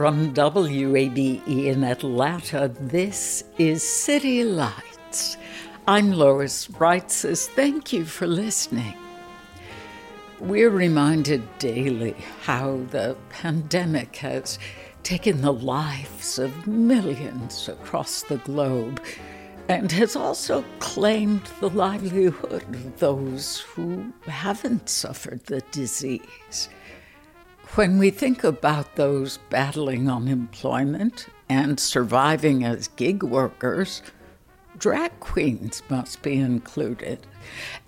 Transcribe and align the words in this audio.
From 0.00 0.32
WABE 0.32 1.46
in 1.46 1.84
Atlanta, 1.84 2.72
this 2.80 3.44
is 3.58 3.82
City 3.82 4.44
Lights. 4.44 5.36
I'm 5.86 6.12
Lois 6.12 6.68
Reitzes. 6.68 7.48
Thank 7.48 7.92
you 7.92 8.06
for 8.06 8.26
listening. 8.26 8.94
We're 10.38 10.70
reminded 10.70 11.42
daily 11.58 12.16
how 12.44 12.78
the 12.90 13.14
pandemic 13.28 14.16
has 14.16 14.58
taken 15.02 15.42
the 15.42 15.52
lives 15.52 16.38
of 16.38 16.66
millions 16.66 17.68
across 17.68 18.22
the 18.22 18.38
globe 18.38 19.02
and 19.68 19.92
has 19.92 20.16
also 20.16 20.64
claimed 20.78 21.44
the 21.60 21.68
livelihood 21.68 22.74
of 22.74 22.98
those 23.00 23.58
who 23.58 24.10
haven't 24.22 24.88
suffered 24.88 25.44
the 25.44 25.60
disease. 25.72 26.70
When 27.76 27.98
we 27.98 28.10
think 28.10 28.42
about 28.42 28.96
those 28.96 29.38
battling 29.48 30.10
unemployment 30.10 31.28
and 31.48 31.78
surviving 31.78 32.64
as 32.64 32.88
gig 32.88 33.22
workers, 33.22 34.02
drag 34.76 35.20
queens 35.20 35.80
must 35.88 36.20
be 36.20 36.34
included, 36.34 37.20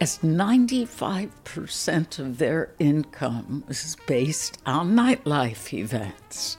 as 0.01 0.19
95% 0.19 2.21
of 2.21 2.39
their 2.39 2.73
income 2.79 3.65
is 3.67 3.97
based 4.07 4.59
on 4.67 4.95
nightlife 4.95 5.77
events. 5.77 6.59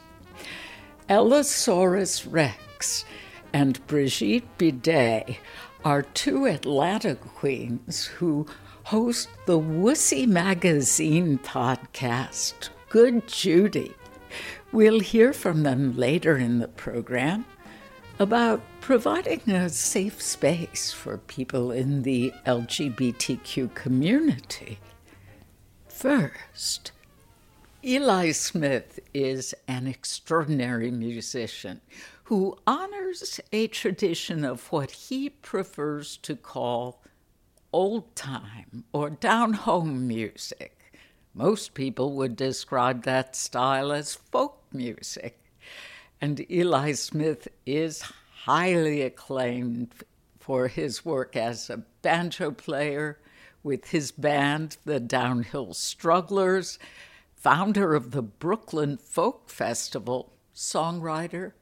Ellosaurus 1.08 2.26
Rex 2.26 3.06
and 3.54 3.88
Brigitte 3.88 4.58
Bidet 4.58 5.38
are 5.86 6.02
two 6.02 6.46
Atlanta 6.46 7.16
queens 7.16 8.06
who 8.06 8.46
host 8.84 9.30
the 9.46 9.58
Wussy 9.58 10.28
Magazine 10.28 11.38
podcast 11.38 12.68
Good 12.94 13.27
Judy. 13.27 13.91
We'll 14.72 14.99
hear 14.99 15.33
from 15.33 15.63
them 15.63 15.97
later 15.97 16.37
in 16.37 16.59
the 16.59 16.67
program 16.67 17.43
about 18.20 18.61
providing 18.81 19.49
a 19.49 19.67
safe 19.70 20.21
space 20.21 20.92
for 20.93 21.17
people 21.17 21.71
in 21.71 22.03
the 22.03 22.32
LGBTQ 22.45 23.73
community. 23.73 24.77
First, 25.87 26.92
Eli 27.83 28.30
Smith 28.30 28.99
is 29.11 29.55
an 29.67 29.87
extraordinary 29.87 30.92
musician 30.92 31.82
who 32.26 32.59
honors 32.67 33.39
a 33.52 33.65
tradition 33.65 34.45
of 34.45 34.71
what 34.71 34.92
he 34.92 35.32
prefers 35.32 36.15
to 36.17 36.36
call 36.36 37.02
old 37.71 38.15
time 38.15 38.83
or 38.93 39.09
down 39.09 39.53
home 39.53 40.08
music. 40.08 40.73
Most 41.36 41.73
people 41.73 42.14
would 42.14 42.36
describe 42.36 43.04
that 43.04 43.36
style 43.36 43.92
as 43.92 44.14
folk 44.14 44.61
music. 44.71 45.39
And 46.21 46.45
Eli 46.52 46.92
Smith 46.92 47.48
is 47.66 48.04
highly 48.44 49.02
acclaimed 49.02 49.92
for 50.39 50.67
his 50.67 51.04
work 51.04 51.36
as 51.36 51.71
a 51.71 51.83
banjo 52.04 52.52
player 52.52 53.17
with 53.64 53.88
his 53.88 54.11
band, 54.11 54.77
the 54.86 54.99
Downhill 54.99 55.73
Strugglers, 55.73 56.77
founder 57.36 57.95
of 57.95 58.11
the 58.11 58.21
Brooklyn 58.21 58.98
Folk 58.98 59.50
Festival, 59.50 60.33
songwriter, 60.54 61.54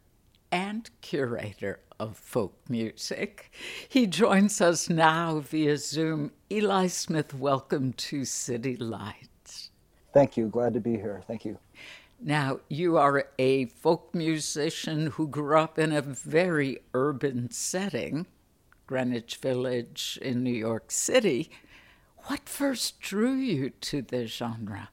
and 0.52 0.90
curator 1.00 1.80
of 1.98 2.18
folk 2.18 2.58
music. 2.68 3.52
He 3.88 4.06
joins 4.06 4.60
us 4.60 4.90
now 4.90 5.40
via 5.40 5.78
Zoom. 5.78 6.32
Eli 6.52 6.88
Smith, 6.88 7.34
welcome 7.34 7.94
to 7.94 8.26
City 8.26 8.76
Light. 8.76 9.31
Thank 10.14 10.38
you. 10.38 10.48
Glad 10.48 10.74
to 10.74 10.80
be 10.80 10.92
here. 10.92 11.22
Thank 11.28 11.46
you. 11.46 11.58
Now, 12.24 12.60
you 12.70 12.98
are 12.98 13.26
a 13.40 13.66
folk 13.66 14.14
musician 14.14 15.08
who 15.08 15.28
grew 15.28 15.58
up 15.58 15.80
in 15.80 15.92
a 15.92 16.02
very 16.02 16.80
urban 16.94 17.50
setting, 17.50 18.28
Greenwich 18.86 19.38
Village 19.38 20.20
in 20.22 20.44
New 20.44 20.54
York 20.54 20.92
City. 20.92 21.50
What 22.26 22.48
first 22.48 23.00
drew 23.00 23.34
you 23.34 23.72
to 23.72 24.04
the 24.04 24.28
genre? 24.28 24.90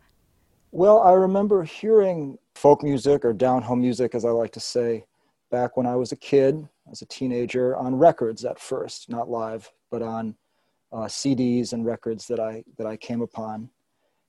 Well, 0.71 1.01
I 1.01 1.13
remember 1.13 1.63
hearing 1.65 2.39
folk 2.55 2.83
music 2.83 3.25
or 3.25 3.35
down 3.35 3.63
home 3.63 3.83
music, 3.83 4.15
as 4.15 4.25
I 4.25 4.31
like 4.31 4.53
to 4.53 4.61
say, 4.61 5.05
back 5.51 5.77
when 5.77 5.87
I 5.87 5.97
was 5.97 6.13
a 6.13 6.17
kid, 6.17 6.67
as 6.91 7.03
a 7.03 7.07
teenager, 7.07 7.77
on 7.77 7.95
records 7.95 8.45
at 8.47 8.59
first, 8.59 9.11
not 9.11 9.29
live, 9.29 9.71
but 9.91 10.01
on 10.01 10.35
uh, 10.93 11.05
CDs 11.05 11.75
and 11.75 11.85
records 11.85 12.27
that 12.29 12.41
I 12.41 12.65
that 12.79 12.87
I 12.87 12.97
came 12.97 13.21
upon 13.21 13.69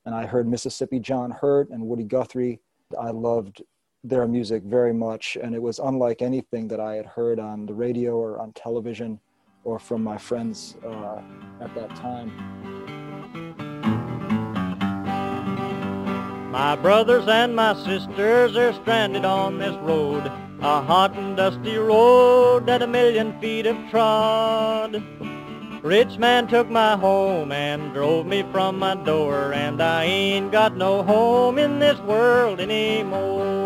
and 0.05 0.15
I 0.15 0.25
heard 0.25 0.47
Mississippi 0.47 0.99
John 0.99 1.31
Hurt 1.31 1.69
and 1.69 1.83
Woody 1.83 2.03
Guthrie. 2.03 2.59
I 2.99 3.11
loved 3.11 3.61
their 4.03 4.27
music 4.27 4.63
very 4.63 4.93
much, 4.93 5.37
and 5.41 5.53
it 5.53 5.61
was 5.61 5.79
unlike 5.79 6.21
anything 6.21 6.67
that 6.69 6.79
I 6.79 6.95
had 6.95 7.05
heard 7.05 7.39
on 7.39 7.65
the 7.65 7.73
radio 7.73 8.15
or 8.17 8.39
on 8.39 8.53
television 8.53 9.19
or 9.63 9.77
from 9.77 10.03
my 10.03 10.17
friends 10.17 10.77
uh, 10.85 11.21
at 11.61 11.73
that 11.75 11.95
time. 11.95 12.31
My 16.51 16.75
brothers 16.75 17.27
and 17.27 17.55
my 17.55 17.73
sisters 17.85 18.55
are 18.57 18.73
stranded 18.73 19.25
on 19.25 19.59
this 19.59 19.75
road, 19.77 20.25
a 20.61 20.81
hot 20.81 21.15
and 21.15 21.37
dusty 21.37 21.77
road 21.77 22.65
that 22.65 22.81
a 22.81 22.87
million 22.87 23.39
feet 23.39 23.65
have 23.65 23.89
trod. 23.91 25.03
Rich 25.81 26.17
man 26.17 26.47
took 26.47 26.69
my 26.69 26.97
home 26.97 27.53
and 27.53 27.93
drove 27.93 28.25
me 28.25 28.43
from 28.51 28.77
my 28.77 28.95
door, 28.95 29.53
and 29.53 29.81
I 29.81 30.03
ain't 30.03 30.51
got 30.51 30.75
no 30.75 31.03
home 31.03 31.57
in 31.57 31.79
this 31.79 31.97
world 32.01 32.59
anymore. 32.59 33.59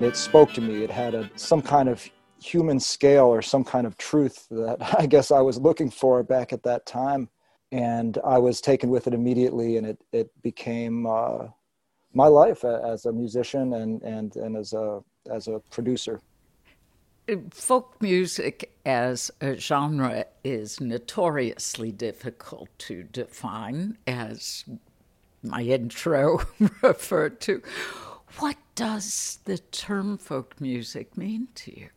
It 0.00 0.16
spoke 0.16 0.52
to 0.54 0.60
me. 0.60 0.82
It 0.82 0.90
had 0.90 1.14
a, 1.14 1.30
some 1.36 1.62
kind 1.62 1.88
of 1.88 2.10
human 2.40 2.80
scale 2.80 3.26
or 3.26 3.42
some 3.42 3.64
kind 3.64 3.86
of 3.86 3.96
truth 3.96 4.46
that 4.50 4.78
I 4.98 5.06
guess 5.06 5.30
I 5.30 5.40
was 5.40 5.58
looking 5.58 5.90
for 5.90 6.22
back 6.22 6.52
at 6.52 6.62
that 6.64 6.86
time. 6.86 7.28
And 7.72 8.18
I 8.24 8.38
was 8.38 8.60
taken 8.60 8.90
with 8.90 9.06
it 9.06 9.14
immediately, 9.14 9.76
and 9.76 9.86
it, 9.86 9.98
it 10.10 10.42
became 10.42 11.06
uh, 11.06 11.46
my 12.12 12.26
life 12.26 12.64
as 12.64 13.06
a 13.06 13.12
musician 13.12 13.74
and, 13.74 14.02
and, 14.02 14.34
and 14.34 14.56
as, 14.56 14.72
a, 14.72 15.00
as 15.30 15.46
a 15.46 15.60
producer. 15.70 16.20
Folk 17.52 18.02
music 18.02 18.74
as 18.84 19.30
a 19.40 19.54
genre 19.54 20.24
is 20.42 20.80
notoriously 20.80 21.92
difficult 21.92 22.68
to 22.78 23.04
define, 23.04 23.98
as 24.04 24.64
my 25.40 25.62
intro 25.62 26.40
referred 26.82 27.40
to. 27.42 27.62
What 28.38 28.56
does 28.74 29.38
the 29.44 29.58
term 29.58 30.18
folk 30.18 30.60
music 30.60 31.16
mean 31.16 31.48
to 31.56 31.78
you? 31.78 31.88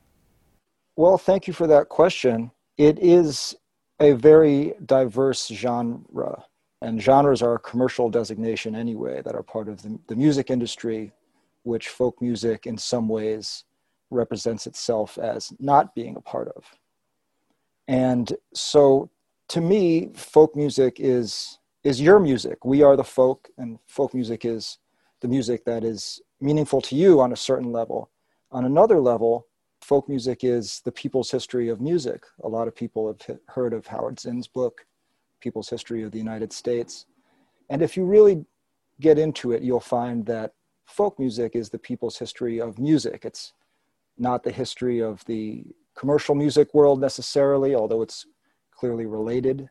Well, 0.95 1.17
thank 1.17 1.47
you 1.47 1.53
for 1.53 1.67
that 1.67 1.89
question. 1.89 2.51
It 2.77 2.99
is 2.99 3.55
a 3.99 4.13
very 4.13 4.75
diverse 4.85 5.47
genre. 5.47 6.45
And 6.81 7.01
genres 7.01 7.41
are 7.41 7.55
a 7.55 7.59
commercial 7.59 8.09
designation 8.09 8.75
anyway 8.75 9.21
that 9.23 9.35
are 9.35 9.43
part 9.43 9.69
of 9.69 9.81
the, 9.81 9.97
the 10.07 10.15
music 10.15 10.51
industry, 10.51 11.13
which 11.63 11.87
folk 11.87 12.21
music 12.21 12.67
in 12.67 12.77
some 12.77 13.07
ways 13.07 13.63
represents 14.11 14.67
itself 14.67 15.17
as 15.17 15.51
not 15.59 15.95
being 15.95 16.15
a 16.15 16.21
part 16.21 16.49
of. 16.49 16.63
And 17.87 18.31
so 18.53 19.09
to 19.49 19.61
me, 19.61 20.09
folk 20.13 20.55
music 20.55 20.97
is 20.99 21.59
is 21.83 21.99
your 21.99 22.17
music. 22.17 22.63
We 22.63 22.81
are 22.81 22.95
the 22.95 23.03
folk, 23.03 23.49
and 23.57 23.77
folk 23.87 24.13
music 24.13 24.45
is 24.45 24.77
the 25.19 25.27
music 25.27 25.65
that 25.65 25.83
is 25.83 26.21
meaningful 26.39 26.79
to 26.81 26.95
you 26.95 27.19
on 27.19 27.33
a 27.33 27.35
certain 27.35 27.73
level. 27.73 28.09
On 28.51 28.63
another 28.63 29.01
level, 29.01 29.47
folk 29.83 30.07
music 30.07 30.43
is 30.43 30.81
the 30.85 30.91
people's 30.91 31.29
history 31.29 31.69
of 31.69 31.81
music. 31.81 32.23
A 32.43 32.47
lot 32.47 32.67
of 32.67 32.75
people 32.75 33.07
have 33.07 33.39
heard 33.47 33.73
of 33.73 33.85
Howard 33.87 34.19
Zinn's 34.19 34.47
book, 34.47 34.85
People's 35.41 35.69
History 35.69 36.03
of 36.03 36.11
the 36.11 36.17
United 36.17 36.53
States. 36.53 37.05
And 37.69 37.81
if 37.81 37.97
you 37.97 38.05
really 38.05 38.45
get 39.01 39.19
into 39.19 39.51
it, 39.51 39.61
you'll 39.61 39.79
find 39.79 40.25
that 40.25 40.53
folk 40.85 41.19
music 41.19 41.55
is 41.55 41.69
the 41.69 41.77
people's 41.77 42.17
history 42.17 42.59
of 42.59 42.79
music. 42.79 43.25
It's 43.25 43.53
not 44.17 44.43
the 44.43 44.51
history 44.51 45.01
of 45.01 45.23
the 45.25 45.63
commercial 45.95 46.35
music 46.35 46.73
world 46.73 46.99
necessarily, 47.01 47.75
although 47.75 48.01
it's 48.01 48.25
clearly 48.71 49.05
related, 49.05 49.69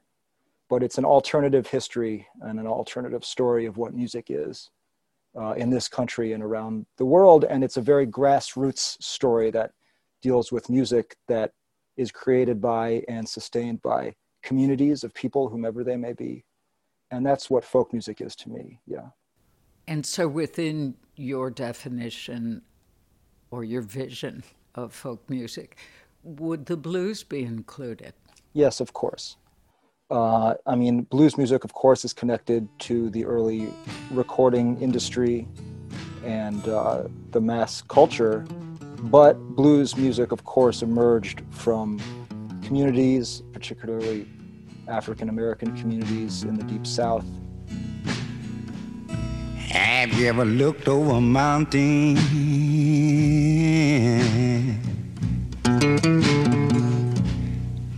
but 0.68 0.82
it's 0.82 0.98
an 0.98 1.04
alternative 1.04 1.66
history 1.66 2.26
and 2.42 2.60
an 2.60 2.66
alternative 2.66 3.24
story 3.24 3.66
of 3.66 3.76
what 3.76 3.94
music 3.94 4.26
is 4.28 4.70
uh, 5.38 5.52
in 5.52 5.70
this 5.70 5.88
country 5.88 6.32
and 6.32 6.42
around 6.42 6.86
the 6.96 7.04
world. 7.04 7.44
And 7.44 7.64
it's 7.64 7.76
a 7.76 7.82
very 7.82 8.06
grassroots 8.06 9.02
story 9.02 9.50
that 9.50 9.72
deals 10.22 10.50
with 10.50 10.70
music 10.70 11.16
that 11.28 11.52
is 11.96 12.10
created 12.10 12.60
by 12.60 13.02
and 13.08 13.28
sustained 13.28 13.82
by 13.82 14.14
communities 14.42 15.04
of 15.04 15.12
people, 15.14 15.48
whomever 15.48 15.84
they 15.84 15.96
may 15.96 16.12
be. 16.12 16.44
And 17.10 17.26
that's 17.26 17.50
what 17.50 17.64
folk 17.64 17.92
music 17.92 18.20
is 18.20 18.34
to 18.36 18.50
me, 18.50 18.80
yeah. 18.86 19.08
And 19.86 20.06
so, 20.06 20.26
within 20.28 20.94
your 21.16 21.50
definition 21.50 22.62
or 23.50 23.64
your 23.64 23.82
vision 23.82 24.42
of 24.74 24.94
folk 24.94 25.28
music, 25.28 25.76
would 26.22 26.66
the 26.66 26.76
blues 26.76 27.22
be 27.22 27.42
included? 27.42 28.14
Yes, 28.54 28.80
of 28.80 28.92
course. 28.92 29.36
Uh, 30.10 30.54
I 30.66 30.76
mean, 30.76 31.02
blues 31.02 31.36
music, 31.36 31.64
of 31.64 31.72
course, 31.72 32.04
is 32.04 32.12
connected 32.12 32.68
to 32.80 33.10
the 33.10 33.24
early 33.24 33.68
recording 34.10 34.80
industry 34.80 35.48
and 36.24 36.66
uh, 36.68 37.04
the 37.30 37.40
mass 37.40 37.82
culture. 37.82 38.44
But 39.02 39.34
blues 39.56 39.96
music, 39.96 40.30
of 40.30 40.44
course, 40.44 40.80
emerged 40.80 41.42
from 41.50 42.00
communities, 42.62 43.42
particularly 43.52 44.28
African 44.86 45.28
American 45.28 45.76
communities 45.76 46.44
in 46.44 46.54
the 46.54 46.62
Deep 46.62 46.86
South. 46.86 47.24
Have 49.56 50.12
you 50.14 50.28
ever 50.28 50.44
looked 50.44 50.86
over 50.86 51.16
a 51.16 51.20
mountain? 51.20 52.16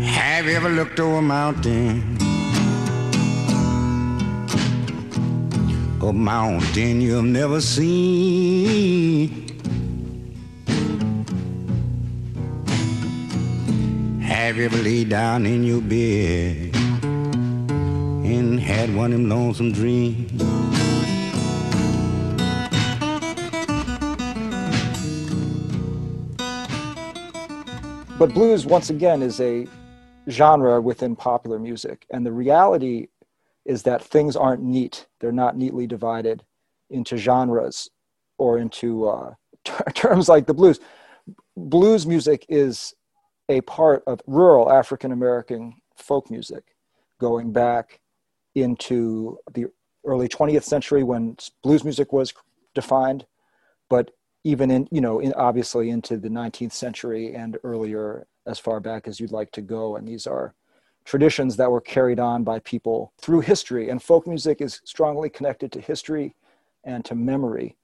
Have 0.00 0.46
you 0.46 0.52
ever 0.52 0.68
looked 0.68 1.00
over 1.00 1.18
a 1.18 1.22
mountain? 1.22 2.15
A 6.06 6.12
mountain 6.12 7.00
you've 7.00 7.24
never 7.24 7.60
seen. 7.60 9.28
Have 14.22 14.56
you 14.56 14.66
ever 14.66 14.76
laid 14.76 15.08
down 15.08 15.46
in 15.46 15.64
your 15.64 15.80
bed 15.80 16.76
and 18.24 18.60
had 18.60 18.94
one 18.94 19.12
of 19.12 19.18
them 19.18 19.28
lonesome 19.28 19.72
dreams? 19.72 20.30
But 28.16 28.32
blues, 28.32 28.64
once 28.64 28.90
again, 28.90 29.22
is 29.22 29.40
a 29.40 29.66
genre 30.30 30.80
within 30.80 31.16
popular 31.16 31.58
music. 31.58 32.06
And 32.10 32.24
the 32.24 32.30
reality 32.30 33.08
is 33.66 33.82
that 33.82 34.02
things 34.02 34.36
aren't 34.36 34.62
neat. 34.62 35.06
They're 35.20 35.32
not 35.32 35.56
neatly 35.56 35.86
divided 35.86 36.44
into 36.88 37.16
genres 37.16 37.90
or 38.38 38.58
into 38.58 39.08
uh, 39.08 39.34
t- 39.64 39.72
terms 39.94 40.28
like 40.28 40.46
the 40.46 40.54
blues. 40.54 40.80
Blues 41.56 42.06
music 42.06 42.46
is 42.48 42.94
a 43.48 43.60
part 43.62 44.02
of 44.06 44.20
rural 44.26 44.70
African 44.70 45.12
American 45.12 45.74
folk 45.96 46.30
music 46.30 46.64
going 47.20 47.52
back 47.52 48.00
into 48.54 49.38
the 49.52 49.66
early 50.04 50.28
20th 50.28 50.62
century 50.62 51.02
when 51.02 51.36
blues 51.62 51.84
music 51.84 52.12
was 52.12 52.32
defined, 52.74 53.26
but 53.90 54.12
even 54.44 54.70
in 54.70 54.86
you 54.92 55.00
know 55.00 55.18
in 55.18 55.32
obviously 55.34 55.90
into 55.90 56.16
the 56.16 56.28
19th 56.28 56.72
century 56.72 57.34
and 57.34 57.58
earlier 57.64 58.26
as 58.46 58.60
far 58.60 58.78
back 58.78 59.08
as 59.08 59.18
you'd 59.18 59.32
like 59.32 59.50
to 59.50 59.60
go 59.60 59.96
and 59.96 60.06
these 60.06 60.24
are 60.24 60.54
traditions 61.06 61.56
that 61.56 61.70
were 61.70 61.80
carried 61.80 62.20
on 62.20 62.44
by 62.44 62.58
people 62.60 63.12
through 63.18 63.40
history. 63.40 63.88
And 63.88 64.02
folk 64.02 64.26
music 64.26 64.60
is 64.60 64.80
strongly 64.84 65.30
connected 65.30 65.72
to 65.72 65.80
history 65.80 66.34
and 66.84 67.04
to 67.06 67.14
memory. 67.14 67.76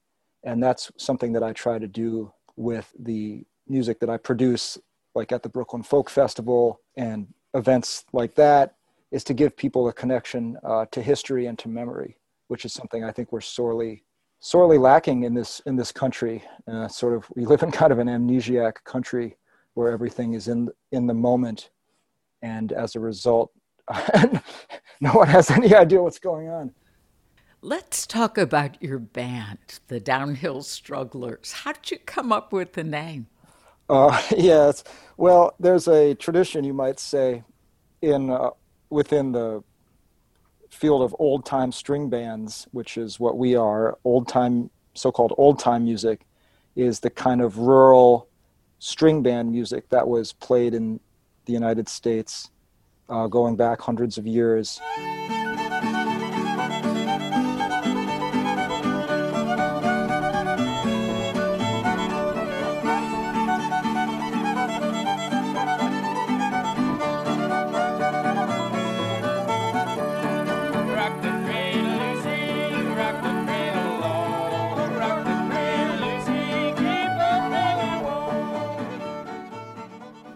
And 0.43 0.61
that's 0.61 0.91
something 0.97 1.33
that 1.33 1.43
i 1.43 1.53
try 1.53 1.79
to 1.79 1.87
do 1.87 2.31
with 2.55 2.93
the 2.99 3.43
music 3.67 3.99
that 3.99 4.09
i 4.09 4.17
produce 4.17 4.77
like 5.15 5.31
at 5.31 5.41
the 5.41 5.49
brooklyn 5.49 5.81
folk 5.81 6.09
festival 6.09 6.81
and 6.97 7.25
events 7.53 8.03
like 8.11 8.35
that 8.35 8.75
is 9.09 9.23
to 9.23 9.33
give 9.33 9.55
people 9.55 9.87
a 9.87 9.93
connection 9.93 10.57
uh, 10.63 10.85
to 10.91 11.01
history 11.01 11.45
and 11.47 11.57
to 11.57 11.69
memory 11.69 12.17
which 12.49 12.65
is 12.65 12.73
something 12.73 13.05
i 13.05 13.11
think 13.11 13.31
we're 13.31 13.41
sorely 13.41 14.03
sorely 14.43 14.77
lacking 14.77 15.23
in 15.23 15.33
this 15.33 15.61
in 15.65 15.75
this 15.75 15.91
country. 15.91 16.43
Uh, 16.67 16.87
sort 16.87 17.13
of, 17.13 17.25
we 17.35 17.45
live 17.45 17.63
in 17.63 17.71
kind 17.71 17.91
of 17.91 17.99
an 17.99 18.07
amnesiac 18.07 18.83
country 18.83 19.37
where 19.73 19.89
everything 19.89 20.33
is 20.33 20.49
in 20.49 20.69
in 20.91 21.07
the 21.07 21.13
moment, 21.13 21.69
and 22.43 22.73
as 22.73 22.95
a 22.95 22.99
result, 22.99 23.51
no 25.01 25.11
one 25.11 25.27
has 25.27 25.49
any 25.49 25.73
idea 25.73 26.03
what's 26.03 26.19
going 26.19 26.49
on. 26.49 26.71
Let's 27.61 28.05
talk 28.05 28.37
about 28.37 28.83
your 28.83 28.99
band, 28.99 29.79
the 29.87 30.01
Downhill 30.01 30.61
Strugglers. 30.61 31.53
How 31.53 31.71
did 31.71 31.89
you 31.89 31.97
come 31.97 32.33
up 32.33 32.51
with 32.51 32.73
the 32.73 32.83
name? 32.83 33.27
Uh, 33.89 34.21
yes, 34.37 34.83
well, 35.15 35.55
there's 35.59 35.87
a 35.87 36.13
tradition, 36.15 36.65
you 36.65 36.73
might 36.73 36.99
say, 36.99 37.43
in 38.01 38.29
uh, 38.29 38.49
within 38.89 39.31
the 39.31 39.63
field 40.69 41.01
of 41.01 41.15
old 41.19 41.45
time 41.45 41.71
string 41.71 42.09
bands, 42.09 42.67
which 42.71 42.97
is 42.97 43.19
what 43.19 43.37
we 43.37 43.55
are, 43.55 43.97
old 44.03 44.27
time, 44.27 44.69
so 44.93 45.11
called 45.11 45.33
old 45.37 45.59
time 45.59 45.85
music, 45.85 46.25
is 46.75 46.99
the 46.99 47.09
kind 47.09 47.41
of 47.41 47.57
rural 47.57 48.27
string 48.79 49.23
band 49.23 49.49
music 49.49 49.87
that 49.89 50.05
was 50.05 50.33
played 50.33 50.73
in 50.73 50.99
the 51.45 51.53
United 51.53 51.87
States 51.89 52.49
uh, 53.09 53.27
going 53.27 53.55
back 53.55 53.81
hundreds 53.81 54.17
of 54.17 54.25
years. 54.25 54.79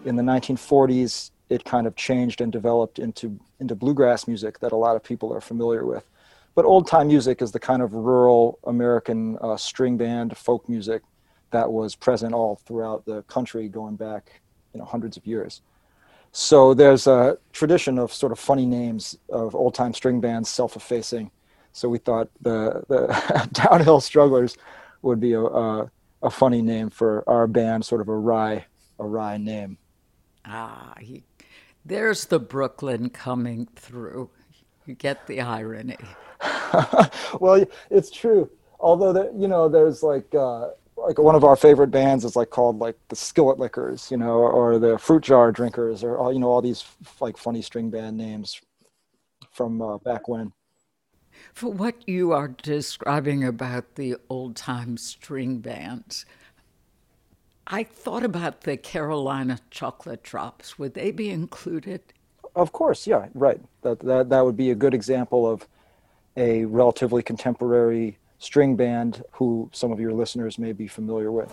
In 0.08 0.16
the 0.16 0.22
1940s, 0.22 1.30
it 1.50 1.64
kind 1.64 1.86
of 1.86 1.94
changed 1.94 2.40
and 2.40 2.50
developed 2.50 2.98
into 2.98 3.38
into 3.60 3.74
bluegrass 3.74 4.26
music 4.26 4.58
that 4.60 4.72
a 4.72 4.76
lot 4.76 4.96
of 4.96 5.02
people 5.04 5.32
are 5.34 5.40
familiar 5.40 5.84
with. 5.84 6.04
But 6.54 6.64
old 6.64 6.86
time 6.86 7.08
music 7.08 7.42
is 7.42 7.52
the 7.52 7.60
kind 7.60 7.82
of 7.82 7.92
rural 7.92 8.58
American 8.64 9.38
uh, 9.40 9.56
string 9.56 9.96
band 9.96 10.36
folk 10.36 10.68
music 10.68 11.02
that 11.50 11.70
was 11.70 11.94
present 11.94 12.34
all 12.34 12.56
throughout 12.56 13.04
the 13.04 13.22
country 13.22 13.68
going 13.68 13.96
back, 13.96 14.40
you 14.72 14.80
know, 14.80 14.86
hundreds 14.86 15.16
of 15.16 15.26
years. 15.26 15.60
So 16.32 16.74
there's 16.74 17.06
a 17.06 17.38
tradition 17.52 17.98
of 17.98 18.12
sort 18.12 18.32
of 18.32 18.38
funny 18.38 18.66
names 18.66 19.18
of 19.28 19.54
old 19.54 19.74
time 19.74 19.92
string 19.92 20.20
bands 20.20 20.48
self-effacing. 20.48 21.30
So 21.72 21.88
we 21.88 21.98
thought 21.98 22.30
the 22.40 22.82
the 22.88 23.48
Downhill 23.52 24.00
Strugglers 24.00 24.56
would 25.02 25.20
be 25.20 25.34
a, 25.34 25.44
a, 25.44 25.90
a 26.22 26.30
funny 26.30 26.62
name 26.62 26.88
for 26.88 27.24
our 27.26 27.46
band, 27.46 27.84
sort 27.84 28.00
of 28.00 28.08
a 28.08 28.16
wry 28.16 28.64
a 28.98 29.06
wry 29.06 29.36
name. 29.36 29.78
Ah, 30.48 30.94
he, 30.98 31.22
there's 31.84 32.26
the 32.26 32.38
Brooklyn 32.38 33.10
coming 33.10 33.68
through. 33.76 34.30
You 34.86 34.94
get 34.94 35.26
the 35.26 35.40
irony. 35.40 35.96
well, 37.40 37.64
it's 37.90 38.10
true. 38.10 38.50
Although, 38.80 39.12
there, 39.12 39.30
you 39.36 39.48
know, 39.48 39.68
there's 39.68 40.02
like 40.02 40.34
uh, 40.34 40.68
like 40.96 41.18
one 41.18 41.34
of 41.34 41.44
our 41.44 41.56
favorite 41.56 41.90
bands 41.90 42.24
is 42.24 42.36
like 42.36 42.50
called 42.50 42.78
like 42.78 42.96
the 43.08 43.16
Skillet 43.16 43.58
Lickers, 43.58 44.10
you 44.10 44.16
know, 44.16 44.32
or, 44.32 44.50
or 44.50 44.78
the 44.78 44.98
Fruit 44.98 45.22
Jar 45.22 45.52
Drinkers, 45.52 46.02
or 46.02 46.18
all 46.18 46.32
you 46.32 46.38
know 46.38 46.48
all 46.48 46.62
these 46.62 46.84
like 47.20 47.36
funny 47.36 47.62
string 47.62 47.90
band 47.90 48.16
names 48.16 48.60
from 49.52 49.82
uh, 49.82 49.98
back 49.98 50.28
when. 50.28 50.52
For 51.52 51.70
what 51.70 52.08
you 52.08 52.32
are 52.32 52.48
describing 52.48 53.44
about 53.44 53.94
the 53.94 54.16
old 54.28 54.56
time 54.56 54.96
string 54.96 55.58
bands, 55.58 56.26
I 57.70 57.84
thought 57.84 58.24
about 58.24 58.62
the 58.62 58.78
Carolina 58.78 59.58
chocolate 59.70 60.22
drops. 60.22 60.78
Would 60.78 60.94
they 60.94 61.10
be 61.10 61.28
included? 61.28 62.00
Of 62.56 62.72
course, 62.72 63.06
yeah, 63.06 63.26
right. 63.34 63.60
That 63.82 64.00
that 64.00 64.30
that 64.30 64.44
would 64.44 64.56
be 64.56 64.70
a 64.70 64.74
good 64.74 64.94
example 64.94 65.46
of 65.46 65.68
a 66.36 66.64
relatively 66.64 67.22
contemporary 67.22 68.18
string 68.38 68.74
band 68.74 69.22
who 69.32 69.68
some 69.72 69.92
of 69.92 70.00
your 70.00 70.12
listeners 70.12 70.58
may 70.58 70.72
be 70.72 70.86
familiar 70.86 71.30
with. 71.30 71.52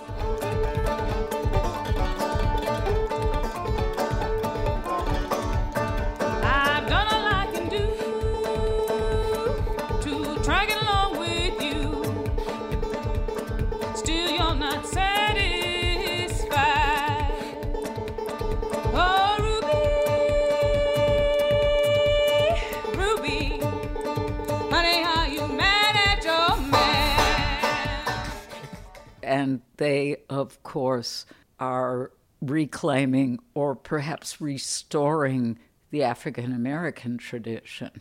And 29.46 29.62
they, 29.78 30.18
of 30.28 30.62
course, 30.64 31.28
are 31.60 32.12
reclaiming 32.42 33.38
or 33.54 33.75
perhaps 33.75 34.42
restoring 34.42 35.60
the 35.92 36.02
African 36.02 36.52
American 36.52 37.18
tradition. 37.20 37.92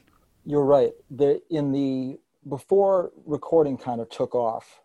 You're 0.47 0.65
right. 0.65 0.93
The, 1.11 1.43
in 1.51 1.71
the 1.71 2.19
before 2.49 3.13
recording 3.27 3.77
kind 3.77 4.01
of 4.01 4.09
took 4.09 4.35
off, 4.35 4.81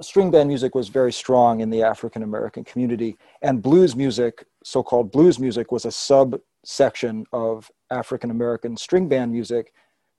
string 0.00 0.30
band 0.30 0.48
music 0.48 0.76
was 0.76 0.88
very 0.88 1.12
strong 1.12 1.60
in 1.60 1.68
the 1.68 1.82
African 1.82 2.22
American 2.22 2.62
community, 2.62 3.18
and 3.42 3.60
blues 3.60 3.96
music, 3.96 4.46
so-called 4.62 5.10
blues 5.10 5.40
music, 5.40 5.72
was 5.72 5.84
a 5.84 5.90
subsection 5.90 7.26
of 7.32 7.70
African 7.90 8.30
American 8.30 8.76
string 8.76 9.08
band 9.08 9.32
music 9.32 9.72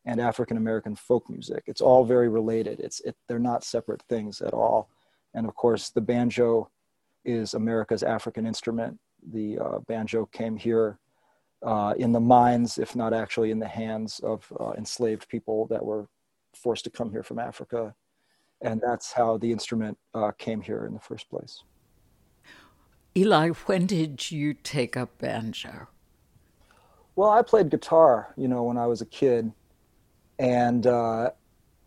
and 0.03 0.19
African 0.19 0.57
American 0.57 0.93
folk 0.93 1.29
music. 1.29 1.63
It's 1.67 1.81
all 1.81 2.03
very 2.03 2.27
related. 2.27 2.81
It's 2.81 2.99
it, 3.01 3.15
they're 3.27 3.39
not 3.39 3.63
separate 3.63 4.01
things 4.03 4.41
at 4.41 4.53
all. 4.53 4.89
And 5.35 5.45
of 5.45 5.53
course, 5.53 5.89
the 5.89 6.01
banjo 6.01 6.71
is 7.25 7.53
America's 7.53 8.01
African 8.01 8.47
instrument. 8.47 8.97
The 9.31 9.59
uh, 9.59 9.79
banjo 9.87 10.25
came 10.27 10.55
here 10.55 10.97
uh, 11.63 11.93
in 11.97 12.11
the 12.11 12.19
mines, 12.19 12.77
if 12.77 12.95
not 12.95 13.13
actually 13.13 13.51
in 13.51 13.59
the 13.59 13.67
hands 13.67 14.19
of 14.23 14.51
uh, 14.59 14.71
enslaved 14.77 15.27
people 15.29 15.67
that 15.67 15.83
were 15.83 16.07
forced 16.55 16.85
to 16.85 16.89
come 16.89 17.11
here 17.11 17.23
from 17.23 17.37
Africa. 17.37 17.93
And 18.61 18.81
that's 18.81 19.11
how 19.11 19.37
the 19.37 19.51
instrument 19.51 19.97
uh, 20.13 20.31
came 20.37 20.61
here 20.61 20.85
in 20.85 20.93
the 20.93 20.99
first 20.99 21.29
place. 21.29 21.63
Eli, 23.17 23.49
when 23.49 23.85
did 23.85 24.31
you 24.31 24.53
take 24.53 24.95
up 24.95 25.17
banjo? 25.17 25.87
Well, 27.15 27.29
I 27.29 27.41
played 27.41 27.69
guitar, 27.69 28.33
you 28.37 28.47
know, 28.47 28.63
when 28.63 28.77
I 28.77 28.87
was 28.87 29.01
a 29.01 29.05
kid. 29.05 29.51
And 30.37 30.85
uh, 30.85 31.31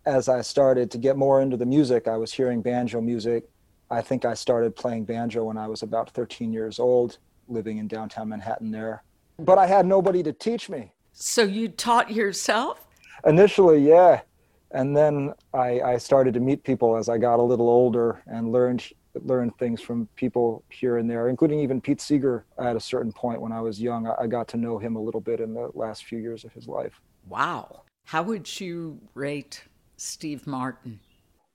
as 0.09 0.27
I 0.31 0.41
started 0.41 0.91
to 0.93 0.99
get 0.99 1.19
more 1.19 1.43
into 1.43 1.59
the 1.59 1.67
music, 1.67 2.09
I 2.09 2.17
was 2.17 2.33
hearing 2.33 2.62
banjo 2.62 3.00
music. 3.00 3.45
I 3.91 4.00
think 4.00 4.25
I 4.25 4.33
started 4.33 4.75
playing 4.75 5.05
banjo 5.05 5.45
when 5.45 5.59
I 5.59 5.69
was 5.69 5.83
about 5.83 6.11
13 6.11 6.50
years 6.50 6.79
old, 6.79 7.19
living 7.47 7.77
in 7.77 7.88
downtown 7.88 8.31
Manhattan 8.31 8.71
there. 8.71 9.03
But 9.38 9.59
I 9.59 9.67
had 9.67 9.85
nobody 9.85 10.23
to 10.23 10.33
teach 10.33 10.71
me. 10.71 10.93
So 11.12 11.43
you 11.43 11.69
taught 11.69 12.11
yourself? 12.11 12.87
Initially, 13.27 13.87
yeah. 13.87 14.23
And 14.71 14.97
then 14.97 15.35
I, 15.53 15.81
I 15.81 15.99
started 15.99 16.33
to 16.35 16.41
meet 16.41 16.65
people 16.65 16.97
as 16.97 17.11
I 17.11 17.19
got 17.19 17.38
a 17.38 17.43
little 17.43 17.69
older 17.69 18.23
and 18.27 18.50
learned 18.50 18.85
learned 19.25 19.57
things 19.59 19.81
from 19.81 20.07
people 20.15 20.62
here 20.71 20.99
and 20.99 21.11
there, 21.11 21.29
including 21.29 21.59
even 21.59 21.81
Pete 21.81 22.00
Seeger 22.00 22.45
at 22.59 22.77
a 22.77 22.81
certain 22.81 23.12
point 23.12 23.41
when 23.41 23.53
I 23.53 23.61
was 23.61 23.81
young. 23.81 24.07
I 24.07 24.27
got 24.27 24.47
to 24.49 24.57
know 24.57 24.79
him 24.79 24.97
a 24.97 25.00
little 25.00 25.21
bit 25.21 25.41
in 25.41 25.55
the 25.55 25.71
last 25.75 26.05
few 26.05 26.19
years 26.19 26.45
of 26.45 26.53
his 26.53 26.69
life. 26.69 27.00
Wow. 27.27 27.83
How 28.05 28.23
would 28.23 28.61
you 28.61 28.99
rate 29.15 29.65
Steve 29.99 30.47
Martin? 30.47 31.00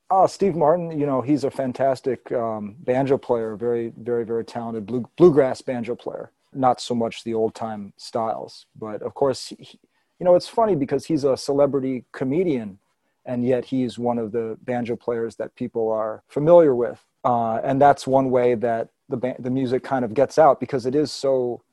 Oh, 0.10 0.28
Steve 0.28 0.56
Martin, 0.56 0.92
you 1.00 1.06
know, 1.06 1.22
he's 1.22 1.44
a 1.44 1.50
fantastic 1.50 2.32
um, 2.34 2.76
banjo 2.80 3.18
player, 3.18 3.56
very, 3.56 3.92
very, 3.98 4.26
very 4.26 4.46
talented 4.46 4.86
blue, 4.86 5.10
bluegrass 5.18 5.62
banjo 5.62 5.96
player. 5.96 6.32
Not 6.54 6.80
so 6.80 6.94
much 6.94 7.24
the 7.24 7.34
old 7.34 7.56
time 7.56 7.94
styles, 7.98 8.68
but 8.76 9.02
of 9.02 9.16
course, 9.16 9.48
he, 9.48 9.80
you 10.20 10.26
know, 10.26 10.36
it's 10.36 10.48
funny 10.48 10.76
because 10.76 11.06
he's 11.06 11.24
a 11.24 11.36
celebrity 11.36 12.06
comedian, 12.12 12.78
and 13.26 13.44
yet 13.48 13.66
he's 13.66 13.98
one 13.98 14.20
of 14.20 14.32
the 14.32 14.58
banjo 14.62 14.96
players 14.96 15.36
that 15.38 15.56
people 15.56 15.90
are 15.92 16.22
familiar 16.28 16.76
with. 16.76 17.04
Uh, 17.24 17.56
and 17.64 17.82
that's 17.82 18.06
one 18.06 18.30
way 18.30 18.54
that 18.56 18.90
the, 19.10 19.36
the 19.40 19.50
music 19.50 19.84
kind 19.84 20.06
of 20.06 20.14
gets 20.14 20.38
out 20.38 20.60
because 20.60 20.86
it 20.86 20.94
is 20.94 21.12
so 21.12 21.64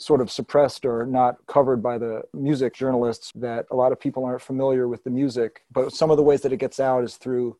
sort 0.00 0.22
of 0.22 0.30
suppressed 0.30 0.86
or 0.86 1.04
not 1.04 1.36
covered 1.46 1.82
by 1.82 1.98
the 1.98 2.22
music 2.32 2.74
journalists 2.74 3.32
that 3.34 3.66
a 3.70 3.76
lot 3.76 3.92
of 3.92 4.00
people 4.00 4.24
aren't 4.24 4.40
familiar 4.40 4.88
with 4.88 5.04
the 5.04 5.10
music. 5.10 5.62
But 5.70 5.92
some 5.92 6.10
of 6.10 6.16
the 6.16 6.22
ways 6.22 6.40
that 6.40 6.52
it 6.52 6.56
gets 6.56 6.80
out 6.80 7.04
is 7.04 7.16
through 7.16 7.56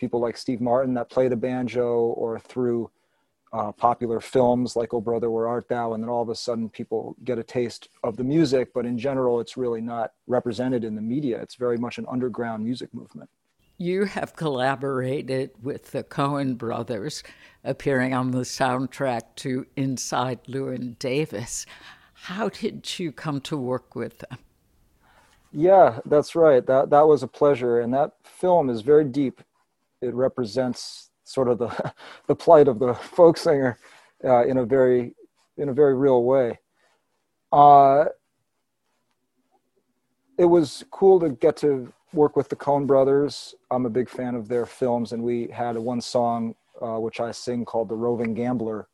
people 0.00 0.20
like 0.20 0.36
Steve 0.36 0.60
Martin 0.60 0.94
that 0.94 1.08
play 1.08 1.28
the 1.28 1.36
banjo 1.36 2.06
or 2.16 2.40
through 2.40 2.90
uh, 3.52 3.70
popular 3.70 4.18
films 4.18 4.74
like 4.74 4.92
Oh 4.92 5.00
Brother 5.00 5.30
Where 5.30 5.46
Art 5.46 5.68
Thou, 5.68 5.92
and 5.92 6.02
then 6.02 6.10
all 6.10 6.22
of 6.22 6.28
a 6.28 6.34
sudden 6.34 6.68
people 6.68 7.14
get 7.22 7.38
a 7.38 7.44
taste 7.44 7.88
of 8.02 8.16
the 8.16 8.24
music. 8.24 8.74
But 8.74 8.86
in 8.86 8.98
general, 8.98 9.38
it's 9.38 9.56
really 9.56 9.80
not 9.80 10.12
represented 10.26 10.82
in 10.82 10.96
the 10.96 11.00
media. 11.00 11.40
It's 11.40 11.54
very 11.54 11.78
much 11.78 11.98
an 11.98 12.06
underground 12.10 12.64
music 12.64 12.92
movement. 12.92 13.30
You 13.76 14.04
have 14.04 14.36
collaborated 14.36 15.50
with 15.60 15.90
the 15.90 16.04
Coen 16.04 16.56
brothers, 16.56 17.24
appearing 17.64 18.14
on 18.14 18.30
the 18.30 18.40
soundtrack 18.40 19.22
to 19.36 19.66
Inside 19.74 20.44
Llewyn 20.46 20.96
Davis. 21.00 21.66
How 22.12 22.48
did 22.50 22.98
you 23.00 23.10
come 23.10 23.40
to 23.42 23.56
work 23.56 23.96
with 23.96 24.18
them? 24.18 24.38
Yeah, 25.50 25.98
that's 26.04 26.36
right. 26.36 26.64
That 26.64 26.90
that 26.90 27.06
was 27.06 27.24
a 27.24 27.28
pleasure, 27.28 27.80
and 27.80 27.92
that 27.94 28.12
film 28.22 28.70
is 28.70 28.80
very 28.80 29.04
deep. 29.04 29.40
It 30.00 30.14
represents 30.14 31.10
sort 31.24 31.48
of 31.48 31.58
the 31.58 31.92
the 32.28 32.34
plight 32.36 32.68
of 32.68 32.78
the 32.78 32.94
folk 32.94 33.36
singer 33.36 33.78
uh, 34.24 34.46
in 34.46 34.58
a 34.58 34.64
very 34.64 35.14
in 35.56 35.68
a 35.68 35.72
very 35.72 35.94
real 35.94 36.22
way. 36.22 36.60
Uh, 37.52 38.06
it 40.38 40.44
was 40.44 40.84
cool 40.90 41.18
to 41.20 41.30
get 41.30 41.56
to 41.58 41.92
work 42.14 42.36
with 42.36 42.48
the 42.48 42.56
Coen 42.56 42.86
brothers. 42.86 43.54
I'm 43.70 43.86
a 43.86 43.90
big 43.90 44.08
fan 44.08 44.34
of 44.34 44.48
their 44.48 44.66
films, 44.66 45.12
and 45.12 45.22
we 45.22 45.48
had 45.48 45.76
one 45.76 46.00
song 46.00 46.54
uh, 46.80 46.98
which 46.98 47.20
I 47.20 47.30
sing 47.32 47.64
called 47.64 47.88
"The 47.88 47.96
Roving 47.96 48.34
Gambler" 48.34 48.88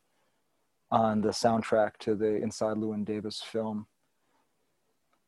on 0.91 1.21
the 1.21 1.29
soundtrack 1.29 1.97
to 1.99 2.15
the 2.15 2.35
Inside 2.35 2.77
Llewyn 2.77 3.05
Davis 3.05 3.41
film. 3.41 3.87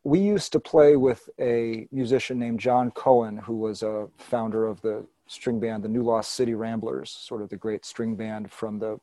We 0.04 0.20
used 0.20 0.52
to 0.52 0.60
play 0.60 0.98
with 0.98 1.30
a 1.40 1.88
musician 1.92 2.38
named 2.38 2.60
John 2.60 2.92
Cohen, 2.92 3.38
who 3.38 3.56
was 3.56 3.84
a 3.84 4.10
founder 4.18 4.66
of 4.66 4.82
the 4.82 5.06
string 5.28 5.60
band, 5.60 5.84
the 5.84 5.90
New 5.90 6.04
Lost 6.04 6.34
City 6.34 6.54
Ramblers, 6.54 7.10
sort 7.10 7.42
of 7.42 7.50
the 7.50 7.56
great 7.56 7.86
string 7.86 8.16
band 8.16 8.52
from 8.52 8.80
the 8.80 9.00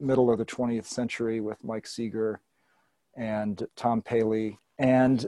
middle 0.00 0.30
of 0.30 0.38
the 0.38 0.46
20th 0.46 0.86
century 0.86 1.40
with 1.40 1.62
Mike 1.62 1.86
Seeger 1.86 2.40
and 3.14 3.66
Tom 3.76 4.00
Paley. 4.00 4.58
And 4.78 5.26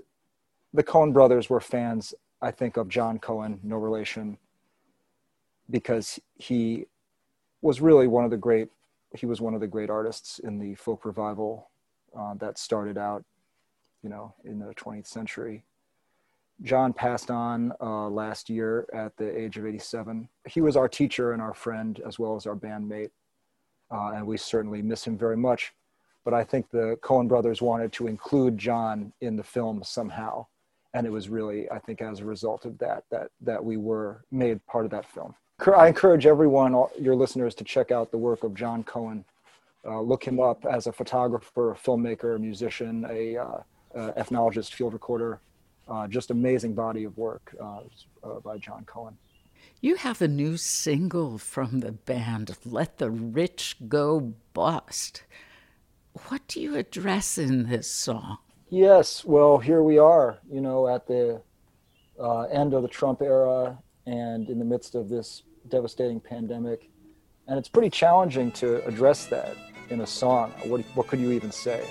the 0.72 0.82
Coen 0.82 1.12
brothers 1.12 1.50
were 1.50 1.60
fans 1.60 2.14
I 2.42 2.50
think 2.50 2.76
of 2.76 2.88
John 2.88 3.18
Cohen, 3.18 3.60
no 3.62 3.76
relation, 3.76 4.38
because 5.68 6.18
he 6.36 6.86
was 7.62 7.80
really 7.80 8.06
one 8.06 8.24
of 8.24 8.30
the 8.30 8.36
great. 8.36 8.68
He 9.14 9.26
was 9.26 9.40
one 9.40 9.54
of 9.54 9.60
the 9.60 9.66
great 9.66 9.90
artists 9.90 10.38
in 10.38 10.58
the 10.58 10.74
folk 10.74 11.04
revival 11.04 11.68
uh, 12.16 12.34
that 12.34 12.58
started 12.58 12.96
out, 12.96 13.24
you 14.02 14.08
know, 14.08 14.34
in 14.44 14.58
the 14.58 14.74
20th 14.74 15.06
century. 15.06 15.64
John 16.62 16.92
passed 16.92 17.30
on 17.30 17.72
uh, 17.80 18.08
last 18.08 18.48
year 18.50 18.86
at 18.92 19.16
the 19.16 19.36
age 19.36 19.56
of 19.56 19.66
87. 19.66 20.28
He 20.46 20.60
was 20.60 20.76
our 20.76 20.88
teacher 20.88 21.32
and 21.32 21.42
our 21.42 21.54
friend, 21.54 22.00
as 22.06 22.18
well 22.18 22.36
as 22.36 22.46
our 22.46 22.54
bandmate, 22.54 23.10
uh, 23.90 24.12
and 24.14 24.26
we 24.26 24.36
certainly 24.36 24.80
miss 24.80 25.06
him 25.06 25.18
very 25.18 25.36
much. 25.36 25.72
But 26.24 26.34
I 26.34 26.44
think 26.44 26.70
the 26.70 26.98
Coen 27.02 27.28
brothers 27.28 27.62
wanted 27.62 27.92
to 27.94 28.06
include 28.06 28.58
John 28.58 29.12
in 29.20 29.36
the 29.36 29.42
film 29.42 29.82
somehow 29.82 30.46
and 30.94 31.06
it 31.06 31.10
was 31.10 31.28
really 31.28 31.70
i 31.70 31.78
think 31.78 32.02
as 32.02 32.20
a 32.20 32.24
result 32.24 32.64
of 32.64 32.76
that 32.78 33.04
that 33.10 33.30
that 33.40 33.64
we 33.64 33.76
were 33.76 34.24
made 34.30 34.64
part 34.66 34.84
of 34.84 34.90
that 34.90 35.06
film 35.06 35.34
i 35.76 35.86
encourage 35.88 36.26
everyone 36.26 36.72
your 37.00 37.14
listeners 37.14 37.54
to 37.54 37.64
check 37.64 37.90
out 37.90 38.10
the 38.10 38.18
work 38.18 38.42
of 38.44 38.54
john 38.54 38.82
cohen 38.84 39.24
uh, 39.86 40.00
look 40.00 40.22
him 40.24 40.38
up 40.40 40.64
as 40.66 40.86
a 40.86 40.92
photographer 40.92 41.72
a 41.72 41.74
filmmaker 41.74 42.36
a 42.36 42.38
musician 42.38 43.06
a 43.10 43.36
uh, 43.36 43.44
uh, 43.94 44.12
ethnologist 44.16 44.74
field 44.74 44.92
recorder 44.92 45.40
uh, 45.88 46.06
just 46.06 46.30
amazing 46.30 46.74
body 46.74 47.04
of 47.04 47.16
work 47.16 47.54
uh, 47.60 47.80
uh, 48.22 48.40
by 48.40 48.58
john 48.58 48.84
cohen 48.84 49.16
You 49.82 49.96
have 49.96 50.20
a 50.22 50.28
new 50.28 50.56
single 50.56 51.38
from 51.38 51.80
the 51.80 51.92
band, 51.92 52.56
Let 52.64 52.98
the 52.98 53.10
Rich 53.10 53.76
Go 53.88 54.34
Bust. 54.52 55.24
What 56.28 56.42
do 56.48 56.60
you 56.60 56.76
address 56.76 57.38
in 57.38 57.68
this 57.68 57.90
song? 57.90 58.38
Yes, 58.72 59.24
well, 59.24 59.58
here 59.58 59.82
we 59.82 59.98
are, 59.98 60.38
you 60.48 60.60
know, 60.60 60.86
at 60.86 61.04
the 61.08 61.42
uh, 62.20 62.42
end 62.42 62.72
of 62.72 62.82
the 62.82 62.88
Trump 62.88 63.20
era 63.20 63.76
and 64.06 64.48
in 64.48 64.60
the 64.60 64.64
midst 64.64 64.94
of 64.94 65.08
this 65.08 65.42
devastating 65.68 66.20
pandemic. 66.20 66.88
And 67.48 67.58
it's 67.58 67.68
pretty 67.68 67.90
challenging 67.90 68.52
to 68.52 68.86
address 68.86 69.26
that 69.26 69.56
in 69.88 70.02
a 70.02 70.06
song. 70.06 70.52
What, 70.66 70.82
what 70.94 71.08
could 71.08 71.18
you 71.18 71.32
even 71.32 71.50
say? 71.50 71.84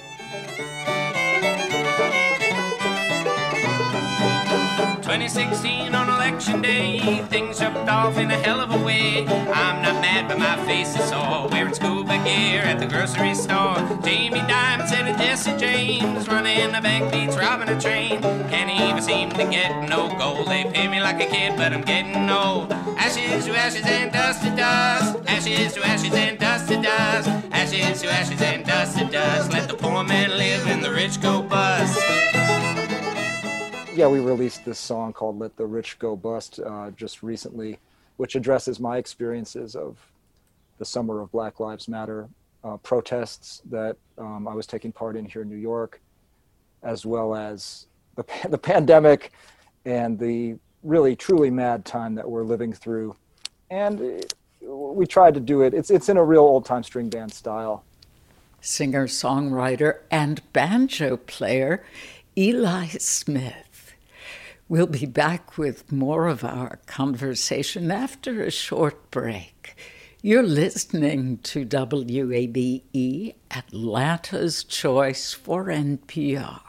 2016 4.80 5.94
on 5.94 6.08
election 6.08 6.62
day, 6.62 7.24
things 7.30 7.60
jumped 7.60 7.90
off 7.90 8.18
in 8.18 8.32
a 8.32 8.38
hell 8.38 8.60
of 8.62 8.72
a 8.72 8.86
way. 8.86 9.26
I'm 9.28 9.82
not 9.82 10.02
mad, 10.02 10.28
but 10.28 10.40
my 10.40 10.56
face 10.66 10.96
is 10.96 11.04
sore. 11.10 11.48
Wearing 11.50 11.74
scuba 11.74 12.18
gear 12.24 12.62
at 12.62 12.80
the 12.80 12.88
grocery 12.88 13.36
store. 13.36 13.76
Jamie 14.04 14.40
Dimon 14.40 14.88
said 14.88 15.04
to 15.04 15.18
Jesse 15.18 15.58
James, 15.58 16.28
running 16.28 16.74
a 16.74 16.82
bank 16.82 17.12
beats 17.12 17.36
robbing 17.36 17.70
a 17.70 17.80
train. 17.80 18.22
Can't 18.50 18.70
even 18.70 19.02
seem 19.02 19.30
to 19.32 19.46
get 19.50 19.90
no 19.90 20.08
gold. 20.18 20.48
They 20.48 20.64
pay 20.64 20.88
me 20.88 21.02
like 21.02 21.22
a 21.22 21.30
kid, 21.30 21.58
but 21.58 21.74
I'm 21.74 21.82
getting 21.82 22.30
old. 22.30 22.72
Ashes 22.98 23.46
to 23.46 23.58
ashes 23.58 23.86
and 23.86 24.12
dust 24.12 24.44
to 24.44 24.56
dust. 24.56 25.20
Ashes 25.28 25.74
to 25.74 25.86
ashes 25.86 26.14
and 26.14 26.40
dust 26.40 26.68
to 26.70 26.82
dust. 26.82 27.30
Ashes 27.52 28.02
to 28.02 28.12
ashes 28.12 28.42
and 28.42 28.66
dust 28.66 28.98
to 28.98 29.06
dust. 29.06 29.52
Let 29.52 29.68
the 29.68 29.76
poor 29.76 30.04
man 30.04 30.30
live 30.38 30.68
and 30.68 30.84
the 30.84 30.92
rich 30.92 31.22
go 31.22 31.42
bust 31.42 32.49
yeah, 34.00 34.08
we 34.08 34.22
released 34.22 34.64
this 34.64 34.80
song 34.80 35.12
called 35.12 35.40
"Let 35.40 35.58
the 35.58 35.66
Rich 35.66 36.00
Go 36.00 36.16
Bust" 36.16 36.62
uh, 36.66 36.90
just 36.92 37.22
recently, 37.22 37.80
which 38.16 38.36
addresses 38.36 38.80
my 38.80 38.96
experiences 38.96 39.76
of 39.76 39.98
the 40.78 40.86
summer 40.86 41.20
of 41.20 41.30
Black 41.34 41.60
Lives 41.60 41.90
Matter 41.90 42.30
uh, 42.64 42.78
protests 42.78 43.62
that 43.70 43.98
um, 44.18 44.48
I 44.48 44.54
was 44.54 44.66
taking 44.66 44.94
part 44.94 45.18
in 45.18 45.26
here 45.26 45.42
in 45.42 45.50
New 45.50 45.58
York, 45.58 46.00
as 46.82 47.06
well 47.06 47.36
as 47.36 47.88
the 48.16 48.24
the 48.50 48.58
pandemic 48.58 49.34
and 49.84 50.18
the 50.18 50.56
really 50.82 51.14
truly 51.14 51.50
mad 51.50 51.84
time 51.84 52.16
that 52.16 52.32
we're 52.32 52.46
living 52.46 52.72
through. 52.72 53.18
And 53.70 54.24
uh, 54.66 54.74
we 54.74 55.08
tried 55.08 55.34
to 55.34 55.42
do 55.42 55.64
it. 55.64 55.74
It's 55.74 55.92
it's 55.92 56.08
in 56.08 56.16
a 56.16 56.24
real 56.24 56.44
old 56.44 56.64
time 56.64 56.84
string 56.84 57.10
band 57.10 57.34
style. 57.34 57.84
Singer, 58.62 59.08
songwriter, 59.08 60.00
and 60.10 60.42
banjo 60.54 61.18
player 61.18 61.84
Eli 62.38 62.88
Smith. 62.88 63.69
We'll 64.70 64.86
be 64.86 65.08
back 65.08 65.58
with 65.58 65.92
more 65.92 66.28
of 66.28 66.44
our 66.44 66.78
conversation 66.86 67.90
after 67.90 68.44
a 68.44 68.52
short 68.52 69.10
break. 69.10 69.76
You're 70.22 70.44
listening 70.44 71.40
to 71.40 71.66
WABE, 71.66 73.34
Atlanta's 73.50 74.64
Choice 74.64 75.34
for 75.34 75.66
NPR. 75.66 76.69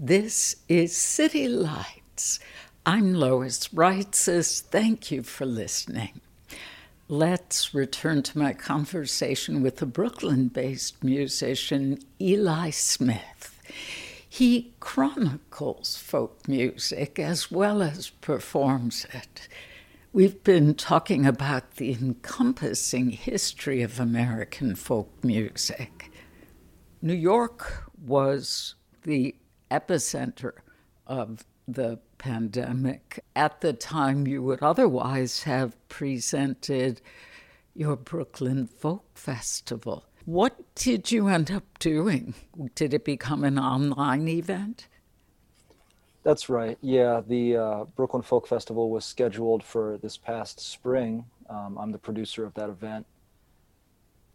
This 0.00 0.54
is 0.68 0.96
City 0.96 1.48
Lights. 1.48 2.38
I'm 2.86 3.14
Lois 3.14 3.66
Reitzes. 3.74 4.62
Thank 4.62 5.10
you 5.10 5.24
for 5.24 5.44
listening. 5.44 6.20
Let's 7.08 7.74
return 7.74 8.22
to 8.22 8.38
my 8.38 8.52
conversation 8.52 9.60
with 9.60 9.78
the 9.78 9.86
Brooklyn 9.86 10.46
based 10.46 11.02
musician 11.02 11.98
Eli 12.20 12.70
Smith. 12.70 13.60
He 14.28 14.72
chronicles 14.78 15.96
folk 15.96 16.46
music 16.46 17.18
as 17.18 17.50
well 17.50 17.82
as 17.82 18.10
performs 18.10 19.04
it. 19.12 19.48
We've 20.12 20.44
been 20.44 20.76
talking 20.76 21.26
about 21.26 21.72
the 21.72 21.90
encompassing 21.90 23.10
history 23.10 23.82
of 23.82 23.98
American 23.98 24.76
folk 24.76 25.10
music. 25.24 26.12
New 27.02 27.14
York 27.14 27.90
was 28.00 28.76
the 29.02 29.34
epicenter 29.70 30.52
of 31.06 31.44
the 31.66 31.98
pandemic. 32.18 33.24
At 33.36 33.60
the 33.60 33.72
time, 33.72 34.26
you 34.26 34.42
would 34.42 34.62
otherwise 34.62 35.42
have 35.44 35.76
presented 35.88 37.00
your 37.74 37.96
Brooklyn 37.96 38.66
Folk 38.66 39.04
Festival. 39.14 40.04
What 40.24 40.74
did 40.74 41.10
you 41.10 41.28
end 41.28 41.50
up 41.50 41.78
doing? 41.78 42.34
Did 42.74 42.92
it 42.92 43.04
become 43.04 43.44
an 43.44 43.58
online 43.58 44.28
event? 44.28 44.88
That's 46.24 46.48
right. 46.48 46.76
Yeah, 46.82 47.22
the 47.26 47.56
uh, 47.56 47.84
Brooklyn 47.84 48.22
Folk 48.22 48.46
Festival 48.46 48.90
was 48.90 49.04
scheduled 49.04 49.62
for 49.62 49.98
this 50.02 50.16
past 50.16 50.60
spring. 50.60 51.24
Um, 51.48 51.78
I'm 51.78 51.92
the 51.92 51.98
producer 51.98 52.44
of 52.44 52.52
that 52.54 52.68
event 52.68 53.06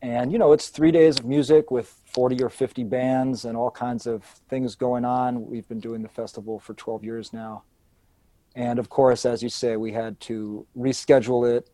and 0.04 0.34
you 0.34 0.38
know 0.38 0.52
it's 0.52 0.68
three 0.68 0.92
days 0.92 1.18
of 1.18 1.26
music 1.26 1.72
with 1.72 1.88
40 2.08 2.44
or 2.44 2.50
50 2.50 2.84
bands 2.84 3.46
and 3.46 3.56
all 3.56 3.72
kinds 3.72 4.06
of 4.06 4.24
things 4.50 4.76
going 4.76 5.06
on. 5.06 5.48
We've 5.50 5.68
been 5.68 5.80
doing 5.80 6.04
the 6.04 6.10
festival 6.10 6.60
for 6.60 6.74
12 6.74 7.06
years 7.06 7.32
now. 7.32 7.64
And 8.54 8.80
of 8.80 8.90
course 8.90 9.26
as 9.26 9.42
you 9.42 9.48
say 9.48 9.78
we 9.78 9.94
had 9.94 10.20
to 10.22 10.68
reschedule 10.78 11.50
it. 11.50 11.70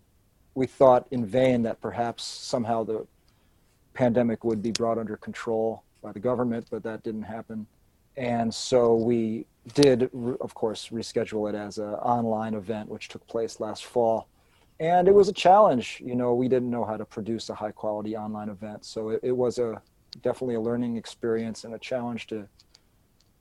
We 0.53 0.67
thought 0.67 1.07
in 1.09 1.25
vain 1.25 1.63
that 1.63 1.81
perhaps 1.81 2.23
somehow 2.23 2.83
the 2.83 3.07
pandemic 3.95 4.43
would 4.43 4.61
be 4.61 4.71
brought 4.71 4.99
under 4.99 5.17
control 5.17 5.83
by 6.03 6.11
the 6.11 6.19
government 6.19 6.67
but 6.69 6.83
that 6.83 7.01
didn't 7.01 7.23
happen. 7.23 7.65
And 8.15 8.53
so 8.53 8.93
we 8.93 9.47
did 9.73 10.03
of 10.39 10.53
course 10.53 10.89
reschedule 10.89 11.49
it 11.49 11.55
as 11.55 11.79
an 11.79 11.95
online 11.95 12.53
event 12.53 12.89
which 12.89 13.07
took 13.07 13.25
place 13.25 13.59
last 13.59 13.85
fall 13.85 14.27
and 14.79 15.07
it 15.07 15.13
was 15.13 15.27
a 15.27 15.33
challenge 15.33 16.01
you 16.05 16.15
know 16.15 16.33
we 16.33 16.47
didn't 16.47 16.69
know 16.69 16.85
how 16.85 16.97
to 16.97 17.05
produce 17.05 17.49
a 17.49 17.55
high 17.55 17.71
quality 17.71 18.15
online 18.15 18.49
event. 18.49 18.85
So 18.85 19.09
it, 19.09 19.19
it, 19.23 19.31
was 19.31 19.59
a 19.59 19.81
definitely 20.21 20.55
a 20.55 20.61
learning 20.61 20.97
experience 20.97 21.63
and 21.63 21.73
a 21.73 21.79
challenge 21.79 22.27
to 22.27 22.47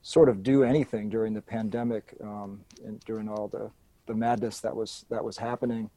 sort 0.01 0.29
of 0.29 0.43
do 0.43 0.63
anything 0.63 1.09
during 1.09 1.33
the 1.33 1.41
pandemic 1.41 2.15
um, 2.23 2.61
and 2.85 2.99
during 3.01 3.27
all 3.29 3.47
the 3.47 3.69
the 4.07 4.13
madness 4.13 4.59
that 4.59 4.75
was 4.75 5.05
that 5.09 5.23
was 5.23 5.37
happening. 5.37 5.89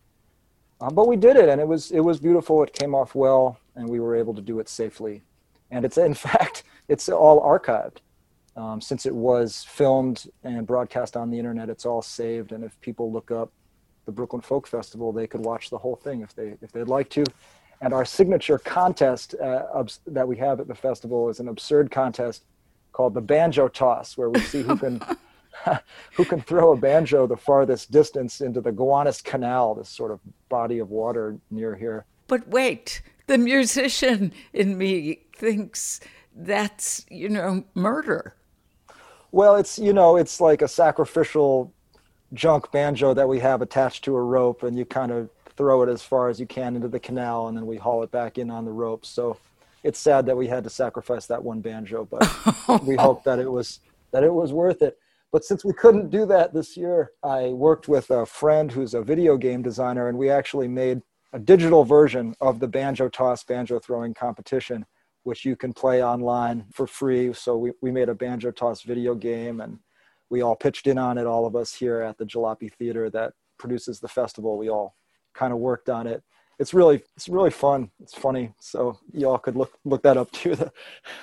Um, 0.80 0.94
but 0.94 1.06
we 1.06 1.16
did 1.16 1.36
it 1.36 1.48
and 1.48 1.60
it 1.60 1.66
was 1.66 1.90
it 1.90 2.00
was 2.00 2.20
beautiful. 2.20 2.62
It 2.62 2.72
came 2.72 2.94
off 2.94 3.14
well 3.14 3.58
and 3.76 3.88
we 3.88 4.00
were 4.00 4.14
able 4.14 4.34
to 4.34 4.42
do 4.42 4.60
it 4.60 4.68
safely. 4.68 5.22
And 5.70 5.84
it's 5.84 5.98
in 5.98 6.14
fact 6.28 6.64
it's 6.88 7.08
all 7.08 7.40
archived. 7.42 7.98
Um, 8.54 8.82
since 8.82 9.06
it 9.06 9.14
was 9.14 9.64
filmed 9.64 10.26
and 10.44 10.66
broadcast 10.66 11.16
on 11.16 11.30
the 11.30 11.38
internet 11.38 11.70
it's 11.70 11.86
all 11.86 12.02
saved. 12.02 12.52
And 12.52 12.62
if 12.62 12.78
people 12.80 13.10
look 13.10 13.30
up 13.30 13.50
the 14.06 14.12
Brooklyn 14.12 14.42
Folk 14.42 14.66
Festival, 14.66 15.12
they 15.12 15.26
could 15.26 15.44
watch 15.44 15.70
the 15.70 15.78
whole 15.78 15.96
thing 15.96 16.22
if 16.22 16.34
they 16.34 16.54
if 16.60 16.72
they'd 16.72 16.88
like 16.88 17.08
to. 17.10 17.24
And 17.80 17.92
our 17.92 18.04
signature 18.04 18.58
contest 18.58 19.34
uh, 19.34 19.84
that 20.06 20.26
we 20.26 20.36
have 20.36 20.60
at 20.60 20.68
the 20.68 20.74
festival 20.74 21.28
is 21.28 21.40
an 21.40 21.48
absurd 21.48 21.90
contest 21.90 22.44
called 22.92 23.14
the 23.14 23.20
Banjo 23.20 23.68
Toss, 23.68 24.16
where 24.16 24.30
we 24.30 24.40
see 24.40 24.62
who 24.62 24.76
can 24.76 25.02
who 26.14 26.24
can 26.24 26.40
throw 26.40 26.72
a 26.72 26.76
banjo 26.76 27.26
the 27.26 27.36
farthest 27.36 27.90
distance 27.90 28.40
into 28.40 28.60
the 28.60 28.72
Gowanus 28.72 29.22
Canal, 29.22 29.74
this 29.74 29.88
sort 29.88 30.10
of 30.10 30.20
body 30.48 30.78
of 30.78 30.90
water 30.90 31.36
near 31.50 31.74
here. 31.74 32.04
But 32.26 32.46
wait, 32.48 33.02
the 33.26 33.38
musician 33.38 34.32
in 34.52 34.78
me 34.78 35.20
thinks 35.34 36.00
that's 36.34 37.04
you 37.10 37.28
know 37.28 37.64
murder. 37.74 38.36
Well, 39.32 39.56
it's 39.56 39.78
you 39.78 39.92
know 39.92 40.16
it's 40.16 40.40
like 40.40 40.62
a 40.62 40.68
sacrificial 40.68 41.72
junk 42.34 42.70
banjo 42.72 43.14
that 43.14 43.28
we 43.28 43.38
have 43.40 43.62
attached 43.62 44.04
to 44.04 44.16
a 44.16 44.22
rope 44.22 44.62
and 44.62 44.76
you 44.76 44.84
kind 44.84 45.12
of 45.12 45.28
throw 45.56 45.82
it 45.82 45.88
as 45.88 46.02
far 46.02 46.28
as 46.28 46.40
you 46.40 46.46
can 46.46 46.74
into 46.74 46.88
the 46.88 47.00
canal 47.00 47.48
and 47.48 47.56
then 47.56 47.66
we 47.66 47.76
haul 47.76 48.02
it 48.02 48.10
back 48.10 48.38
in 48.38 48.50
on 48.50 48.64
the 48.64 48.70
rope 48.70 49.04
so 49.04 49.36
it's 49.82 49.98
sad 49.98 50.26
that 50.26 50.36
we 50.36 50.46
had 50.46 50.64
to 50.64 50.70
sacrifice 50.70 51.26
that 51.26 51.42
one 51.42 51.60
banjo, 51.60 52.06
but 52.10 52.22
we 52.82 52.96
hope 52.96 53.24
that 53.24 53.38
it 53.38 53.50
was 53.50 53.80
that 54.12 54.22
it 54.22 54.32
was 54.32 54.52
worth 54.52 54.82
it. 54.82 54.98
But 55.32 55.44
since 55.44 55.64
we 55.64 55.72
couldn't 55.72 56.10
do 56.10 56.26
that 56.26 56.52
this 56.52 56.76
year, 56.76 57.12
I 57.22 57.48
worked 57.48 57.88
with 57.88 58.10
a 58.10 58.26
friend 58.26 58.70
who's 58.70 58.94
a 58.94 59.02
video 59.02 59.36
game 59.36 59.62
designer, 59.62 60.08
and 60.08 60.18
we 60.18 60.30
actually 60.30 60.68
made 60.68 61.00
a 61.32 61.38
digital 61.38 61.84
version 61.84 62.34
of 62.40 62.60
the 62.60 62.68
banjo 62.68 63.08
toss, 63.08 63.42
banjo 63.42 63.78
throwing 63.78 64.12
competition, 64.12 64.84
which 65.22 65.46
you 65.46 65.56
can 65.56 65.72
play 65.72 66.04
online 66.04 66.66
for 66.72 66.86
free. 66.86 67.32
So 67.32 67.56
we, 67.56 67.72
we 67.80 67.90
made 67.90 68.10
a 68.10 68.14
banjo 68.14 68.50
toss 68.50 68.82
video 68.82 69.14
game, 69.14 69.60
and 69.60 69.78
we 70.32 70.42
all 70.42 70.56
pitched 70.56 70.88
in 70.88 70.98
on 70.98 71.18
it, 71.18 71.26
all 71.26 71.46
of 71.46 71.54
us 71.54 71.72
here 71.72 72.00
at 72.00 72.18
the 72.18 72.24
Jalopy 72.24 72.72
Theater 72.72 73.08
that 73.10 73.34
produces 73.58 74.00
the 74.00 74.08
festival. 74.08 74.58
We 74.58 74.68
all 74.68 74.96
kind 75.34 75.52
of 75.52 75.60
worked 75.60 75.88
on 75.88 76.08
it 76.08 76.24
it's 76.62 76.72
really 76.72 77.02
it's 77.16 77.28
really 77.28 77.50
fun. 77.50 77.90
It's 78.00 78.14
funny. 78.14 78.52
So 78.60 78.96
you 79.12 79.28
all 79.28 79.38
could 79.38 79.56
look 79.56 79.72
look 79.84 80.02
that 80.04 80.16
up 80.16 80.30
too. 80.30 80.56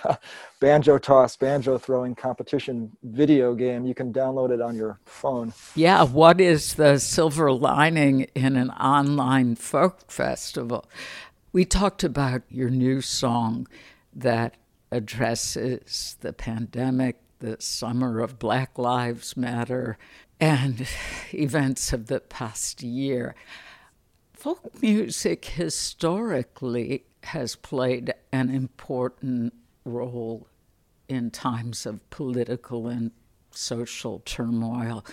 The 0.04 0.19
banjo 0.60 0.98
toss, 0.98 1.38
banjo 1.38 1.78
throwing 1.78 2.13
competition 2.13 2.91
video 3.04 3.56
game. 3.56 3.86
You 3.86 3.95
can 3.95 4.12
download 4.12 4.52
it 4.52 4.60
on 4.60 4.76
your 4.76 5.00
phone. 5.06 5.54
Yeah. 5.76 6.04
What 6.04 6.41
is 6.41 6.74
the 6.74 7.00
silver 7.00 7.54
lining 7.54 8.28
in 8.36 8.58
an 8.58 8.72
online 8.72 9.56
folk 9.56 10.12
festival? 10.12 10.89
We 11.54 11.63
talked 11.63 12.04
about 12.04 12.41
your 12.50 12.69
new 12.69 13.00
song 13.00 13.67
that 14.13 14.56
addresses 14.91 16.17
the 16.19 16.34
pandemic, 16.34 17.22
the 17.39 17.58
summer 17.60 18.19
of 18.19 18.39
Black 18.39 18.78
Lives 18.78 19.36
Matter, 19.36 19.97
and 20.39 20.88
events 21.34 21.91
of 21.93 22.08
the 22.08 22.19
past 22.19 22.82
year. 22.82 23.36
Folk 24.34 24.82
music 24.82 25.45
historically 25.45 27.04
has 27.23 27.56
played 27.56 28.13
an 28.32 28.49
important 28.49 29.54
role 29.84 30.47
in 31.10 31.32
times 31.32 31.86
of 31.86 32.08
political 32.10 32.88
and 32.88 33.12
social 33.52 34.21
turmoil. 34.25 35.06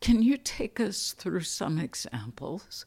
Can 0.00 0.22
you 0.22 0.36
take 0.36 0.80
us 0.80 1.12
through 1.12 1.42
some 1.42 1.78
examples? 1.78 2.84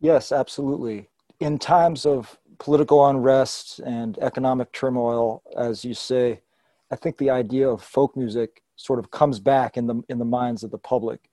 Yes, 0.00 0.32
absolutely. 0.32 1.08
In 1.40 1.58
times 1.58 2.04
of 2.04 2.38
political 2.58 3.06
unrest 3.06 3.78
and 3.80 4.18
economic 4.18 4.72
turmoil, 4.72 5.42
as 5.56 5.84
you 5.84 5.94
say, 5.94 6.41
I 6.92 6.96
think 6.96 7.16
the 7.16 7.30
idea 7.30 7.66
of 7.70 7.82
folk 7.82 8.14
music 8.18 8.62
sort 8.76 8.98
of 8.98 9.10
comes 9.10 9.40
back 9.40 9.78
in 9.78 9.86
the 9.86 10.02
in 10.10 10.18
the 10.18 10.26
minds 10.26 10.62
of 10.62 10.70
the 10.70 10.78
public. 10.78 11.30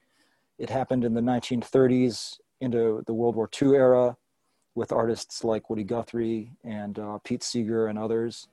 It 0.57 0.69
happened 0.69 1.03
in 1.03 1.13
the 1.13 1.21
1930s 1.21 2.39
into 2.61 3.03
the 3.05 3.13
World 3.13 3.35
War 3.35 3.49
II 3.61 3.75
era 3.75 4.15
with 4.75 4.93
artists 4.93 5.43
like 5.43 5.69
Woody 5.69 5.83
Guthrie 5.83 6.53
and 6.63 6.97
uh, 6.97 7.17
Pete 7.25 7.43
Seeger 7.43 7.87
and 7.87 7.99
others. 7.99 8.47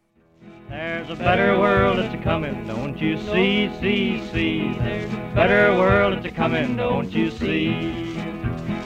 There's 0.69 1.09
a 1.09 1.15
better 1.15 1.59
world 1.59 1.99
that's 1.99 2.13
a 2.13 2.19
coming, 2.19 2.67
don't 2.67 2.99
you 2.99 3.17
see, 3.19 3.71
see, 3.81 4.21
see? 4.33 4.73
There's 4.79 5.13
a 5.13 5.33
better 5.35 5.77
world 5.79 6.15
that's 6.15 6.27
a 6.27 6.31
coming, 6.31 6.77
don't 6.77 7.11
you 7.13 7.31
see? 7.31 7.71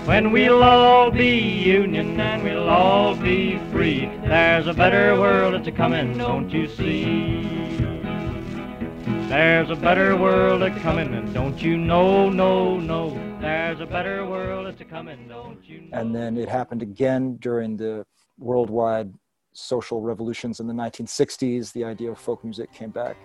When 0.04 0.30
we'll 0.30 0.62
all 0.62 1.10
be 1.10 1.38
union 1.38 2.20
and 2.20 2.42
we'll 2.42 2.68
all 2.68 3.16
be 3.16 3.58
free. 3.72 4.06
There's 4.24 4.66
a 4.66 4.74
better 4.74 5.18
world 5.18 5.54
that's 5.54 5.68
a 5.68 5.72
coming, 5.72 6.18
don't 6.18 6.50
you 6.50 6.68
see? 6.68 7.59
There's 9.30 9.70
a 9.70 9.76
better 9.76 10.16
world 10.16 10.60
a 10.60 10.76
coming, 10.80 11.14
and 11.14 11.32
don't 11.32 11.62
you 11.62 11.76
know, 11.76 12.28
no, 12.28 12.80
no. 12.80 13.10
There's 13.40 13.78
a 13.78 13.86
better 13.86 14.26
world 14.26 14.66
that's 14.66 14.80
a 14.80 14.84
coming, 14.84 15.28
don't 15.28 15.64
you 15.64 15.82
know? 15.82 15.98
And 15.98 16.12
then 16.12 16.36
it 16.36 16.48
happened 16.48 16.82
again 16.82 17.36
during 17.36 17.76
the 17.76 18.04
worldwide 18.38 19.14
social 19.52 20.00
revolutions 20.00 20.58
in 20.58 20.66
the 20.66 20.74
1960s. 20.74 21.72
The 21.72 21.84
idea 21.84 22.10
of 22.10 22.18
folk 22.18 22.42
music 22.42 22.72
came 22.72 22.90
back. 22.90 23.16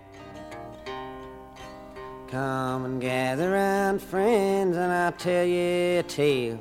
Come 2.28 2.86
and 2.86 3.02
gather 3.02 3.50
round, 3.50 4.00
friends, 4.00 4.78
and 4.78 4.91
I'll 4.91 5.12
tell 5.12 5.44
you 5.44 6.02
a 6.02 6.04
tale. 6.04 6.60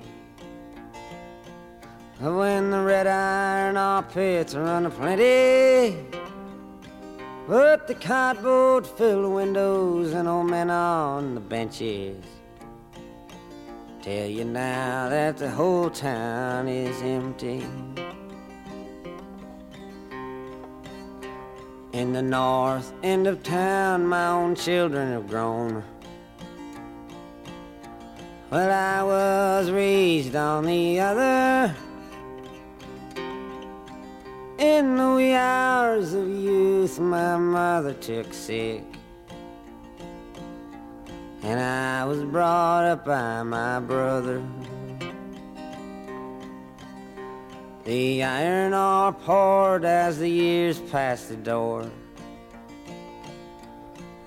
When 2.18 2.70
the 2.70 2.80
red 2.80 3.06
iron 3.06 3.76
ore 3.76 4.04
pits 4.04 4.54
run 4.54 4.86
aplenty, 4.86 5.98
but 7.48 7.86
the 7.86 7.94
cardboard 7.94 8.86
filled 8.86 9.32
windows 9.32 10.12
and 10.12 10.28
old 10.28 10.50
men 10.50 10.70
on 10.70 11.34
the 11.34 11.40
benches 11.40 12.24
tell 14.04 14.26
you 14.26 14.44
now 14.44 15.08
that 15.08 15.38
the 15.38 15.50
whole 15.50 15.88
town 15.88 16.68
is 16.68 17.00
empty. 17.00 17.66
In 21.92 22.12
the 22.12 22.20
north 22.20 22.92
end 23.02 23.26
of 23.26 23.42
town, 23.42 24.06
my 24.06 24.26
own 24.26 24.56
children 24.56 25.12
have 25.12 25.26
grown. 25.26 25.82
Well, 28.50 28.70
I 28.70 29.02
was 29.02 29.70
raised 29.70 30.36
on 30.36 30.66
the 30.66 31.00
other. 31.00 31.74
In 34.64 34.96
the 34.96 35.10
wee 35.14 35.34
hours 35.34 36.14
of 36.14 36.26
youth, 36.26 36.98
my 36.98 37.36
mother 37.36 37.92
took 37.92 38.32
sick. 38.32 38.82
And 41.42 41.60
I 41.60 42.06
was 42.06 42.24
brought 42.24 42.86
up 42.86 43.04
by 43.04 43.42
my 43.42 43.78
brother. 43.80 44.42
The 47.84 48.24
iron 48.24 48.72
ore 48.72 49.12
poured 49.12 49.84
as 49.84 50.18
the 50.18 50.30
years 50.30 50.80
passed 50.80 51.28
the 51.28 51.36
door. 51.36 51.90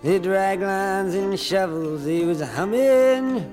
The 0.03 0.19
drag 0.19 0.61
lines 0.61 1.15
and 1.15 1.39
shovels, 1.39 2.05
he 2.05 2.25
was 2.25 2.41
humming. 2.41 3.43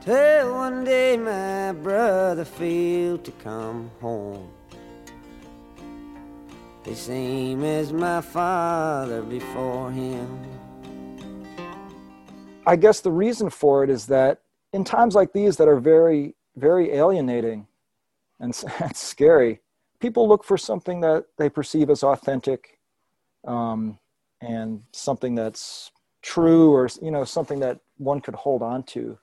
Till 0.00 0.54
one 0.54 0.84
day 0.84 1.16
my 1.16 1.72
brother 1.72 2.44
failed 2.44 3.24
to 3.24 3.32
come 3.32 3.90
home. 4.00 4.53
The 6.84 6.94
same 6.94 7.64
as 7.64 7.94
my 7.94 8.20
father 8.20 9.22
before 9.22 9.90
him. 9.90 10.44
I 12.66 12.76
guess 12.76 13.00
the 13.00 13.10
reason 13.10 13.48
for 13.48 13.82
it 13.84 13.88
is 13.88 14.06
that 14.08 14.42
in 14.74 14.84
times 14.84 15.14
like 15.14 15.32
these 15.32 15.56
that 15.56 15.66
are 15.66 15.80
very, 15.80 16.34
very 16.56 16.92
alienating 16.92 17.66
and, 18.38 18.54
and 18.80 18.94
scary, 18.94 19.60
people 19.98 20.28
look 20.28 20.44
for 20.44 20.58
something 20.58 21.00
that 21.00 21.24
they 21.38 21.48
perceive 21.48 21.88
as 21.88 22.02
authentic 22.02 22.78
um, 23.46 23.98
and 24.42 24.82
something 24.92 25.34
that's 25.34 25.90
true 26.20 26.70
or 26.70 26.88
you 27.00 27.10
know 27.10 27.24
something 27.24 27.60
that 27.60 27.80
one 27.98 28.20
could 28.20 28.34
hold 28.34 28.62
on 28.62 28.82
to 28.82 29.18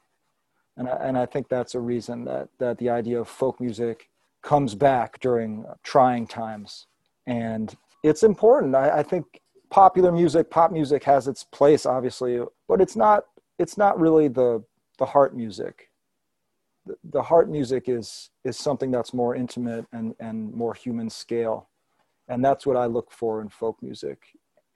and 0.77 0.87
I, 0.87 0.95
and 0.97 1.17
I 1.17 1.25
think 1.25 1.49
that's 1.49 1.73
a 1.73 1.79
reason 1.79 2.25
that 2.25 2.49
that 2.59 2.77
the 2.77 2.89
idea 2.89 3.19
of 3.19 3.27
folk 3.27 3.59
music 3.59 4.07
comes 4.43 4.75
back 4.75 5.19
during 5.19 5.65
trying 5.83 6.27
times 6.27 6.85
and 7.31 7.75
it's 8.03 8.23
important 8.23 8.75
I, 8.75 8.99
I 8.99 9.03
think 9.03 9.25
popular 9.69 10.11
music 10.11 10.49
pop 10.49 10.71
music 10.71 11.03
has 11.03 11.27
its 11.27 11.43
place 11.43 11.85
obviously 11.85 12.41
but 12.67 12.81
it's 12.81 12.95
not 12.95 13.25
it's 13.57 13.77
not 13.77 13.99
really 13.99 14.27
the 14.27 14.63
the 15.01 15.05
heart 15.05 15.35
music. 15.35 15.89
The, 16.85 16.95
the 17.03 17.23
heart 17.23 17.49
music 17.49 17.89
is 17.89 18.29
is 18.43 18.57
something 18.57 18.91
that's 18.91 19.13
more 19.13 19.35
intimate 19.35 19.85
and 19.91 20.13
and 20.19 20.53
more 20.53 20.73
human 20.73 21.09
scale, 21.09 21.69
and 22.27 22.45
that's 22.45 22.65
what 22.67 22.77
I 22.77 22.85
look 22.85 23.11
for 23.11 23.41
in 23.41 23.49
folk 23.49 23.81
music. 23.81 24.19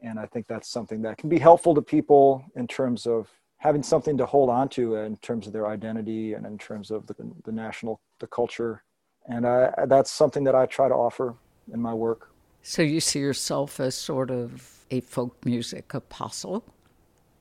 And 0.01 0.19
I 0.19 0.25
think 0.25 0.47
that's 0.47 0.67
something 0.67 1.01
that 1.03 1.17
can 1.17 1.29
be 1.29 1.39
helpful 1.39 1.73
to 1.75 1.81
people 1.81 2.43
in 2.55 2.67
terms 2.67 3.05
of 3.05 3.29
having 3.57 3.83
something 3.83 4.17
to 4.17 4.25
hold 4.25 4.49
on 4.49 4.67
to 4.69 4.95
in 4.95 5.15
terms 5.17 5.47
of 5.47 5.53
their 5.53 5.67
identity 5.67 6.33
and 6.33 6.45
in 6.45 6.57
terms 6.57 6.91
of 6.91 7.07
the, 7.07 7.15
the 7.45 7.51
national 7.51 7.99
the 8.19 8.27
culture 8.27 8.83
and 9.27 9.47
I, 9.47 9.73
that's 9.87 10.11
something 10.11 10.43
that 10.43 10.53
i 10.53 10.65
try 10.65 10.87
to 10.87 10.93
offer 10.93 11.33
in 11.73 11.81
my 11.81 11.93
work 11.93 12.29
so 12.67 12.81
you 12.81 12.99
see 12.99 13.19
yourself 13.19 13.79
as 13.79 13.93
sort 13.93 14.31
of 14.31 14.83
a 14.89 14.99
folk 15.01 15.45
music 15.45 15.93
apostle? 15.93 16.63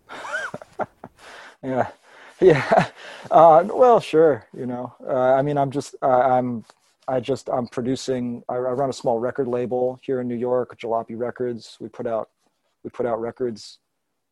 Yeah. 1.64 1.88
Yeah. 2.40 2.90
Uh, 3.30 3.64
well 3.72 4.00
sure 4.00 4.46
you 4.54 4.66
know. 4.66 4.94
Uh, 5.08 5.32
i 5.32 5.40
mean 5.40 5.56
i'm 5.56 5.70
just 5.70 5.94
uh, 6.02 6.06
i'm 6.06 6.62
i 7.08 7.18
just 7.18 7.48
i'm 7.48 7.66
producing 7.66 8.42
I, 8.50 8.56
I, 8.56 8.58
run 8.58 8.90
a 8.90 8.92
small 8.92 9.18
record 9.18 9.48
label 9.48 9.98
here 10.02 10.20
in 10.20 10.28
new 10.28 10.36
york 10.36 10.78
jalopy 10.78 11.18
records. 11.18 11.78
We 11.80 11.88
put 11.88 12.06
out 12.06 12.28
we 12.82 12.90
put 12.90 13.06
out 13.06 13.18
records 13.18 13.78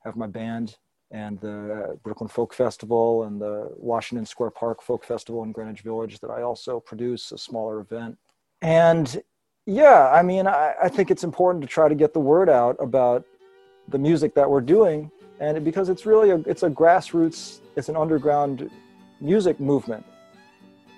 have 0.04 0.14
my 0.14 0.26
band 0.26 0.76
and 1.10 1.40
the 1.40 1.98
brooklyn 2.02 2.28
folk 2.28 2.52
festival 2.52 3.24
and 3.24 3.40
the 3.40 3.70
washington 3.76 4.26
square 4.26 4.50
park 4.50 4.82
folk 4.82 5.02
festival 5.02 5.42
in 5.42 5.52
greenwich 5.52 5.80
village 5.80 6.18
that 6.20 6.30
i 6.30 6.42
also 6.42 6.80
produce 6.80 7.32
a 7.32 7.38
smaller 7.38 7.80
event. 7.80 8.18
And 8.60 9.22
yeah 9.66 10.10
i 10.10 10.22
mean 10.22 10.46
I, 10.46 10.74
I 10.82 10.88
think 10.88 11.10
it's 11.10 11.24
important 11.24 11.62
to 11.62 11.68
try 11.68 11.88
to 11.88 11.94
get 11.94 12.12
the 12.12 12.20
word 12.20 12.48
out 12.48 12.76
about 12.80 13.24
the 13.88 13.98
music 13.98 14.34
that 14.34 14.48
we're 14.48 14.60
doing 14.60 15.10
and 15.40 15.64
because 15.64 15.88
it's 15.88 16.06
really 16.06 16.30
a 16.30 16.36
it's 16.46 16.62
a 16.62 16.70
grassroots 16.70 17.60
it's 17.76 17.88
an 17.88 17.96
underground 17.96 18.70
music 19.20 19.60
movement 19.60 20.04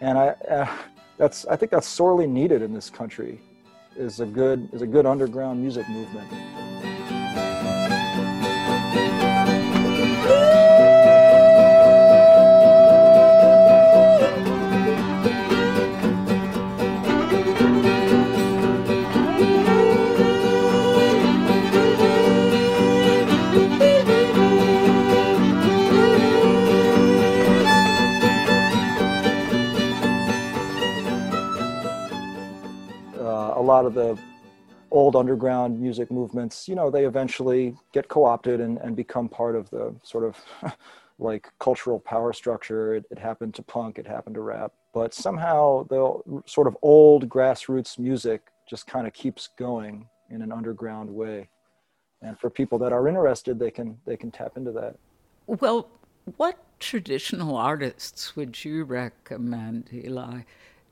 and 0.01 0.17
i 0.19 0.29
uh, 0.29 0.71
that's 1.19 1.47
i 1.47 1.57
think 1.57 1.71
that's 1.71 1.87
sorely 1.89 2.27
needed 2.27 2.63
in 2.63 2.73
this 2.73 2.91
country 2.91 3.41
is 3.97 4.21
a 4.21 4.27
good 4.27 4.69
is 4.73 4.83
a 4.83 4.87
good 4.87 5.07
underground 5.07 5.61
music 5.61 5.89
movement. 5.89 6.29
Lot 33.65 33.87
of 33.87 33.95
the 33.95 34.19
old 34.91 35.17
underground 35.17 35.81
music 35.81 36.11
movements, 36.11 36.69
you 36.69 36.75
know, 36.75 36.91
they 36.91 37.05
eventually 37.05 37.77
get 37.93 38.09
co-opted 38.09 38.61
and, 38.61 38.79
and 38.79 38.95
become 38.95 39.29
part 39.29 39.57
of 39.57 39.69
the 39.71 39.95
sort 40.03 40.25
of 40.25 40.37
like 41.19 41.53
cultural 41.59 41.99
power 41.99 42.33
structure. 42.33 42.95
It, 42.95 43.05
it, 43.11 43.19
happened 43.19 43.55
to 43.55 43.63
punk, 43.63 43.99
it 43.99 44.07
happened 44.07 44.37
to 44.37 44.41
rap, 44.41 44.73
but 44.93 45.13
somehow 45.13 45.85
the 45.89 46.43
sort 46.47 46.67
of 46.67 46.77
old 46.83 47.29
grassroots 47.29 47.99
music 47.99 48.43
just 48.69 48.87
kind 48.87 49.07
of 49.07 49.13
keeps 49.13 49.49
going 49.59 50.09
in 50.31 50.43
an 50.43 50.53
underground 50.53 51.11
way. 51.11 51.49
And 52.23 52.39
for 52.39 52.49
people 52.49 52.79
that 52.79 52.93
are 52.93 53.07
interested, 53.09 53.59
they 53.59 53.71
can 53.71 53.99
they 54.07 54.17
can 54.17 54.31
tap 54.31 54.57
into 54.57 54.73
that. 54.73 54.97
Well, 55.47 55.91
what 56.37 56.57
traditional 56.81 57.57
artists 57.57 58.35
would 58.35 58.65
you 58.65 58.85
recommend, 58.85 59.91
Eli, 59.93 60.43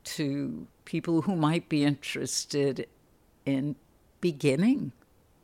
to 0.05 0.67
people 0.85 1.23
who 1.23 1.37
might 1.37 1.69
be 1.69 1.85
interested 1.85 2.87
in 3.45 3.77
beginning 4.21 4.93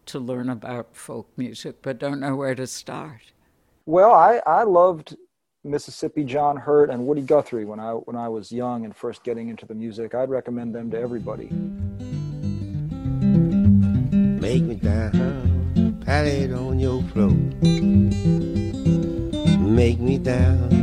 to 0.06 0.18
learn 0.18 0.48
about 0.48 0.96
folk 0.96 1.28
music 1.36 1.76
but 1.82 1.98
don't 1.98 2.20
know 2.20 2.34
where 2.34 2.54
to 2.54 2.66
start? 2.66 3.32
Well, 3.86 4.12
I, 4.12 4.40
I 4.46 4.64
loved 4.64 5.16
Mississippi 5.64 6.24
John 6.24 6.56
Hurt 6.56 6.90
and 6.90 7.06
Woody 7.06 7.22
Guthrie 7.22 7.64
when 7.64 7.80
I 7.80 7.92
when 7.92 8.16
I 8.16 8.28
was 8.28 8.52
young 8.52 8.84
and 8.84 8.94
first 8.94 9.24
getting 9.24 9.48
into 9.48 9.66
the 9.66 9.74
music. 9.74 10.14
I'd 10.14 10.30
recommend 10.30 10.74
them 10.74 10.90
to 10.90 10.98
everybody. 10.98 11.48
Make 14.40 14.62
me 14.62 14.76
down, 14.76 16.00
pat 16.04 16.26
it 16.26 16.52
on 16.52 16.78
your 16.78 17.02
floor. 17.04 17.30
Make 19.58 20.00
me 20.00 20.18
down. 20.18 20.77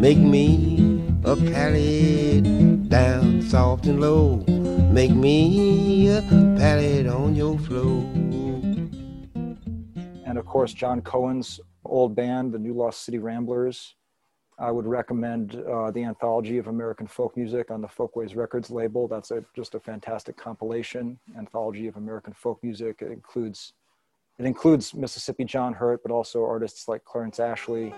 Make 0.00 0.16
me 0.16 1.04
a 1.24 1.36
pallet 1.36 2.88
down 2.88 3.42
soft 3.42 3.84
and 3.84 4.00
low. 4.00 4.36
Make 4.90 5.10
me 5.10 6.08
a 6.08 6.22
pallet 6.22 7.06
on 7.06 7.34
your 7.34 7.58
floor. 7.58 8.00
And 10.24 10.38
of 10.38 10.46
course, 10.46 10.72
John 10.72 11.02
Cohen's 11.02 11.60
old 11.84 12.16
band, 12.16 12.50
the 12.54 12.58
New 12.58 12.72
Lost 12.72 13.04
City 13.04 13.18
Ramblers. 13.18 13.94
I 14.58 14.70
would 14.70 14.86
recommend 14.86 15.56
uh, 15.56 15.90
the 15.90 16.04
Anthology 16.04 16.56
of 16.56 16.68
American 16.68 17.06
Folk 17.06 17.36
Music 17.36 17.70
on 17.70 17.82
the 17.82 17.88
Folkways 17.88 18.34
Records 18.34 18.70
label. 18.70 19.06
That's 19.06 19.30
a, 19.30 19.44
just 19.54 19.74
a 19.74 19.80
fantastic 19.80 20.34
compilation, 20.34 21.18
Anthology 21.36 21.88
of 21.88 21.98
American 21.98 22.32
Folk 22.32 22.58
Music. 22.62 23.02
It 23.02 23.12
includes 23.12 23.74
it 24.38 24.46
includes 24.46 24.94
Mississippi 24.94 25.44
John 25.44 25.74
Hurt, 25.74 26.02
but 26.02 26.10
also 26.10 26.42
artists 26.42 26.88
like 26.88 27.04
Clarence 27.04 27.38
Ashley. 27.38 27.92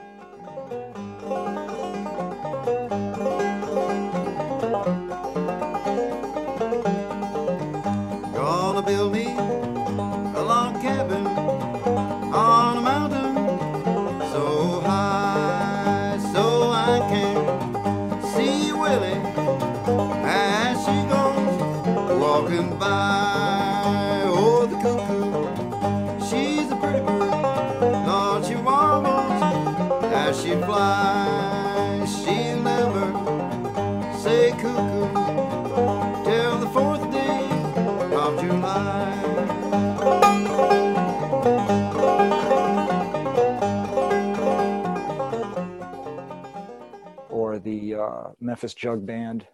Uh, 48.02 48.32
Memphis 48.40 48.74
Jug 48.74 49.06
Band. 49.06 49.46